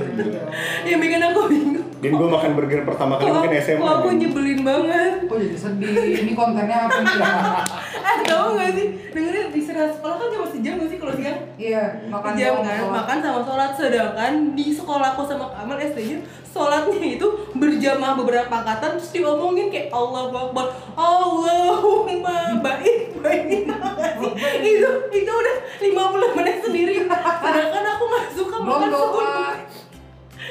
Ya 0.82 0.96
bikin 0.96 1.22
aku 1.22 1.40
bingung 1.46 1.86
Dan 1.96 2.12
gue 2.12 2.28
makan 2.28 2.50
burger 2.52 2.82
pertama 2.82 3.14
kali 3.14 3.26
mungkin 3.28 3.50
aku, 3.52 3.62
SMA 3.62 3.78
aku 3.84 4.08
kan? 4.08 4.14
nyebelin 4.16 4.60
banget 4.60 5.12
Kok 5.24 5.36
jadi 5.36 5.56
sedih? 5.56 5.94
Ini 6.18 6.32
kontennya 6.32 6.78
apa 6.84 6.98
nih? 6.98 7.14
Eh 8.08 8.18
tau 8.24 8.56
gak 8.56 8.72
sih, 8.72 8.88
dengerin 9.12 9.52
istirahat 9.52 9.92
sekolah 10.00 10.16
kan 10.16 10.28
cuma 10.32 10.46
sejam 10.48 10.80
gak 10.80 10.88
sih 10.88 10.96
kalau 10.96 11.12
siang? 11.12 11.38
Iya, 11.60 11.82
makan 12.08 12.32
Jam 12.40 12.64
kan, 12.64 12.80
makan 12.88 13.16
sama 13.20 13.40
sholat. 13.44 13.70
Sedangkan 13.76 14.56
di 14.56 14.72
sekolahku 14.72 15.22
sama 15.28 15.52
Kamal 15.52 15.76
SD-nya 15.76 16.24
Sholatnya 16.48 17.20
itu 17.20 17.28
berjamaah 17.52 18.16
beberapa 18.16 18.48
angkatan 18.48 18.96
Terus 18.96 19.12
diomongin 19.12 19.68
kayak 19.68 19.92
Allah 19.92 20.32
Akbar 20.32 20.72
Allahumma 20.96 22.56
baik 22.64 23.20
baik. 23.20 23.68
Itu, 24.64 24.90
itu 25.12 25.32
udah 25.32 25.56
50 25.76 26.38
menit 26.40 26.56
sendiri. 26.64 26.94
Sedangkan 27.04 27.84
aku 27.92 28.04
gak 28.08 28.26
suka 28.32 28.56
makan 28.64 28.88
sebelum 28.88 29.28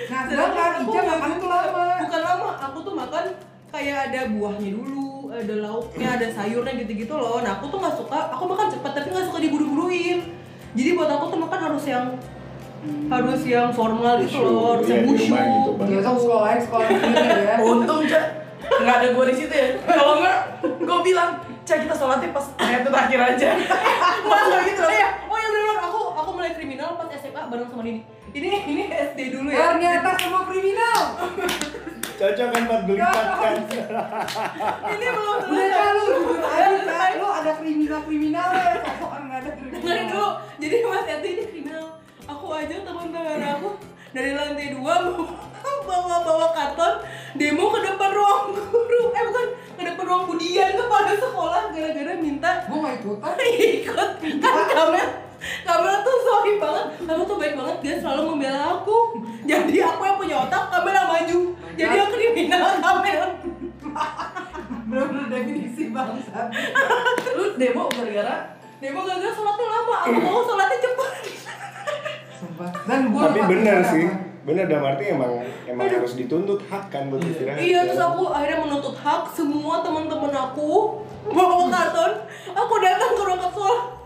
Nah, 0.07 0.23
Sedangkan 0.29 0.71
aku 0.79 0.91
Ica 0.93 0.99
nggak 1.03 1.19
makan 1.19 1.37
tuh 1.41 1.49
lama. 1.51 1.83
Bukan 2.05 2.21
lama, 2.23 2.49
aku 2.63 2.77
tuh 2.85 2.93
makan 2.95 3.23
kayak 3.67 3.97
ada 4.09 4.21
buahnya 4.31 4.69
dulu, 4.71 5.16
ada 5.37 5.55
lauknya, 5.61 6.07
ada 6.17 6.27
sayurnya 6.33 6.73
gitu-gitu 6.81 7.13
loh. 7.13 7.39
Nah 7.45 7.61
aku 7.61 7.69
tuh 7.69 7.77
nggak 7.77 7.95
suka, 7.95 8.19
aku 8.33 8.43
makan 8.49 8.67
cepat 8.73 8.91
tapi 8.97 9.07
nggak 9.13 9.25
suka 9.29 9.39
diburu-buruin. 9.43 10.19
Jadi 10.73 10.89
buat 10.97 11.09
aku 11.09 11.25
tuh 11.33 11.39
makan 11.41 11.59
harus 11.71 11.85
yang 11.85 12.05
harus 13.09 13.41
yang 13.43 13.73
formal 13.73 14.21
gitu 14.21 14.37
loh, 14.45 14.77
harus 14.77 14.85
iya, 14.87 15.01
yang 15.01 15.03
di 15.03 15.09
khusyuk. 15.11 15.33
rumah 15.33 15.43
gitu, 15.49 15.71
Bang. 15.75 15.87
Ya 15.89 15.99
tuh 16.01 16.19
sekolah 16.21 16.49
sekolah 16.65 16.87
sendiri 16.87 17.41
ya. 17.43 17.55
Untung 17.61 18.01
cak 18.05 18.25
nggak 18.67 18.95
ada 18.99 19.07
gue 19.13 19.25
di 19.29 19.35
situ 19.35 19.53
ya. 19.53 19.67
Kalau 19.85 20.13
nggak, 20.21 20.37
gue 20.81 20.97
bilang 21.05 21.29
cak 21.67 21.77
kita 21.83 21.95
sholatnya 21.97 22.29
pas 22.33 22.45
ayat 22.61 22.81
itu 22.85 22.89
terakhir 22.89 23.19
aja. 23.35 23.49
Mas 24.29 24.45
nggak 24.49 24.61
gitu 24.73 24.81
loh. 24.81 24.91
Iya, 24.93 25.07
oh 25.27 25.37
ya 25.37 25.47
benar 25.53 25.77
aku 25.87 25.99
aku 26.13 26.29
mulai 26.33 26.51
kriminal 26.53 26.89
pas 26.97 27.07
SMA 27.13 27.41
bareng 27.49 27.69
sama 27.69 27.83
Dini. 27.85 28.01
Ini 28.37 28.51
ini 28.69 28.83
SD 28.93 29.19
dulu 29.33 29.49
ya. 29.49 29.73
Ternyata 29.73 30.09
semua 30.21 30.45
kriminal. 30.45 31.01
Cocok 32.17 32.47
kan 32.53 32.61
buat 32.69 32.81
belipat 32.85 33.27
kan? 33.41 33.55
Ini 34.93 35.07
belum 35.09 35.37
selesai. 35.41 35.89
lu 35.97 36.03
jujur 36.05 36.41
aja 36.45 36.77
Kak. 36.85 37.09
lu 37.17 37.27
ada 37.33 37.51
kriminal 37.57 37.99
kriminal 38.05 38.49
ya. 38.53 38.73
Sosokan 38.85 39.21
nggak 39.25 39.39
ada 39.41 39.51
kriminal. 39.57 39.81
dulu, 40.05 40.29
jadi 40.61 40.75
Mas 40.85 41.05
Yati 41.09 41.27
ini 41.33 41.43
kriminal 41.49 41.85
Aku 42.29 42.45
aja 42.53 42.75
teman-teman 42.83 43.41
aku 43.41 43.69
dari 44.13 44.31
lantai 44.33 44.69
dua 44.73 44.93
bawa-bawa 45.87 46.47
karton 46.51 46.93
demo 47.39 47.69
ke 47.71 47.79
depan 47.85 48.09
ruang 48.11 48.53
guru 48.53 49.01
Eh 49.15 49.23
bukan, 49.29 49.47
ke 49.77 49.81
depan 49.81 50.03
ruang 50.03 50.23
budian 50.27 50.75
kepala 50.75 51.13
sekolah 51.15 51.63
gara-gara 51.71 52.13
minta 52.19 52.51
Gue 52.69 52.77
nggak 52.81 52.95
ikutan. 53.01 53.33
ikut 53.81 54.09
Kan 54.43 54.55
Kamel, 54.67 55.07
Kamel 55.65 55.95
tuh 56.03 56.17
sorry 56.23 56.53
banget. 56.57 56.85
Kamel 57.03 57.25
tuh 57.27 57.37
baik 57.37 57.53
banget, 57.55 57.77
dia 57.83 57.95
selalu 57.99 58.21
membela 58.33 58.61
aku. 58.79 59.21
Jadi 59.47 59.75
aku 59.79 60.01
yang 60.03 60.17
punya 60.19 60.35
otak, 60.47 60.63
Kamel 60.71 60.93
yang 60.95 61.09
maju. 61.09 61.39
Jadi 61.77 61.95
aku 61.95 62.13
kriminal 62.15 62.81
Kamel 62.81 63.21
Bener-bener 64.87 65.25
definisi 65.27 65.91
bangsat. 65.91 66.47
Lu 67.35 67.45
demo 67.59 67.91
gara-gara? 67.91 68.55
Demo 68.77 68.99
gagal 69.03 69.31
sholatnya 69.33 69.65
lama, 69.67 69.95
aku 70.05 70.19
mau 70.21 70.41
sholatnya 70.45 70.77
cepat. 70.79 71.11
Sumpah. 72.37 72.69
Dan 72.85 73.09
Tapi 73.09 73.41
bener 73.49 73.77
sih, 73.89 74.05
bener 74.45 74.65
dalam 74.69 74.85
arti 74.93 75.03
emang 75.11 75.41
emang 75.65 75.89
harus 75.89 76.13
dituntut 76.13 76.61
hak 76.69 76.93
kan 76.93 77.09
buat 77.09 77.19
istirahat. 77.25 77.59
Iya, 77.59 77.89
terus 77.89 77.99
aku 77.99 78.29
akhirnya 78.31 78.63
menuntut 78.63 78.95
hak 78.95 79.33
semua 79.33 79.81
teman-teman 79.81 80.31
aku. 80.31 81.03
Bawa 81.27 81.67
karton. 81.67 82.13
Aku 82.55 82.73
datang 82.79 83.11
ke 83.11 83.21
ruang 83.25 83.43
sekolah. 83.43 83.96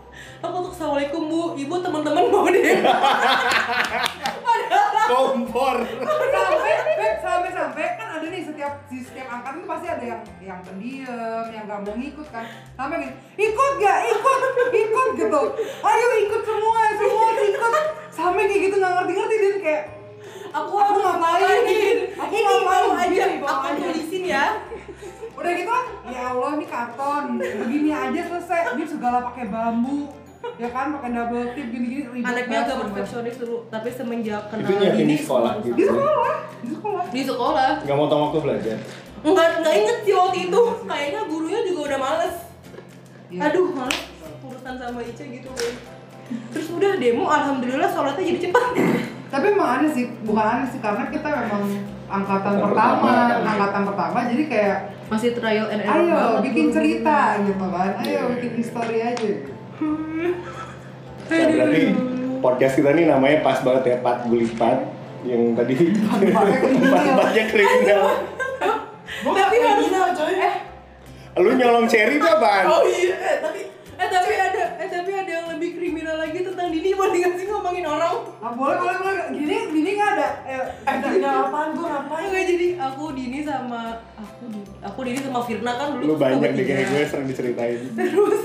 Aku 0.42 0.56
tuh 0.58 0.70
assalamualaikum 0.70 1.22
bu, 1.24 1.40
ibu 1.54 1.74
teman-teman 1.78 2.24
mau 2.26 2.46
deh. 2.46 2.60
Padahal 4.42 5.06
kompor. 5.06 5.76
sampai 6.02 6.28
sampai 7.22 7.50
sampai 7.52 7.84
kan 7.94 8.08
ada 8.12 8.26
nih 8.26 8.42
setiap 8.42 8.72
di 8.86 8.98
setiap 8.98 9.26
angkatan 9.30 9.62
pasti 9.64 9.86
ada 9.86 10.04
yang 10.04 10.20
yang 10.40 10.58
pendiam 10.62 11.44
yang 11.46 11.64
gak 11.64 11.80
mau 11.80 11.94
ngikut 11.94 12.28
kan 12.28 12.44
sampai 12.74 12.96
gini 12.98 13.14
ikut 13.36 13.72
gak 13.78 13.98
ikut 14.08 14.40
ikut 14.72 15.08
gitu 15.16 15.42
ayo 15.80 16.06
ikut 16.22 16.42
semua 16.42 16.80
semua 16.92 17.26
ikut 17.36 17.72
sampai 18.08 18.42
kayak 18.46 18.60
gitu 18.62 18.76
nggak 18.78 18.92
ngerti 18.94 19.12
ngerti 19.12 19.36
dan 19.36 19.56
kayak 19.60 19.82
aku 20.50 20.72
Aku 20.74 20.92
ngapain? 20.96 21.96
Aku 22.14 22.30
Ini 22.30 22.40
ngapain? 22.40 22.64
bawa 22.64 22.96
aja, 22.98 23.22
aku 23.32 23.64
aja. 23.64 23.82
tulisin 23.84 24.24
ya. 24.24 24.44
udah 25.32 25.50
gitu 25.50 25.66
kan 25.66 25.84
ya 26.06 26.22
Allah 26.30 26.50
ini 26.54 26.66
karton 26.66 27.24
begini 27.40 27.90
aja 27.90 28.20
selesai 28.22 28.60
ini 28.76 28.84
segala 28.86 29.18
pakai 29.26 29.50
bambu 29.50 30.06
ya 30.58 30.68
kan 30.68 30.86
pakai 30.94 31.10
double 31.10 31.46
tip 31.54 31.66
gini 31.70 31.86
gini 31.86 32.02
ribet 32.12 32.28
Anaknya 32.28 32.58
banget, 32.58 32.66
agak 32.68 32.78
perfeksionis 32.86 33.36
dulu, 33.40 33.56
tapi 33.70 33.88
semenjak 33.90 34.42
kenal 34.50 34.68
Itu 34.68 34.74
nyiapin 34.78 35.02
ini 35.02 35.14
di 35.14 35.16
sekolah 35.22 35.52
gitu. 35.62 35.74
di 35.74 35.84
sekolah 35.86 36.36
di 36.62 36.68
sekolah 36.70 37.04
Di 37.08 37.22
sekolah. 37.24 37.70
Gak 37.82 37.96
mau 37.96 38.06
waktu 38.06 38.38
belajar. 38.42 38.76
Enggak 39.22 39.48
enggak 39.62 39.74
inget 39.78 39.98
sih 40.02 40.14
waktu 40.14 40.38
itu. 40.50 40.62
Kayaknya 40.82 41.20
gurunya 41.30 41.60
juga 41.66 41.80
udah 41.88 41.98
males. 41.98 42.36
Iya. 43.32 43.40
Aduh, 43.48 43.66
males 43.72 44.02
urusan 44.42 44.74
sama 44.76 45.00
Ica 45.02 45.24
gitu 45.24 45.48
kan. 45.50 45.72
Terus 46.52 46.68
udah 46.72 46.92
demo, 46.96 47.24
alhamdulillah 47.28 47.90
sholatnya 47.90 48.24
jadi 48.24 48.40
cepat. 48.50 48.70
tapi 49.32 49.48
emang 49.48 49.80
aneh 49.80 49.90
sih 49.96 50.04
bukan 50.28 50.44
aneh 50.44 50.68
sih 50.68 50.80
karena 50.84 51.08
kita 51.08 51.24
memang 51.24 51.64
angkatan 52.04 52.54
pertama, 52.60 53.00
pertama, 53.00 53.08
kan. 53.32 53.40
angkatan 53.48 53.82
pertama 53.88 54.18
jadi 54.28 54.44
kayak 54.44 54.78
Masih 55.08 55.30
trial 55.32 55.66
and 55.72 55.80
error 55.80 56.04
ayo 56.04 56.44
bikin 56.44 56.68
cerita 56.68 57.40
gitu 57.40 57.66
kan 57.72 57.90
ayo 58.04 58.22
bikin 58.36 58.52
history 58.60 59.00
aja 59.00 59.32
Nah, 59.74 61.46
berarti 61.48 61.82
podcast 62.38 62.74
kita 62.74 62.90
ini 62.92 63.04
namanya 63.06 63.40
pas 63.40 63.58
banget 63.58 63.84
ya 63.86 63.96
Pat 63.98 64.26
Gulipat 64.26 64.78
yang 65.22 65.54
tadi 65.54 65.74
Pat-patnya 66.84 67.44
kriminal. 67.52 68.04
Gue 69.22 69.32
Tapi 69.32 69.56
harus- 69.56 69.86
kriminal 69.86 70.08
coy. 70.12 70.34
Eh, 70.34 70.54
Lu 71.34 71.50
nyolong 71.50 71.86
cherry 71.86 72.16
itu 72.16 72.26
apaan? 72.26 72.64
Oh 72.66 72.82
iya, 72.84 73.16
eh, 73.16 73.36
tapi 73.40 73.60
eh 73.94 74.08
tapi 74.10 74.32
ada 74.34 74.62
eh 74.76 74.88
tapi 74.90 75.10
ada 75.10 75.30
yang 75.32 75.46
lebih 75.48 75.70
kriminal 75.72 76.18
lagi 76.18 76.42
tentang 76.42 76.68
Dini 76.68 76.90
boleh 76.92 77.14
nggak 77.14 77.34
sih 77.34 77.46
ngomongin 77.46 77.86
orang? 77.86 78.14
ah, 78.36 78.50
boleh 78.50 78.76
boleh 78.76 78.96
boleh 78.98 79.24
gini 79.30 79.56
gini 79.70 79.90
nggak 79.94 80.10
ada 80.12 80.28
eh, 80.42 80.52
eh 80.52 80.62
ada 80.84 81.06
kriminal 81.06 81.34
apaan 81.46 81.68
gue 81.70 81.86
ngapain? 81.86 82.26
Enggak 82.26 82.44
jadi 82.46 82.66
aku 82.82 83.04
Dini 83.12 83.38
sama 83.40 83.80
aku 84.12 84.42
Dini, 84.44 84.60
aku 84.82 84.98
Dini 85.00 85.18
sama 85.22 85.40
Firna 85.40 85.72
kan 85.72 85.86
dulu 85.94 86.04
Lu 86.04 86.14
banyak 86.16 86.50
deh 86.52 86.64
kayak 86.66 86.86
gue 86.90 87.02
sering 87.06 87.26
diceritain. 87.26 87.78
Terus 87.94 88.40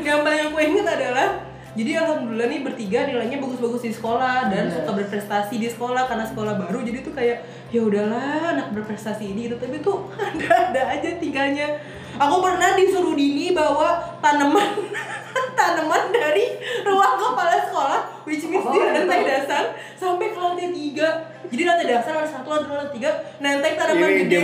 yang 0.00 0.22
paling 0.22 0.41
aku 0.62 0.72
ingat 0.72 0.88
adalah 0.94 1.28
jadi 1.72 2.04
alhamdulillah 2.04 2.46
nih 2.46 2.60
bertiga 2.60 3.08
nilainya 3.08 3.40
bagus-bagus 3.40 3.80
di 3.80 3.90
sekolah 3.90 4.52
dan 4.52 4.68
Yes. 4.68 4.76
suka 4.76 4.92
berprestasi 4.92 5.54
di 5.56 5.66
sekolah 5.66 6.04
karena 6.04 6.20
sekolah 6.22 6.60
baru. 6.60 6.84
Jadi 6.84 7.00
tuh 7.00 7.16
kayak 7.16 7.40
ya 7.72 7.80
udahlah 7.80 8.52
anak 8.52 8.76
berprestasi 8.76 9.32
ini. 9.32 9.48
Gitu. 9.48 9.56
Tapi 9.56 9.80
tuh 9.80 10.04
ada-ada 10.20 10.82
aja 10.92 11.16
tinggalnya. 11.16 11.80
Aku 12.12 12.44
pernah 12.44 12.76
disuruh 12.76 13.16
Dini 13.16 13.56
bawa 13.56 14.04
tanaman 14.20 14.68
tanaman 15.58 16.12
dari 16.12 16.60
ruang 16.84 17.16
kepala 17.16 17.56
sekolah 17.64 18.00
which 18.28 18.44
means 18.44 18.68
di 18.68 18.76
Oh, 18.76 18.84
lantai 18.84 19.24
gitu. 19.24 19.32
dasar 19.32 19.64
sampai 19.96 20.28
ke 20.28 20.36
lantai 20.36 20.68
tiga 20.70 21.08
jadi 21.52 21.62
lantai 21.68 21.86
dasar 21.92 22.12
ada 22.16 22.28
satu 22.28 22.48
lantai 22.48 22.72
lantai 22.72 22.92
tiga 22.96 23.10
nenteng 23.38 23.74
tanaman 23.76 24.08
Ini 24.08 24.20
gede 24.24 24.38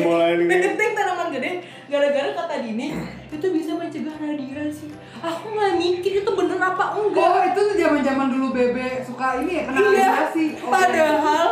nenteng 0.44 0.90
tanaman 0.98 1.26
gede 1.32 1.50
gara-gara 1.88 2.30
kata 2.36 2.54
Dini 2.60 2.86
itu 3.32 3.46
bisa 3.48 3.70
mencegah 3.74 4.16
radiasi 4.20 4.86
aku 5.18 5.46
nggak 5.56 5.72
mikir 5.80 6.12
itu 6.20 6.30
bener 6.36 6.58
apa 6.60 6.84
enggak 7.00 7.30
oh 7.32 7.42
itu 7.48 7.60
tuh 7.64 7.74
zaman 7.80 8.00
zaman 8.04 8.26
dulu 8.28 8.46
bebe 8.52 9.00
suka 9.00 9.40
ini 9.40 9.52
ya 9.58 9.62
kena 9.66 9.78
iya 9.80 9.88
radiasi 9.88 10.46
Oh, 10.60 10.70
padahal 10.70 11.48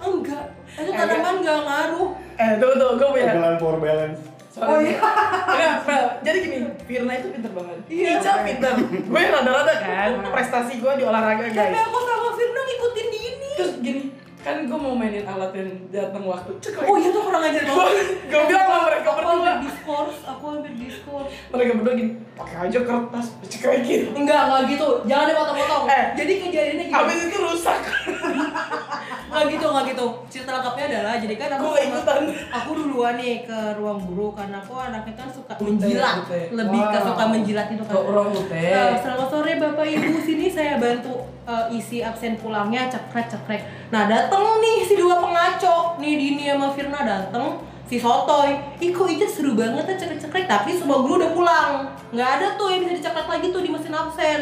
enggak 0.00 0.44
itu 0.80 0.90
tanaman 0.90 1.34
nggak 1.44 1.60
ngaruh 1.60 2.10
Eh 2.36 2.50
tuh 2.60 2.70
tuh 2.76 2.88
gue 3.00 3.08
punya. 3.16 3.32
Pelan 3.32 3.56
for 3.56 3.80
balance. 3.80 4.20
Oh, 4.60 4.76
iya. 4.80 5.00
Enggak. 5.52 6.20
Jadi 6.20 6.38
gini, 6.44 6.56
Firna 6.84 7.12
itu 7.16 7.28
pinter 7.32 7.52
banget. 7.52 7.76
Iya. 7.88 8.20
Ica 8.20 8.32
pinter. 8.44 8.72
Gue 9.08 9.22
rada-rada 9.24 9.74
kan. 9.80 10.10
Prestasi 10.20 10.80
gue 10.80 10.92
di 11.00 11.04
olahraga 11.04 11.48
tapi 11.48 11.56
guys. 11.56 11.80
aku 11.80 11.98
sama 12.04 12.28
Firna 12.36 12.60
ngikutin 12.60 13.06
Dini 13.08 13.50
Terus 13.56 13.72
gini, 13.80 14.02
kan 14.46 14.62
gue 14.62 14.78
mau 14.78 14.94
mainin 14.94 15.26
alat 15.26 15.50
yang 15.58 15.74
datang 15.90 16.22
waktu. 16.22 16.54
Cek 16.62 16.78
oh 16.86 16.94
iya 16.94 17.10
tuh 17.10 17.22
kurang 17.26 17.42
ajar 17.42 17.66
banget. 17.66 18.06
Gue 18.30 18.42
bilang 18.46 18.66
sama 18.70 18.78
mereka 18.86 19.08
aku 19.10 19.18
berdua. 19.18 19.34
hampir 19.34 19.54
diskors 19.66 20.18
aku 20.22 20.44
hampir 20.54 20.72
diskors. 20.78 21.30
Mereka 21.50 21.70
berdua 21.82 21.94
gini, 21.98 22.10
pakai 22.38 22.56
aja 22.70 22.78
kertas, 22.86 23.26
cekrekin. 23.50 24.14
enggak 24.14 24.40
enggak 24.46 24.62
gitu. 24.70 24.88
Jangan 25.10 25.26
dipotong-potong. 25.34 25.84
Eh. 25.90 26.04
jadi 26.14 26.32
kejadiannya 26.46 26.84
gitu 26.86 26.94
Habis 26.94 27.18
itu 27.26 27.36
rusak. 27.42 27.80
nggak 29.34 29.44
gitu 29.50 29.66
nggak 29.66 29.84
gitu. 29.90 30.06
Cerita 30.30 30.50
lengkapnya 30.54 30.84
adalah 30.94 31.14
jadi 31.18 31.34
kan 31.34 31.50
aku 31.58 31.66
ikutan. 31.82 32.20
aku 32.54 32.70
duluan 32.78 33.14
nih 33.18 33.42
ke 33.42 33.58
ruang 33.82 33.98
guru 33.98 34.30
karena 34.30 34.62
aku 34.62 34.78
anaknya 34.78 35.14
kan 35.18 35.28
suka 35.34 35.52
menjilat. 35.58 36.14
lebih 36.54 36.82
ke 36.86 36.98
suka 37.02 37.24
menjilat 37.26 37.66
itu 37.74 37.82
kan. 37.82 37.94
Kok 37.98 38.06
ruang 38.14 38.30
ute? 38.30 38.62
Eh, 38.62 38.94
selamat 39.02 39.26
sore 39.26 39.52
bapak 39.58 39.86
ibu. 39.90 40.22
Sini 40.22 40.46
saya 40.46 40.78
bantu 40.78 41.26
eh, 41.50 41.66
isi 41.74 41.98
absen 42.06 42.38
pulangnya. 42.38 42.86
Cekrek 42.86 43.26
cekrek 43.26 43.85
nah 43.86 44.10
dateng 44.10 44.58
nih 44.58 44.82
si 44.82 44.94
dua 44.98 45.22
pengaco. 45.22 46.00
Nih 46.02 46.18
Dini 46.18 46.50
sama 46.50 46.74
Firna 46.74 47.00
dateng 47.06 47.62
si 47.86 47.96
Sotoy. 48.02 48.58
Ih 48.82 48.90
kok 48.90 49.06
itu 49.06 49.26
seru 49.26 49.54
banget 49.54 49.86
ya 49.86 49.94
cekrek 49.94 50.20
cekrek 50.26 50.44
tapi 50.50 50.74
semua 50.74 51.02
guru 51.02 51.22
udah 51.22 51.32
pulang. 51.32 51.72
Nggak 52.10 52.28
ada 52.38 52.46
tuh 52.58 52.74
yang 52.74 52.82
bisa 52.82 52.98
dicekrek 52.98 53.28
lagi 53.30 53.46
tuh 53.54 53.62
di 53.62 53.70
mesin 53.70 53.94
absen. 53.94 54.40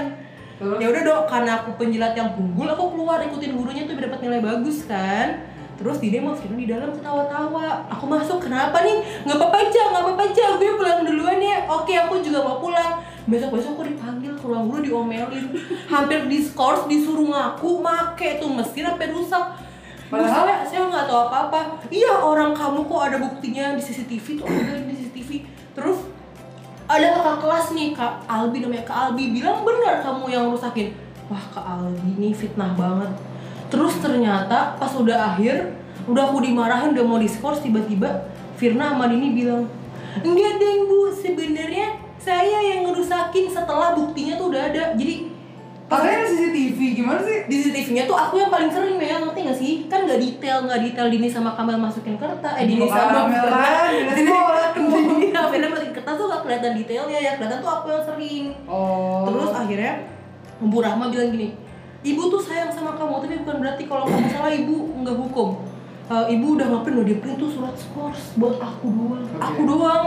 Terus? 0.54 0.78
ya 0.78 0.86
udah 0.86 1.02
dong 1.02 1.24
karena 1.26 1.50
aku 1.58 1.70
penjilat 1.74 2.14
yang 2.14 2.30
unggul 2.38 2.70
aku 2.70 2.94
keluar 2.94 3.18
ikutin 3.26 3.58
gurunya 3.58 3.90
tuh 3.90 3.98
biar 3.98 4.06
dapat 4.08 4.20
nilai 4.24 4.40
bagus 4.40 4.88
kan. 4.88 5.44
Terus 5.74 5.98
Dini 6.00 6.22
sama 6.22 6.32
Firna 6.32 6.56
di 6.56 6.68
dalam 6.70 6.90
ketawa-tawa. 6.94 7.90
Aku 7.92 8.04
masuk 8.06 8.38
kenapa 8.40 8.80
nih? 8.80 9.02
Nggak 9.28 9.36
apa-apa 9.36 9.56
aja 9.60 9.82
nggak 9.92 10.02
apa-apa 10.02 10.22
aja. 10.30 10.44
Gue 10.56 10.72
pulang 10.78 11.04
duluan 11.04 11.38
ya. 11.42 11.68
Oke 11.68 11.92
aku 11.98 12.22
juga 12.24 12.40
mau 12.40 12.62
pulang. 12.62 13.02
Besok 13.24 13.56
besok 13.56 13.80
aku 13.80 13.92
dipanggil 13.92 14.33
ruang 14.44 14.68
guru 14.68 14.80
diomelin 14.84 15.50
hampir 15.88 16.28
diskors 16.28 16.84
disuruh 16.84 17.32
ngaku 17.32 17.80
make 17.80 18.38
tuh 18.38 18.50
mesin 18.52 18.84
sampai 18.86 19.08
rusak. 19.08 19.44
Padahal- 20.12 20.46
saya 20.46 20.54
saya 20.68 20.82
nggak 20.92 21.04
tahu 21.08 21.20
apa 21.26 21.36
apa 21.48 21.60
iya 21.88 22.12
orang 22.12 22.52
kamu 22.52 22.84
kok 22.86 23.00
ada 23.08 23.16
buktinya 23.18 23.74
di 23.74 23.82
CCTV 23.82 24.26
tuh 24.38 24.46
ada 24.46 24.84
di 24.84 24.94
CCTV 24.94 25.30
terus 25.74 26.06
ada 26.84 27.16
kakak 27.16 27.36
kelas 27.40 27.66
nih 27.72 27.96
kak 27.96 28.20
Albi 28.28 28.60
namanya 28.60 28.84
kak 28.84 28.98
Albi 29.08 29.32
bilang 29.32 29.64
benar 29.64 30.04
kamu 30.04 30.28
yang 30.28 30.44
rusakin. 30.52 30.92
Wah 31.32 31.40
kak 31.50 31.64
Albi 31.64 32.20
ini 32.20 32.36
fitnah 32.36 32.76
banget. 32.76 33.08
Terus 33.72 33.96
ternyata 33.98 34.76
pas 34.76 34.92
udah 34.92 35.34
akhir 35.34 35.72
udah 36.04 36.28
aku 36.28 36.44
dimarahin 36.44 36.92
udah 36.92 37.04
mau 37.08 37.16
diskors 37.16 37.64
tiba-tiba 37.64 38.28
Firna 38.60 38.92
sama 38.92 39.08
Dini 39.08 39.32
bilang 39.32 39.64
enggak 40.20 40.60
deng 40.60 40.86
bu 40.86 41.08
sebenarnya 41.10 41.96
saya 42.24 42.58
yang 42.64 42.88
ngerusakin 42.88 43.52
setelah 43.52 43.92
buktinya 43.92 44.40
tuh 44.40 44.48
udah 44.48 44.72
ada 44.72 44.96
jadi 44.96 45.28
ada 45.84 46.24
CCTV, 46.24 46.96
gimana 46.96 47.20
sih? 47.20 47.44
di 47.44 47.54
CCTV-nya 47.60 48.08
tuh 48.08 48.16
aku 48.16 48.40
yang 48.40 48.48
paling 48.48 48.72
sering 48.72 48.96
ya 48.96 49.20
ngerti 49.20 49.40
gak 49.44 49.58
sih 49.60 49.72
kan 49.86 50.08
nggak 50.08 50.16
detail 50.16 50.64
nggak 50.64 50.80
detail 50.80 51.06
Dini 51.12 51.28
sama 51.28 51.52
Kamel 51.52 51.76
masukin 51.76 52.16
kertas 52.16 52.56
eh 52.56 52.64
Dini 52.64 52.88
sama 52.88 53.28
Kameran, 53.28 53.92
di 53.92 54.24
sekolah 54.24 54.66
tuh. 54.72 54.88
Iya, 55.20 55.40
Firna 55.52 55.68
masukin 55.68 55.92
kertas 55.92 56.14
tuh 56.16 56.26
gak 56.32 56.40
kelihatan 56.40 56.72
detailnya 56.80 57.18
ya 57.20 57.32
kelihatan 57.36 57.58
tuh 57.60 57.70
aku 57.70 57.86
yang 57.92 58.04
sering 58.08 58.44
Oh. 58.64 59.28
Terus 59.28 59.52
akhirnya 59.52 59.92
Bu 60.64 60.78
Rahma 60.80 61.12
bilang 61.12 61.30
gini, 61.30 61.52
ibu 62.00 62.22
tuh 62.32 62.40
sayang 62.40 62.72
sama 62.72 62.96
kamu 62.96 63.20
tapi 63.20 63.34
bukan 63.44 63.56
berarti 63.60 63.82
kalau 63.84 64.08
kamu 64.08 64.26
salah 64.32 64.52
ibu 64.56 64.76
nggak 65.04 65.16
hukum. 65.20 65.48
Eh, 66.04 66.24
ibu 66.36 66.46
udah 66.56 66.66
ngapain 66.68 66.96
udah 66.96 67.06
di 67.06 67.16
print 67.20 67.36
tuh 67.36 67.48
surat 67.48 67.76
skors 67.76 68.36
buat 68.36 68.56
aku 68.56 68.86
doang, 68.88 69.24
Oke. 69.24 69.40
aku 69.40 69.60
doang. 69.68 70.04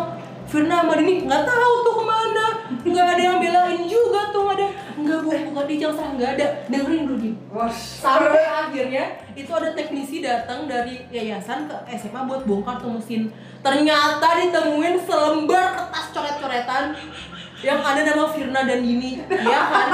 Firna 0.47 0.79
sama 0.79 0.95
Dini 0.95 1.27
nggak 1.27 1.43
tahu 1.43 1.73
tuh 1.83 1.93
ke 1.99 2.03
mana, 2.07 2.45
nggak 2.87 3.07
ada 3.15 3.21
yang 3.21 3.37
belain 3.43 3.83
juga 3.83 4.31
tuh 4.31 4.47
nggak 4.47 4.55
ada, 4.55 4.67
nggak 4.95 5.19
bu 5.19 5.29
bukan 5.51 5.65
di 5.67 5.75
serah 5.75 6.09
nggak 6.15 6.31
ada. 6.39 6.47
Dengerin 6.71 7.03
dulu. 7.03 7.29
Wah, 7.51 7.67
Sampai 7.67 8.47
akhirnya 8.47 9.19
itu 9.35 9.51
ada 9.51 9.75
teknisi 9.75 10.23
datang 10.23 10.63
dari 10.71 11.03
yayasan 11.11 11.67
ke 11.67 11.75
SMA 11.99 12.23
buat 12.23 12.47
bongkar 12.47 12.79
tuh 12.79 12.95
mesin. 12.95 13.27
Ternyata 13.59 14.27
ditemuin 14.39 14.95
selembar 15.03 15.75
kertas 15.75 16.05
coret-coretan 16.15 16.95
yang 17.59 17.81
ada 17.81 18.05
nama 18.05 18.29
Firna 18.31 18.63
dan 18.63 18.79
Dini, 18.85 19.19
ya 19.27 19.61
kan? 19.67 19.89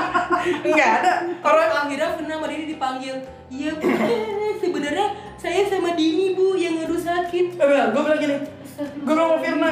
Enggak 0.62 0.89
ada. 1.01 1.12
Orang 1.41 1.72
akhirnya 1.88 2.14
Firna 2.14 2.38
sama 2.38 2.47
Dini 2.51 2.66
dipanggil. 2.70 3.16
Iya, 3.49 3.72
Bu. 3.80 3.88
Eh, 3.89 4.54
sebenarnya 4.62 5.08
saya 5.39 5.66
sama 5.66 5.95
Dini 5.97 6.36
bu 6.38 6.54
yang 6.60 6.78
ngerusakin. 6.84 7.58
Eh, 7.58 7.86
gue 7.89 8.01
bilang 8.04 8.20
gini, 8.20 8.36
gue 8.78 9.14
bilang 9.16 9.30
sama 9.32 9.38
Firna, 9.39 9.72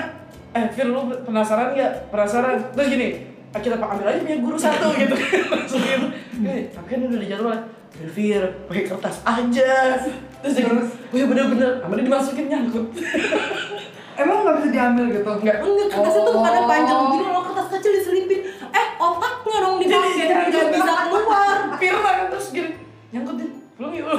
eh 0.52 0.66
Fir 0.70 0.88
lu 0.88 1.02
penasaran 1.24 1.72
nggak? 1.72 2.12
Penasaran? 2.12 2.60
Terus 2.76 2.88
gini, 2.90 3.08
kita 3.54 3.76
pak 3.76 3.90
ambil 3.96 4.12
aja 4.12 4.20
punya 4.20 4.40
guru 4.40 4.58
satu 4.58 4.88
gitu. 5.00 5.16
Langsung 5.48 5.80
gitu. 5.80 6.08
Gini, 6.36 6.68
tapi 6.70 6.88
kan 6.88 7.00
udah 7.08 7.20
dijadwal. 7.20 7.58
Fir, 7.92 8.08
Fir, 8.08 8.44
pakai 8.68 8.84
kertas 8.88 9.16
aja. 9.22 9.72
Terus 10.42 10.54
dia 10.58 10.66
Terus? 10.66 10.90
oh 10.90 11.16
iya 11.16 11.26
bener-bener, 11.28 11.72
sama 11.80 11.94
dia 11.94 12.06
dimasukin 12.08 12.46
nyangkut. 12.48 12.86
emang 14.22 14.38
nggak 14.44 14.56
bisa 14.60 14.68
diambil 14.70 15.06
gitu? 15.08 15.32
Enggak. 15.40 15.56
Enggak, 15.62 15.88
kertasnya 15.88 16.22
tuh 16.22 16.34
Oh. 16.36 16.44
pada 16.44 16.62
panjang 16.66 17.00
begini 17.08 17.26
loh, 17.30 17.44
kertas 17.46 17.68
kecil 17.72 17.92
diselipin. 17.96 18.40
Eh, 18.72 18.88
otaknya 18.98 19.58
dong 19.62 19.76
dipakai, 19.78 20.24
nggak 20.52 20.68
bisa 20.74 20.94
keluar. 21.08 21.56
Kan 21.80 22.26
terus 22.28 22.48
gini, 22.52 22.70
nyangkut 23.12 23.36
dia. 23.40 23.50
Belum 23.82 23.98
yuk. 23.98 24.14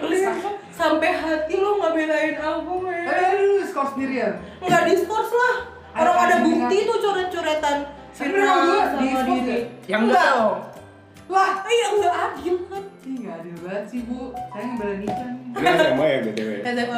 Terus 0.00 0.20
apa? 0.24 0.48
Sampai 0.72 1.12
hati 1.12 1.60
lo 1.60 1.76
nggak 1.76 1.92
belain 1.92 2.36
aku, 2.40 2.72
Tapi 2.80 2.88
men. 2.88 3.04
ada 3.04 3.36
dulu 3.36 3.60
skor 3.68 3.86
sendirian. 3.92 4.32
Nggak 4.64 4.82
diskors 4.88 5.28
lah. 5.28 5.56
Orang 5.92 6.16
Ada 6.24 6.36
bukti 6.40 6.76
tuh 6.88 6.96
coret-coretan. 7.04 7.76
Tapi 8.16 8.32
memang 8.32 8.64
gue 8.64 8.80
di 8.96 9.08
ya? 9.44 9.58
Yang 9.92 10.02
enggak 10.08 10.24
dong. 10.32 10.56
Wah, 11.28 11.52
Iya, 11.68 11.86
nggak 12.00 12.14
adil 12.16 12.56
kan. 12.64 12.82
Ih, 13.04 13.16
nggak 13.20 13.34
adil 13.36 13.56
banget 13.60 13.84
sih 13.92 14.00
bu. 14.08 14.32
Saya 14.32 14.64
ngebelain 14.64 15.04
Ican. 15.04 15.30
Dia 15.52 15.72
SMA 15.76 16.06
ya 16.08 16.18
BTW. 16.24 16.50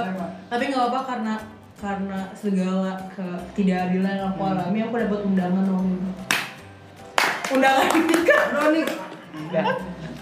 Tapi 0.55 0.63
nggak 0.71 0.85
apa 0.95 1.01
karena 1.11 1.35
karena 1.75 2.19
segala 2.39 2.95
ketidakadilan 3.19 4.15
yang 4.15 4.31
aku 4.31 4.43
alami, 4.47 4.79
aku 4.87 4.95
dapat 4.95 5.21
undangan 5.27 5.63
dong. 5.67 5.87
Undangan 7.51 7.87
nikah. 8.07 8.43
Brownie. 8.55 8.87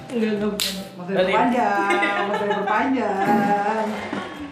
Enggak. 0.07 0.31
Enggak, 0.31 0.33
enggak 0.35 0.51
bukan. 0.51 0.73
Masih 0.95 1.13
Berarti- 1.15 1.25
berpanjang, 1.27 2.25
masih 2.29 2.47
berpanjang. 2.51 3.87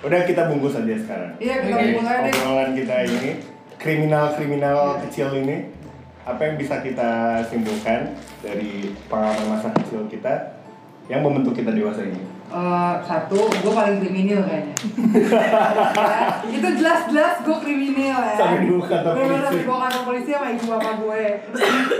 Udah 0.02 0.20
kita 0.24 0.42
bungkus 0.46 0.74
aja 0.74 0.94
sekarang. 0.96 1.32
Iya, 1.38 1.54
kita 1.60 1.76
Oke. 1.76 1.94
mulai 1.94 2.16
deh. 2.20 2.32
Obrolan 2.34 2.70
kita 2.74 2.94
ini, 3.04 3.30
kriminal-kriminal 3.76 4.78
kecil 5.06 5.28
ini, 5.36 5.56
apa 6.22 6.40
yang 6.40 6.56
bisa 6.56 6.78
kita 6.80 7.10
simpulkan 7.46 8.10
dari 8.40 8.90
pengalaman 9.06 9.46
masa 9.52 9.70
kecil 9.72 10.06
kita 10.06 10.58
yang 11.06 11.20
membentuk 11.20 11.54
kita 11.54 11.70
dewasa 11.70 12.02
ini? 12.02 12.18
Eh, 12.52 12.94
satu, 13.00 13.48
gue 13.48 13.72
paling 13.72 13.96
kriminal 13.96 14.44
kayaknya. 14.44 14.74
Ya, 15.24 15.48
itu 16.58 16.68
jelas-jelas 16.76 17.40
gue 17.40 17.56
kriminal 17.58 18.20
ya. 18.20 18.34
Sampai 18.36 18.58
dibawa 18.60 18.84
kantor 18.84 19.12
Bener-bener 19.14 19.40
polisi. 19.40 19.56
dibawa 19.56 19.78
kantor 19.80 20.02
polisi 20.04 20.30
sama 20.30 20.48
ibu 20.50 20.64
bapak 20.68 20.94
gue. 21.00 21.22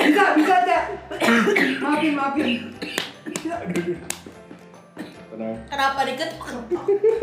Bisa, 0.02 0.22
bisa 0.36 0.54
aja. 0.60 0.78
maafin, 1.82 2.12
maafin. 2.12 2.48
Tenang. 5.32 5.56
Kenapa 5.68 6.00
diketok? 6.04 6.40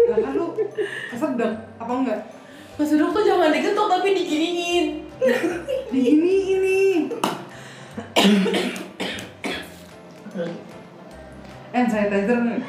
Lah 0.09 0.17
kan 0.17 0.33
lu 0.33 0.57
kesedek 1.13 1.53
apa 1.77 1.93
enggak? 1.93 2.25
Duduk 2.79 3.11
tuh 3.11 3.27
jangan 3.27 3.51
diketok 3.51 3.91
tapi 3.91 4.15
diginiin. 4.15 5.03
Digini 5.91 6.35
ini. 6.55 6.79
Hand 11.75 11.91
sanitizer 11.91 12.39
nih. 12.39 12.63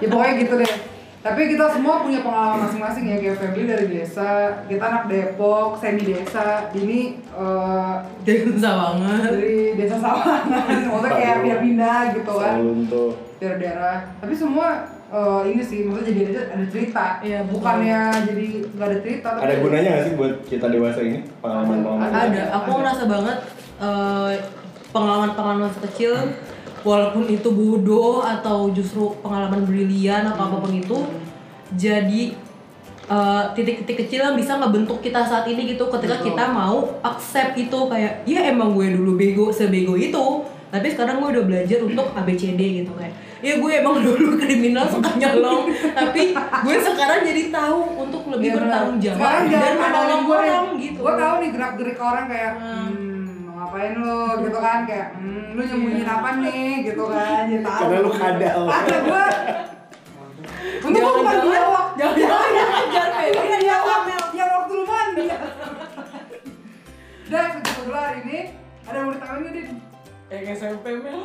ya 0.00 0.06
pokoknya 0.08 0.32
gitu 0.40 0.54
deh. 0.56 0.93
Tapi 1.24 1.48
kita 1.48 1.72
semua 1.72 2.04
punya 2.04 2.20
pengalaman 2.20 2.68
masing-masing 2.68 3.08
ya 3.08 3.16
kayak 3.16 3.40
Febri 3.40 3.64
dari 3.64 3.86
desa, 3.88 4.30
kita 4.68 4.84
anak 4.84 5.04
Depok, 5.08 5.72
semi 5.74 6.04
desa, 6.04 6.68
ini 6.70 7.16
eh, 7.32 7.94
Desa 8.20 8.70
banget. 8.70 9.32
dari 9.32 9.56
desa 9.72 9.96
Sawangan, 9.96 10.42
maksudnya 10.84 11.10
kayak 11.10 11.36
pindah-pindah 11.40 12.00
gitu 12.12 12.32
kan, 12.34 12.54
Salunto. 12.54 13.04
daerah-daerah. 13.40 13.96
Tapi 14.20 14.34
semua 14.36 14.66
eh, 15.08 15.42
ini 15.48 15.62
sih, 15.64 15.88
maksudnya 15.88 16.12
jadi 16.12 16.20
ada, 16.28 16.42
ada 16.52 16.64
cerita, 16.68 17.04
Iya, 17.24 17.38
betul. 17.40 17.52
bukannya 17.56 18.00
jadi 18.28 18.46
nggak 18.68 18.86
ada 18.86 18.98
cerita. 19.00 19.28
tapi 19.30 19.42
Ada 19.42 19.54
gunanya 19.58 19.88
nggak 19.90 20.04
sih 20.04 20.14
buat 20.14 20.34
kita 20.44 20.66
dewasa 20.68 21.00
ini 21.00 21.18
pengalaman-pengalaman? 21.40 22.04
Ada. 22.04 22.20
Ada, 22.20 22.42
aku 22.52 22.70
ngerasa 22.76 23.02
banget 23.08 23.38
eh, 23.80 24.32
pengalaman-pengalaman 24.92 25.60
masa 25.66 25.80
kecil 25.88 26.12
walaupun 26.84 27.24
itu 27.26 27.48
bodoh 27.48 28.20
atau 28.20 28.68
justru 28.70 29.16
pengalaman 29.24 29.64
brilian 29.64 30.28
atau 30.28 30.52
apa 30.52 30.56
pun 30.60 30.72
itu 30.76 30.96
jadi 31.74 32.22
eh, 33.08 33.44
titik-titik 33.56 34.06
kecil 34.06 34.20
yang 34.22 34.36
bisa 34.36 34.60
ngebentuk 34.60 35.00
kita 35.00 35.24
saat 35.24 35.48
ini 35.48 35.74
gitu 35.74 35.88
ketika 35.88 36.20
Betul. 36.20 36.36
kita 36.36 36.44
mau 36.52 37.00
accept 37.00 37.56
itu 37.56 37.78
kayak 37.88 38.22
ya 38.28 38.52
emang 38.52 38.76
gue 38.76 38.94
dulu 38.94 39.16
bego 39.16 39.48
sebego 39.48 39.96
itu 39.96 40.44
tapi 40.68 40.90
sekarang 40.90 41.22
gue 41.22 41.28
udah 41.38 41.44
belajar 41.46 41.78
untuk 41.86 42.10
ABCD 42.12 42.60
gitu 42.82 42.92
kayak 42.98 43.14
ya 43.40 43.60
gue 43.62 43.72
emang 43.78 44.02
dulu 44.06 44.34
kriminal 44.36 44.84
suka 44.84 45.14
nyolong 45.16 45.70
tapi 45.94 46.34
gue 46.36 46.76
sekarang 46.82 47.22
jadi 47.24 47.42
tahu 47.48 47.80
untuk 48.02 48.22
lebih 48.28 48.58
benar. 48.58 48.60
bertanggung 48.66 48.98
jawab 49.00 49.48
dan 49.48 49.72
menolong 49.78 50.22
orang 50.26 50.64
gitu 50.76 50.98
Gue 51.00 51.14
tahu 51.14 51.34
nih 51.40 51.50
gerak-gerik 51.52 51.98
orang 52.00 52.26
kayak 52.26 52.52
Hmm. 52.54 52.88
hmm, 52.90 53.13
ngapain 53.74 53.98
lo 53.98 54.38
gitu 54.38 54.58
kan 54.62 54.86
kayak 54.86 55.18
hmm, 55.18 55.58
lu 55.58 55.62
nyembunyiin 55.66 56.06
apa 56.06 56.28
nih 56.38 56.86
gitu 56.86 57.10
kan 57.10 57.50
jadi 57.50 57.66
tahu. 57.66 57.80
Karena 57.82 57.98
lu 58.06 58.10
kadal. 58.14 58.60
Ada 58.70 58.96
gue. 59.02 59.26
Untuk 60.78 61.00
gue 61.02 61.12
bukan 61.18 61.36
jangan-jangan 61.98 62.50
jangan 62.94 63.10
Febri 63.18 63.34
Bukan 63.34 63.50
yang 63.50 63.62
biawak. 63.66 63.98
Amel. 63.98 64.22
Yang 64.30 64.48
waktu 64.54 64.72
lu 64.78 64.84
mandi. 64.86 65.26
Dan 67.26 67.50
kebetulan 67.66 68.02
hari 68.06 68.18
ini 68.22 68.38
ada 68.86 68.94
yang 68.94 69.06
mau 69.10 69.14
ditanganin 69.18 69.42
nggak, 69.42 69.54
Din? 69.58 69.68
Yang 70.30 70.44
SMP 70.54 70.86
Mel. 71.02 71.18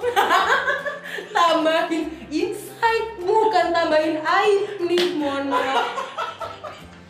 tambahin 1.38 2.04
insight 2.34 3.06
bukan 3.22 3.66
tambahin 3.78 4.18
aib 4.26 4.62
nih 4.90 5.06
mohon 5.22 5.54
maaf 5.54 5.86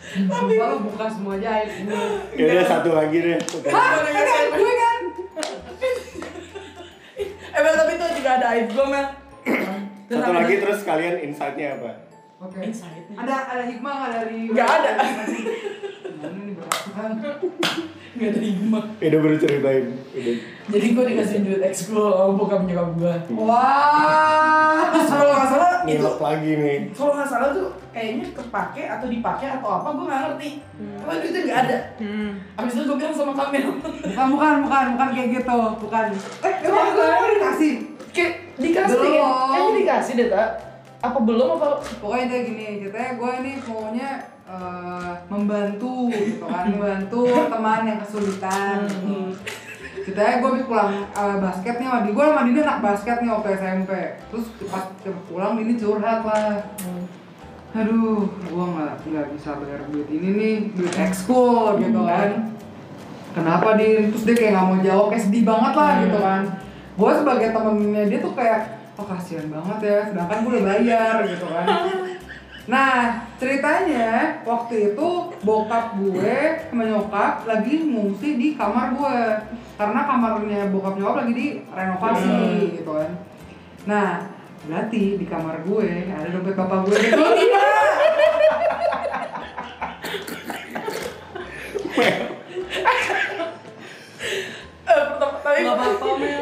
Sumpah 0.09 0.67
lu 0.73 0.77
buka 0.89 1.05
semua 1.05 1.37
aja 1.37 1.49
aib 1.61 1.69
gue. 1.85 2.01
Ya 2.33 2.45
udah 2.49 2.65
satu 2.65 2.89
lagi 2.97 3.17
deh. 3.21 3.37
Hah? 3.69 4.01
Kan 4.01 4.25
aib 4.25 4.51
gue 4.57 4.73
kan? 4.73 5.01
Eh 7.49 7.61
tapi 7.61 7.91
itu 7.93 8.05
juga 8.17 8.29
ada 8.41 8.47
aib 8.57 8.67
gue 8.73 8.85
Mel. 8.89 9.07
Satu 10.09 10.31
lagi 10.33 10.53
terus 10.57 10.79
kalian 10.81 11.15
insight-nya 11.21 11.77
apa? 11.77 11.91
Oke. 12.41 12.57
Insight-nya. 12.65 13.15
Ada 13.21 13.35
ada 13.53 13.63
hikmah 13.69 13.93
nggak 13.93 14.11
dari? 14.17 14.39
Nggak 14.49 14.69
ada. 14.81 14.91
Gimana 16.19 16.43
nih 16.43 16.55
berantakan 16.59 17.11
Gak 18.19 18.29
ada 18.35 18.39
hikmah 18.43 18.83
udah 18.99 19.19
baru 19.23 19.35
ceritain. 19.39 19.85
Udah. 20.11 20.35
Jadi 20.69 20.87
gue 20.91 21.03
dikasih 21.07 21.37
duit 21.47 21.61
ekskul 21.63 22.11
sama 22.11 22.33
bokap 22.35 22.61
nyokap 22.67 22.89
gue 22.99 23.13
wah. 23.39 24.91
Terus 24.91 25.07
kalau 25.15 25.31
gak 25.31 25.47
salah 25.47 25.69
itu 25.87 26.03
lagi 26.03 26.51
nih. 26.59 26.79
kalau 26.91 27.15
nggak 27.15 27.29
salah 27.31 27.49
tuh 27.55 27.71
kayaknya 27.89 28.27
kepake 28.35 28.83
atau 28.85 29.07
dipakai 29.07 29.47
atau 29.57 29.69
apa 29.79 29.87
gue 29.95 30.05
nggak 30.05 30.21
ngerti. 30.27 30.49
Karena 30.99 31.13
duitnya 31.23 31.41
nggak 31.47 31.59
ada. 31.63 31.77
Hmm. 32.03 32.29
Abis 32.59 32.73
itu 32.75 32.83
gue 32.83 32.97
bilang 32.99 33.15
sama 33.15 33.33
Kamil. 33.33 33.65
Bukan 33.79 34.27
bukan 34.35 34.53
bukan 34.67 34.85
bukan 34.99 35.09
kayak 35.15 35.29
gitu. 35.39 35.57
Bukan. 35.79 36.05
Eh 36.43 36.53
emang 36.67 36.87
emang 36.99 37.31
dikasih? 37.39 37.73
Kayak 38.11 38.33
dikasih 38.59 38.97
Belum. 38.99 39.31
kayaknya 39.53 39.73
dikasih 39.79 40.13
deh 40.19 40.27
tak 40.27 40.49
Apa 40.99 41.15
belum 41.23 41.47
apa? 41.55 41.79
Pokoknya 42.03 42.25
dia 42.27 42.39
gini 42.43 42.83
ceritanya 42.83 43.15
gue 43.15 43.31
ini 43.39 43.51
maunya 43.63 44.09
eh, 44.49 45.13
membantu 45.29 46.09
gitu 46.09 46.45
kan 46.49 46.65
membantu 46.73 47.23
teman 47.29 47.81
yang 47.85 47.99
kesulitan. 48.01 48.77
Gitu. 48.89 49.17
ceritanya 49.99 50.41
gue 50.41 50.49
habis 50.49 50.65
pulang 50.65 50.91
eh, 51.05 51.37
basket 51.37 51.75
nih 51.77 51.85
sama 51.85 51.99
Dini 52.01 52.15
gue 52.17 52.25
sama 52.25 52.41
Dini 52.47 52.59
anak 52.65 52.79
basket 52.81 53.17
nih 53.21 53.29
waktu 53.29 53.49
SMP 53.61 53.91
terus 54.33 54.45
pas 54.65 54.85
pulang 55.29 55.53
Dini 55.59 55.73
curhat 55.77 56.21
lah. 56.25 56.65
Aduh 57.77 58.25
gue 58.25 58.65
nggak 58.73 58.93
nggak 59.05 59.27
bisa 59.37 59.49
bayar 59.61 59.85
duit 59.93 60.09
ini 60.09 60.29
nih 60.33 60.55
duit 60.73 60.95
ekskul 60.97 61.77
gitu 61.77 62.01
kan. 62.09 62.49
Kenapa 63.37 63.77
Din 63.77 64.09
terus 64.09 64.25
dia 64.25 64.33
kayak 64.33 64.51
nggak 64.57 64.65
mau 64.65 64.77
jawab 64.81 65.05
kayak 65.13 65.23
sedih 65.29 65.43
banget 65.45 65.73
lah 65.77 65.91
gitu 66.01 66.17
kan. 66.17 66.41
Gue 66.97 67.11
sebagai 67.13 67.49
temennya 67.53 68.03
dia 68.09 68.19
tuh 68.19 68.33
kayak 68.33 68.79
oh 68.99 69.07
kasihan 69.07 69.47
banget 69.47 69.79
ya 69.79 69.97
sedangkan 70.11 70.37
gue 70.43 70.51
udah 70.59 70.65
bayar 70.67 71.15
gitu 71.23 71.47
kan 71.47 71.65
nah 72.69 73.25
ceritanya 73.41 74.37
waktu 74.45 74.93
itu 74.93 75.07
bokap 75.41 75.97
gue 75.97 76.37
sama 76.69 76.85
nyokap 76.85 77.49
lagi 77.49 77.89
ngungsi 77.89 78.37
di 78.37 78.47
kamar 78.53 78.93
gue. 78.93 79.19
Karena 79.73 80.05
kamarnya 80.05 80.69
bokap 80.69 81.01
nyokap 81.01 81.25
lagi 81.25 81.33
di 81.33 81.47
renovasi 81.65 82.37
gitu 82.77 82.91
kan. 82.93 83.11
Nah 83.89 84.09
berarti 84.69 85.17
di 85.17 85.25
kamar 85.25 85.65
gue 85.65 86.13
ada 86.13 86.29
dompet 86.29 86.53
bapak 86.53 86.79
gue 86.85 86.97
betul 87.09 87.31
tidak 87.33 87.67
Eh, 94.89 95.03
pertama, 95.05 95.37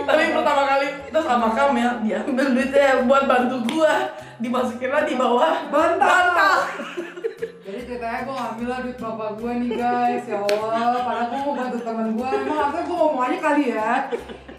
tapi, 0.08 0.24
pertama 0.32 0.64
kali 0.64 0.88
itu 1.10 1.20
sama 1.20 1.48
Kamil 1.52 1.92
dia 2.08 2.20
ambil 2.24 2.48
duitnya 2.56 3.04
buat 3.04 3.24
bantu 3.28 3.58
gua 3.68 3.96
dimasukin 4.38 4.90
lah 4.90 5.04
di 5.04 5.14
bawah. 5.14 5.54
Bantal 5.68 6.26
jadi 7.68 7.84
ceritanya 7.84 8.20
gue 8.24 8.32
ngambil 8.34 8.68
lah 8.72 8.80
duit 8.80 8.98
bapak 8.98 9.30
gue 9.36 9.52
nih 9.60 9.72
guys. 9.76 10.24
Ya 10.24 10.40
Allah 10.40 11.02
padahal 11.04 11.28
gue 11.28 11.40
mau 11.44 11.54
bantu 11.54 11.78
teman 11.84 12.08
gue 12.16 12.30
emang 12.32 12.58
harusnya 12.58 12.82
gue 12.82 12.98
ngomong 12.98 13.24
aja 13.24 13.38
kali 13.44 13.64
ya. 13.70 13.92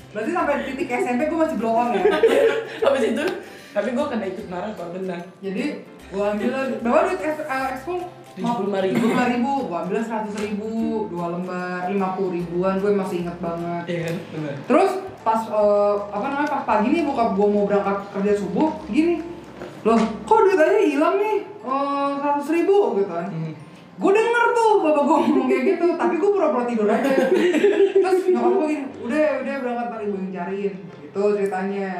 Berarti 0.09 0.31
sampai 0.31 0.55
titik 0.64 0.89
SMP 0.91 1.20
gue 1.24 1.39
masih 1.39 1.57
blowang 1.57 1.89
ya? 1.97 2.03
Habis 2.85 3.05
itu? 3.09 3.24
Tapi 3.68 3.89
gua 3.93 4.09
kena 4.09 4.24
ikut 4.24 4.47
marah 4.49 4.72
kalau 4.72 4.91
benar. 4.93 5.20
Jadi 5.39 5.64
gue 5.85 6.24
ambil 6.24 6.49
lah 6.51 6.64
berapa 6.81 7.01
duit 7.05 7.20
eks- 7.20 7.45
eh, 7.45 7.66
ekskul 7.76 8.01
75.000. 8.39 8.97
lima 8.97 9.24
ribu. 9.29 9.53
Gue 9.68 9.79
ambil 9.79 9.97
seratus 10.01 10.35
ribu. 10.41 10.70
Dua 11.09 11.26
lembar. 11.33 11.89
Lima 11.89 12.16
puluh 12.16 12.37
ribuan. 12.37 12.81
Gue 12.81 12.93
masih 12.93 13.22
inget 13.22 13.37
banget. 13.39 13.83
Iya 13.85 14.01
kan? 14.09 14.16
Benar. 14.33 14.55
Terus 14.64 14.91
pas 15.20 15.41
eh, 15.45 15.95
apa 16.09 16.26
namanya 16.26 16.51
pas 16.51 16.62
pagi 16.64 16.89
nih 16.91 17.03
bokap 17.05 17.37
gue 17.37 17.47
mau 17.47 17.64
berangkat 17.64 17.97
kerja 18.12 18.33
subuh 18.37 18.68
gini 18.89 19.20
loh 19.89 20.01
kok 20.22 20.39
duit 20.39 20.59
aja 20.59 20.78
hilang 20.78 21.16
nih 21.16 21.36
seratus 22.14 22.49
ribu 22.51 22.76
gitu 22.97 23.09
kan 23.11 23.28
gue 23.99 24.11
denger 24.14 24.45
tuh 24.53 24.70
bapak 24.78 25.03
gue 25.03 25.16
ngomong 25.18 25.47
kayak 25.47 25.64
gitu 25.66 25.86
tapi 25.93 26.14
gue 26.16 26.30
pura-pura 26.30 26.64
tidur 26.64 26.86
aja 26.86 27.11
terus 27.95 28.18
nyokap 28.26 28.53
gue 28.55 28.66
gini 28.68 28.84
udah 29.01 29.24
udah 29.43 29.55
berangkat 29.59 29.86
ntar 29.89 30.01
ibu 30.01 30.16
yang 30.16 30.30
cariin 30.32 30.74
gitu 31.03 31.22
ceritanya 31.34 31.91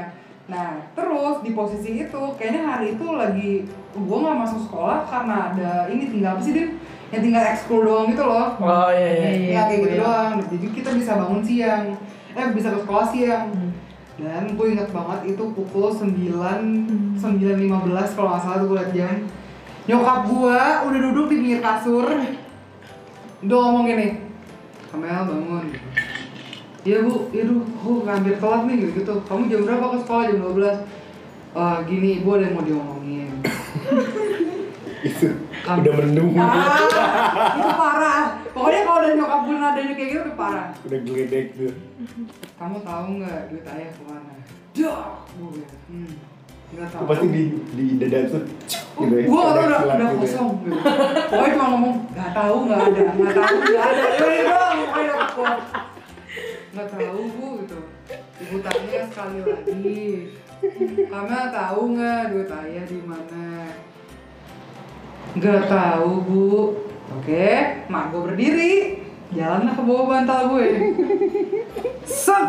nah 0.47 0.69
terus 0.95 1.37
di 1.43 1.51
posisi 1.51 1.91
itu 1.99 2.23
kayaknya 2.35 2.63
hari 2.65 2.95
itu 2.95 3.07
lagi 3.11 3.53
gue 3.91 4.19
nggak 4.19 4.39
masuk 4.39 4.61
sekolah 4.63 5.05
karena 5.05 5.37
ada 5.51 5.71
ini 5.89 6.09
tinggal 6.09 6.33
apa 6.33 6.41
sih 6.41 6.55
din 6.55 6.69
yang 7.09 7.21
tinggal 7.21 7.43
ekskul 7.43 7.81
doang 7.83 8.07
gitu 8.07 8.23
loh 8.23 8.57
oh 8.57 8.89
iya 8.89 9.11
iya 9.11 9.31
iya 9.35 9.51
Ya 9.51 9.63
kayak 9.67 9.81
gitu 9.83 9.89
Iya. 9.91 10.01
doang. 10.01 10.33
Jadi 10.47 10.67
kita 10.71 10.91
bisa 10.93 11.13
bangun 11.17 11.41
siang. 11.41 11.85
Eh 12.31 12.47
bisa 12.53 12.69
ke 12.69 12.79
sekolah 12.79 13.07
siang. 13.07 13.45
Hmm. 13.49 13.68
Dan 14.19 14.59
gue 14.59 14.67
ingat 14.75 14.91
banget 14.91 15.35
itu 15.35 15.45
pukul 15.55 15.95
9 15.95 16.11
9.15 17.23 18.17
kalau 18.19 18.29
nggak 18.35 18.43
salah 18.43 18.59
tuh 18.59 18.67
gue 18.67 18.79
liat 18.83 18.93
jam. 18.93 19.17
Nyokap 19.87 20.21
gue 20.27 20.61
udah 20.91 21.01
duduk 21.07 21.27
di 21.31 21.37
pinggir 21.39 21.61
kasur. 21.63 22.07
Udah 23.47 23.59
ngomong 23.63 23.87
gini. 23.87 24.27
Kamel 24.91 25.23
bangun. 25.23 25.67
Iya 26.83 27.05
bu, 27.05 27.29
iya 27.35 27.43
duh, 27.45 27.61
aku 27.63 28.07
ngambil 28.07 28.35
telat 28.41 28.63
nih 28.65 28.75
gitu, 28.81 28.91
gitu. 29.03 29.15
Kamu 29.29 29.51
jam 29.51 29.61
berapa 29.67 29.87
ke 29.93 29.97
sekolah? 30.03 30.25
Jam 30.31 30.39
12 30.41 30.99
Eh 31.59 31.79
gini, 31.89 32.21
ibu 32.21 32.37
ada 32.37 32.45
yang 32.45 32.55
mau 32.55 32.65
diomongin. 32.65 33.33
Itu 35.09 35.33
udah 35.65 35.95
mendung. 36.01 36.33
Ah, 36.37 37.55
itu 37.55 37.71
parah. 37.77 38.28
Pokoknya 38.59 38.83
kalau 38.83 38.99
udah 38.99 39.13
nyokap 39.15 39.41
gue 39.47 39.57
nadanya 39.63 39.95
kayak 39.95 40.11
gitu 40.11 40.23
udah 40.27 40.35
parah. 40.35 40.69
Udah 40.83 40.99
geledek 41.07 41.47
tuh. 41.55 41.75
Kamu 42.59 42.77
tahu 42.83 43.07
nggak 43.23 43.41
duit 43.55 43.67
ayah 43.71 43.91
ke 43.95 44.03
mana? 44.03 44.35
Dah, 44.75 45.07
gue 45.39 45.63
hmm, 45.63 46.13
nggak 46.75 46.89
tahu. 46.91 47.03
Pasti 47.07 47.27
di 47.31 47.43
di 47.79 47.85
dada 48.03 48.19
tuh. 48.27 48.43
Gitu 48.99 49.15
ya. 49.15 49.27
Gue 49.31 49.43
udah, 49.47 49.63
udah 49.63 49.79
kilat 49.79 49.95
gitu 49.95 50.03
ya. 50.11 50.19
kosong 50.19 50.51
gitu. 50.67 50.79
Pokoknya 51.31 51.51
cuma 51.55 51.67
ngomong 51.71 51.95
nggak 52.11 52.31
tahu 52.35 52.57
nggak 52.67 52.81
ada, 52.83 53.03
nggak 53.15 53.35
tahu 53.39 53.55
nggak 53.63 53.85
ada. 53.87 54.03
Ini 54.19 54.41
doang, 54.43 54.79
pokoknya 54.83 55.15
aku 55.23 55.43
nggak 56.69 56.89
tahu 56.91 57.21
bu 57.39 57.47
gitu. 57.63 57.79
Ibu 58.43 58.57
tanya 58.67 59.01
sekali 59.07 59.39
lagi. 59.47 60.03
Kamu 61.07 61.43
tahu 61.55 61.81
nggak 61.95 62.23
duit 62.35 62.51
ayah 62.51 62.85
di 62.91 62.99
mana? 63.07 63.47
Nggak 65.39 65.61
tahu 65.71 66.11
bu. 66.27 66.51
Oke, 67.17 67.49
mak 67.89 68.13
gue 68.13 68.21
berdiri. 68.21 69.01
Jalanlah 69.33 69.73
ke 69.73 69.83
bawah 69.85 70.07
bantal 70.09 70.49
gue. 70.53 70.69
Set. 72.05 72.49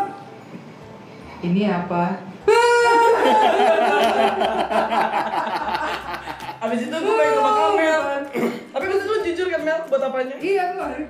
Ini 1.40 1.72
apa? 1.72 2.20
Abis 6.60 6.84
itu 6.84 6.92
gue 6.92 7.14
pengen 7.16 7.40
rumah 7.40 7.72
Tapi 8.72 8.84
itu 8.84 9.04
lu 9.08 9.24
jujur 9.24 9.48
kan 9.48 9.64
Mel 9.64 9.80
buat 9.88 10.04
apanya? 10.04 10.36
Iya 10.36 10.76
tuh 10.76 10.84
hari 10.84 11.08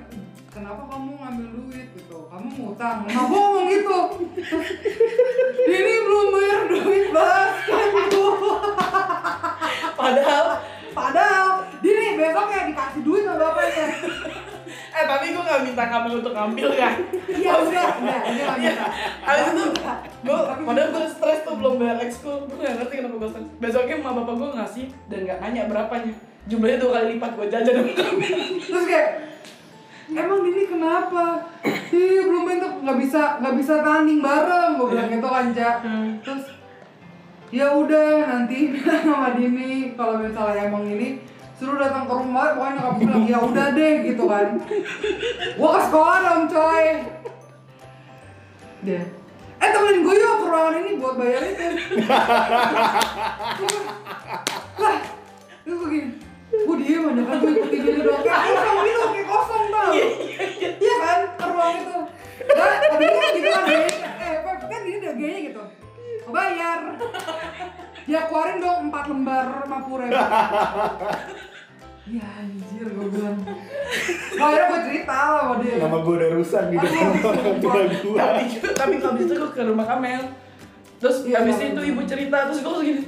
kenapa 0.51 0.83
kamu 0.91 1.15
ngambil 1.15 1.47
duit 1.55 1.87
gitu? 1.95 2.27
Kamu 2.27 2.47
ngutang. 2.59 3.07
Nah, 3.07 3.23
gue 3.23 3.39
ngomong 3.39 3.67
gitu. 3.71 3.99
Ini 5.63 5.93
belum 6.03 6.27
bayar 6.35 6.61
duit 6.67 7.05
bu. 7.11 8.27
Padahal 9.99 10.45
Padahal 10.91 11.63
Dini 11.81 12.19
besok 12.19 12.47
ya 12.51 12.61
dikasih 12.69 13.01
duit 13.01 13.23
sama 13.25 13.37
bapaknya. 13.39 13.87
Eh 14.91 15.07
tapi 15.07 15.31
gue 15.31 15.39
gak 15.39 15.63
minta 15.63 15.87
Kamil 15.87 16.19
untuk 16.19 16.35
ngambil 16.35 16.67
kan? 16.75 16.95
Iya 17.27 17.51
udah, 17.63 17.87
udah, 17.95 18.19
dia 18.27 18.43
nggak 18.43 18.57
Iya, 18.59 18.71
minta. 18.75 18.87
abis 19.23 19.45
itu 19.51 19.63
gue, 20.21 20.39
padahal 20.67 20.89
gue 20.91 21.05
stres 21.07 21.39
tuh 21.47 21.55
belum 21.55 21.79
bayar 21.79 21.97
ekskul 22.03 22.43
Gue 22.43 22.59
gak 22.59 22.75
ngerti 22.75 22.93
kenapa 22.99 23.15
gue 23.15 23.29
stres. 23.31 23.47
Besoknya 23.59 23.95
emak 24.03 24.13
bapak 24.19 24.35
gue 24.35 24.49
ngasih 24.51 24.85
dan 25.07 25.19
gak 25.23 25.39
nanya 25.39 25.71
berapanya. 25.71 26.11
Jumlahnya 26.47 26.77
dua 26.83 26.91
kali 26.91 27.05
lipat 27.15 27.31
gue 27.39 27.47
jajan. 27.47 27.75
Terus 28.67 28.85
kayak 28.85 29.09
Emang 30.11 30.43
Dini 30.43 30.63
kenapa? 30.67 31.39
Ih 31.63 32.19
belum 32.27 32.43
bentuk 32.43 32.83
nggak 32.83 32.97
bisa 32.99 33.39
nggak 33.39 33.55
bisa 33.55 33.73
tanding 33.79 34.19
bareng 34.19 34.75
gue 34.75 34.87
bilang 34.91 35.07
gitu 35.07 35.23
kan 35.23 35.45
Cak. 35.55 35.75
Terus 36.19 36.43
ya 37.51 37.67
udah 37.75 38.31
nanti 38.31 38.71
bilang 38.71 39.03
sama 39.11 39.35
Dini 39.35 39.91
kalau 39.99 40.23
misalnya 40.23 40.71
emang 40.71 40.87
ini 40.87 41.19
suruh 41.59 41.77
datang 41.77 42.07
ke 42.07 42.13
rumah 42.15 42.55
pokoknya 42.55 42.73
nyokap 42.79 42.93
gue 42.95 43.01
bilang 43.05 43.23
ya 43.27 43.37
udah 43.43 43.67
deh 43.75 43.93
gitu 44.07 44.23
kan. 44.25 44.47
Gua 45.59 45.69
ke 45.77 45.79
sekolah 45.85 46.17
dong 46.25 46.43
coy. 46.49 46.85
Deh. 48.87 49.03
Eh 49.61 49.69
temenin 49.69 50.01
gue 50.01 50.15
yuk 50.15 50.35
ke 50.41 50.45
ruangan 50.49 50.79
ini 50.81 50.91
buat 50.97 51.15
bayar 51.21 51.43
itu 51.45 51.63
lah 54.81 54.97
gue 55.61 55.87
gini 55.93 56.09
gue 56.51 56.75
diem 56.81 57.05
aja 57.05 57.23
kan 57.29 57.35
gue 57.45 57.51
ikutin 57.51 57.79
dia 57.85 58.01
doang. 58.01 58.23
Kayak 58.25 58.41
kosong 58.47 58.77
gitu 58.81 59.05
kayak 59.05 59.27
kosong 59.29 59.63
tau. 59.69 59.91
Iya 60.81 60.95
kan 60.97 61.19
ke 61.37 61.45
ruang 61.45 61.73
itu. 61.77 61.97
Nah 62.41 62.73
tapi 62.79 63.05
kan 63.05 63.31
gitu 63.37 63.49
kan 63.53 63.63
eh 63.69 64.33
kan 64.41 64.79
gini 64.81 64.97
udah 64.97 65.13
gayanya 65.19 65.41
gitu 65.51 65.63
bayar. 66.33 66.79
Dia 68.09 68.25
keluarin 68.25 68.57
dong 68.59 68.79
empat 68.89 69.05
lembar 69.11 69.47
puluh 69.85 70.09
ribu 70.09 70.17
ya 72.09 72.27
anjir 72.43 72.87
gue 72.91 73.07
bilang. 73.07 73.37
Wah, 74.35 74.45
akhirnya 74.51 74.65
gue 74.67 74.81
cerita 74.89 75.15
lah 75.15 75.41
sama 75.47 75.55
dia. 75.63 75.75
Nama 75.79 75.97
gue 76.03 76.13
udah 76.17 76.29
rusak 76.35 76.63
di 76.67 76.75
depan 76.75 77.07
orang 77.23 77.57
tua 77.61 77.81
gue. 77.87 78.17
Tapi, 78.19 78.43
tapi 78.75 78.95
abis 78.99 79.23
itu 79.29 79.33
gue 79.39 79.51
ke 79.53 79.61
rumah 79.63 79.85
Kamil 79.87 80.23
Terus 81.01 81.17
Iya, 81.25 81.41
abis 81.41 81.57
itu 81.61 81.81
ibu 81.81 82.01
cerita, 82.05 82.37
terus 82.51 82.59
gue 82.61 82.75
gini. 82.83 83.03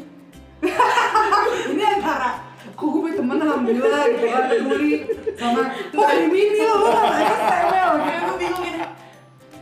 Ini 1.76 1.84
antara 2.00 2.32
kok 2.64 2.86
gue 2.90 3.00
punya 3.06 3.16
temen 3.20 3.38
alhamdulillah 3.38 4.02
gitu 4.08 4.28
kan 4.32 4.44
peduli 4.56 4.94
sama 5.36 5.62
kok 5.76 6.10
ini 6.16 6.42
lo 6.64 6.76
lo 6.80 6.90
Kayak 6.96 7.64
gitu. 7.68 7.92
Gue 8.24 8.36
bingung 8.40 8.64
gitu. 8.64 8.80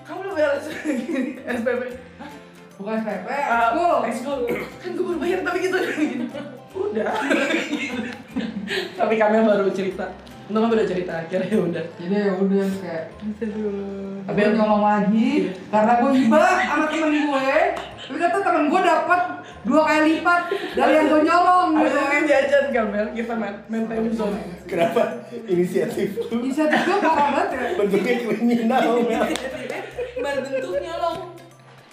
Kamu 0.06 0.20
udah 0.22 0.34
beres 0.38 0.66
SPP. 1.50 1.82
Bukan 2.82 2.98
PP 3.06 3.28
Ah, 3.30 3.70
school 3.70 3.98
ekskul. 4.10 4.40
Kan 4.82 4.90
gue 4.98 5.06
baru 5.06 5.18
bayar 5.22 5.40
tapi 5.46 5.58
gitu. 5.62 5.78
Udah. 6.74 7.14
tapi 9.00 9.14
kami 9.16 9.38
baru 9.46 9.70
cerita. 9.70 10.06
Untung 10.50 10.68
kami 10.68 10.84
udah 10.84 10.90
cerita 10.90 11.14
akhirnya 11.16 11.48
ya 11.48 11.60
udah. 11.64 11.84
jadi 11.96 12.16
ya 12.28 12.34
udah 12.36 12.68
kayak 12.84 13.04
tapi 14.28 14.38
gue 14.44 14.52
nyolong 14.52 14.84
lagi 14.84 15.30
karena 15.72 15.92
gue 15.96 16.12
hibah 16.12 16.44
sama 16.60 16.86
temen 16.92 17.12
gue 17.24 17.56
tapi 18.04 18.12
ternyata 18.12 18.38
temen 18.44 18.64
gue 18.68 18.82
dapat 18.84 19.22
dua 19.64 19.82
kali 19.88 20.02
lipat 20.12 20.42
dari 20.76 20.92
yang 20.92 21.08
gue 21.08 21.22
nyolong 21.24 21.70
Ada 21.72 21.84
gitu 21.88 21.98
mungkin 22.04 22.24
jajan 22.28 22.64
kan 22.68 22.86
Mel, 22.92 23.08
kita 23.16 23.34
main 23.40 23.56
main 23.72 23.84
time 23.88 24.12
zone. 24.12 24.36
Kenapa 24.68 25.02
inisiatif 25.48 26.10
lu 26.20 26.44
inisiatif 26.44 26.80
gue 26.84 26.98
parah 27.00 27.28
banget 27.32 27.48
ya 27.56 27.62
bentuknya 27.80 28.14
kriminal 28.20 28.82
Mel? 29.08 29.24
Baru 30.20 30.40
bentuknya 30.52 30.94
loh. 31.00 31.16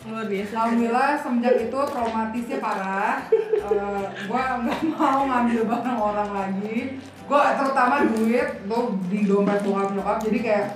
Luar 0.07 0.31
biasa. 0.31 0.55
Alhamdulillah 0.55 1.11
semenjak 1.19 1.55
itu 1.59 1.79
traumatisnya 1.91 2.59
parah. 2.63 3.27
Eh, 3.35 4.07
gua 4.31 4.63
nggak 4.63 4.81
mau 4.95 5.27
ngambil 5.27 5.67
barang 5.67 5.99
orang 5.99 6.31
lagi. 6.31 7.03
Gua 7.27 7.59
terutama 7.59 8.07
duit 8.07 8.63
tuh 8.71 8.95
di 9.11 9.27
dompet 9.27 9.59
bokap 9.67 9.91
nyokap. 9.99 10.19
Jadi 10.23 10.39
kayak 10.39 10.67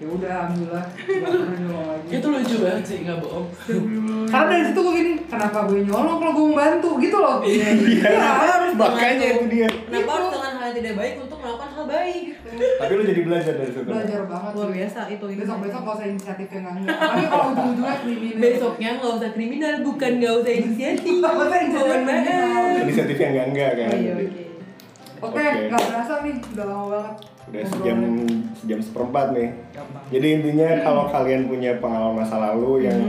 ya 0.00 0.08
udah 0.08 0.32
alhamdulillah 0.32 0.84
nggak 0.96 1.60
nyolong 1.60 1.86
lagi. 1.92 2.08
Itu 2.16 2.26
lucu 2.32 2.56
banget 2.64 2.84
sih, 2.88 2.98
nggak 3.04 3.18
bohong. 3.20 3.46
Karena 4.32 4.48
dari 4.48 4.64
situ 4.72 4.80
gue 4.80 4.94
gini, 4.96 5.12
kenapa 5.28 5.58
gue 5.68 5.80
nyolong 5.84 6.16
kalau 6.16 6.32
gue 6.32 6.44
mau 6.48 6.56
bantu 6.56 6.90
gitu 6.96 7.16
loh. 7.20 7.36
Iya. 7.44 7.68
Kenapa 8.00 8.44
harus 8.48 8.72
Makanya 8.80 9.26
itu 9.36 9.44
dia. 9.52 9.68
Kenapa 9.68 10.10
harus 10.16 10.28
dengan 10.32 10.52
hal 10.56 10.64
yang 10.64 10.76
tidak 10.80 10.94
baik 10.96 11.14
untuk 11.20 11.38
melakukan 11.44 11.68
hal 11.76 11.84
baik? 11.84 12.22
Tapi 12.50 12.92
lu 12.96 13.02
jadi 13.04 13.20
belajar 13.28 13.52
dari 13.60 13.70
situ. 13.76 13.84
Belajar 13.84 14.20
banget. 14.24 14.52
Luar 14.56 14.70
biasa 14.72 15.00
itu 15.12 15.24
ini. 15.28 15.38
Besok 15.44 15.58
besok 15.60 15.80
gak 15.84 15.94
usah 16.00 16.06
inisiatif 16.08 16.48
yang 16.48 16.64
enggak. 16.64 16.96
Tapi 16.96 17.22
kalau 17.28 17.44
ujung-ujungnya 17.52 17.96
kriminal. 18.00 18.40
Besoknya 18.40 18.90
nggak 18.96 19.12
usah 19.20 19.30
kriminal, 19.36 19.74
bukan 19.84 20.10
nggak 20.16 20.34
usah 20.40 20.52
inisiatif. 20.56 21.12
Nggak 21.20 21.32
usah 21.36 21.58
inisiatif. 21.60 22.00
Inisiatif 22.88 23.16
yang 23.20 23.32
enggak 23.36 23.46
enggak 23.52 23.70
kan. 23.76 23.90
Iya 24.00 24.12
oke. 24.16 24.42
Oke, 25.20 25.36
Oke. 25.36 25.68
nggak 25.68 25.82
berasa 25.84 26.24
nih, 26.24 26.34
udah 26.56 26.64
lama 26.64 26.86
banget. 26.88 27.16
Udah 27.48 27.64
sejam 27.66 27.98
sejam 28.52 28.80
seperempat 28.84 29.26
nih. 29.32 29.48
Gampang. 29.72 30.02
Jadi 30.12 30.26
intinya 30.36 30.68
kalau 30.84 31.04
kalian 31.08 31.48
punya 31.48 31.72
pengalaman 31.80 32.20
masa 32.20 32.36
lalu 32.36 32.84
yang 32.84 33.00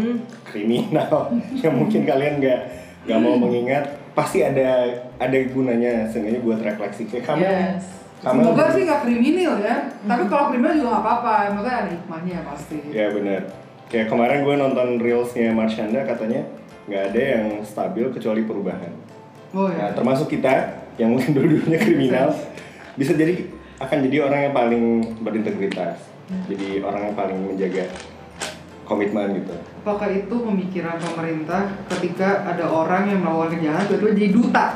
kriminal, 0.47 1.29
yang 1.63 1.73
mungkin 1.75 2.07
kalian 2.07 2.39
nggak 2.39 2.61
nggak 3.05 3.19
mau 3.19 3.35
mengingat, 3.35 3.83
pasti 4.13 4.45
ada 4.45 4.87
ada 5.19 5.37
gunanya 5.51 6.07
seenggaknya 6.07 6.41
buat 6.41 6.59
refleksi 6.63 7.05
kayak 7.11 7.25
kamu. 7.27 7.43
Yes. 7.43 7.83
Kamu 8.21 8.37
Semoga 8.45 8.65
sih 8.69 8.81
nggak 8.85 9.01
kriminal 9.01 9.53
ya. 9.59 9.75
Tapi 10.05 10.23
kalau 10.29 10.53
kriminal 10.53 10.73
juga 10.77 10.89
nggak 10.93 11.03
apa-apa. 11.03 11.33
Maksudnya 11.57 11.75
ada 11.81 11.89
hikmahnya 11.89 12.37
pasti. 12.45 12.77
Ya 12.93 13.09
benar. 13.09 13.41
Kayak 13.91 14.07
kemarin 14.07 14.39
gue 14.47 14.55
nonton 14.55 14.87
reelsnya 15.03 15.51
Marshanda 15.51 16.05
katanya 16.07 16.45
nggak 16.87 17.03
ada 17.11 17.21
yang 17.21 17.45
stabil 17.65 18.07
kecuali 18.13 18.45
perubahan. 18.47 18.93
Oh 19.51 19.67
Nah, 19.67 19.91
ya. 19.91 19.97
termasuk 19.97 20.31
kita 20.31 20.79
yang 20.95 21.11
mungkin 21.17 21.35
dulu-dulunya 21.35 21.75
kriminal 21.81 22.31
bisa 22.95 23.11
jadi 23.17 23.50
akan 23.81 23.97
jadi 24.07 24.17
orang 24.29 24.39
yang 24.49 24.53
paling 24.53 24.83
berintegritas. 25.25 25.97
Jadi 26.47 26.79
orang 26.79 27.11
yang 27.11 27.15
paling 27.17 27.37
menjaga 27.43 27.85
komitmen 28.87 29.43
gitu. 29.43 29.55
Apakah 29.83 30.09
itu 30.13 30.35
pemikiran 30.35 30.95
pemerintah 31.01 31.67
ketika 31.89 32.45
ada 32.45 32.69
orang 32.69 33.09
yang 33.09 33.19
melakukan 33.25 33.57
kejahatan 33.57 33.85
tiba-tiba 33.89 34.11
jadi 34.15 34.29
duta? 34.31 34.67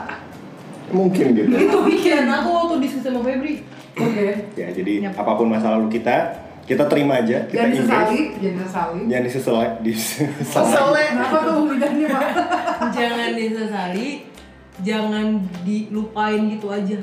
Mungkin 0.91 1.25
gitu. 1.35 1.49
Itu 1.53 1.77
pikiran 1.85 2.27
aku 2.29 2.49
waktu 2.51 2.75
diskusi 2.83 3.05
sama 3.05 3.21
Febri, 3.25 3.53
Oke. 3.95 4.27
Ya, 4.59 4.67
jadi 4.75 5.07
Yap. 5.07 5.15
apa 5.23 5.31
pun 5.39 5.47
masa 5.47 5.71
lalu 5.71 5.87
kita, 5.95 6.35
kita 6.67 6.83
terima 6.91 7.23
aja, 7.23 7.47
kita 7.47 7.63
Jangan 7.63 7.71
disesali, 7.71 8.19
jangan 8.35 8.55
disesali. 8.59 8.99
Jangan 9.07 9.23
disesali, 9.23 9.69
disesali. 9.87 11.03
Kenapa 11.15 11.37
tuh 11.47 11.57
lidahnya 11.71 12.07
pak? 12.11 12.29
jangan 12.95 13.29
disesali, 13.39 14.07
jangan 14.83 15.25
dilupain 15.63 16.41
gitu 16.51 16.67
aja. 16.67 16.97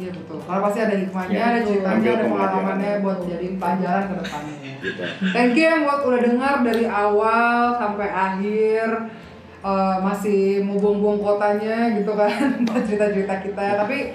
Iya 0.00 0.10
betul. 0.14 0.38
Karena 0.40 0.60
pasti 0.64 0.78
ada 0.80 0.94
hikmahnya, 0.96 1.36
Ya, 1.36 1.44
ada 1.52 1.60
ceritanya, 1.68 2.10
ada 2.16 2.24
pengalamannya 2.24 2.92
buat 3.04 3.18
jadiin 3.28 3.56
pelajaran 3.60 4.04
ke 4.08 4.14
depannya. 4.24 4.72
Gitu. 4.80 5.02
Thank 5.36 5.54
you 5.60 5.66
yang 5.68 5.82
buat 5.84 6.00
udah 6.02 6.20
dengar 6.24 6.54
dari 6.64 6.84
awal 6.88 7.76
sampai 7.76 8.08
akhir 8.08 8.88
Eh, 9.62 9.96
masih 10.02 10.58
mau 10.66 10.74
buang-buang 10.74 11.22
kotanya 11.22 11.94
gitu 11.94 12.18
kan 12.18 12.34
buat 12.66 12.82
cerita-cerita 12.82 13.38
kita 13.46 13.78
tapi 13.78 14.10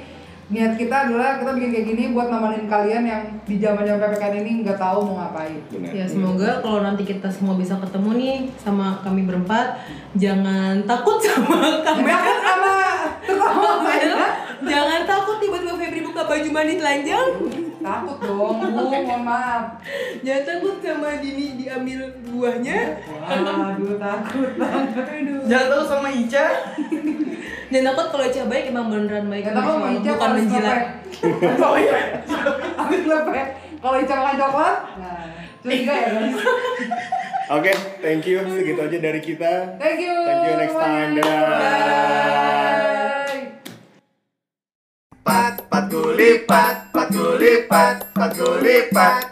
niat 0.48 0.80
kita 0.80 0.95
adalah 1.06 1.43
kita 1.43 1.52
bikin 1.60 1.70
kayak 1.70 1.86
gini 1.86 2.04
buat 2.16 2.32
nemenin 2.32 2.72
kalian 2.72 3.04
yang 3.04 3.24
di 3.43 3.60
zaman 3.60 3.84
zaman 3.84 4.00
ppkm 4.00 4.36
ini 4.39 4.52
nggak 4.64 4.80
tahu 4.80 5.04
mau 5.04 5.16
ngapain. 5.20 5.60
Ya 5.91 6.08
semoga 6.08 6.64
kalau 6.64 6.80
nanti 6.80 7.04
kita 7.04 7.28
semua 7.28 7.60
bisa 7.60 7.76
ketemu 7.76 8.10
nih 8.16 8.36
sama 8.56 9.04
kami 9.04 9.28
berempat, 9.28 9.84
jangan 10.16 10.88
takut 10.88 11.20
sama 11.28 11.84
kami. 11.84 12.08
Jangan 12.08 12.36
sama 12.39 12.76
saya 13.84 14.28
jangan 14.64 15.02
takut 15.04 15.38
tiba-tiba 15.38 15.74
Febri 15.78 16.02
buka 16.04 16.22
baju 16.26 16.50
mandi 16.50 16.76
telanjang. 16.80 17.28
takut 17.78 18.18
dong 18.20 18.58
bu 18.60 18.68
mohon 18.91 19.22
maaf 19.24 19.80
Jangan 20.20 20.43
takut 20.43 20.76
sama 20.84 21.24
Dini 21.24 21.56
diambil 21.56 22.04
buahnya. 22.26 23.00
aduh 23.24 23.95
takut 23.95 24.52
banget 24.60 25.06
aduh 25.24 25.39
Jangan 25.48 25.68
tahu 25.72 25.84
sama 25.88 26.08
Ica. 26.12 26.45
Jangan 27.68 27.86
takut 27.91 28.05
kalau 28.09 28.26
Ica 28.26 28.43
baik 28.45 28.63
emang 28.70 28.86
beneran 28.88 29.26
baik. 29.28 29.43
Tau 29.45 29.59
sama 29.59 29.88
Ica 29.91 29.99
bukan 30.01 30.15
kalau 30.18 30.34
menjilat. 30.36 30.80
Oh 31.59 31.76
iya. 31.76 31.97
Habis 32.78 33.01
lepek 33.03 33.45
kalau 33.78 33.97
Ica 33.97 34.13
makan 34.15 34.36
coklat 34.38 34.76
nah 34.97 35.24
curiga 35.61 35.93
ya 35.93 36.07
guys 36.13 36.36
Oke, 37.47 37.72
thank 38.03 38.28
you. 38.28 38.43
Segitu 38.43 38.76
aja 38.76 38.97
dari 38.99 39.22
kita. 39.24 39.80
thank 39.80 40.03
you 40.03 40.11
Thank 40.11 40.41
you 40.43 40.53
next 40.59 40.76
time. 40.76 41.15
Dadah. 41.15 41.47
bye 41.47 43.43
pat 45.24 45.55
pat 45.68 45.86
kulipat 45.88 46.76
pat 46.91 47.07
kulipat 47.07 47.95
pat 48.11 48.32
kulipat 48.36 49.24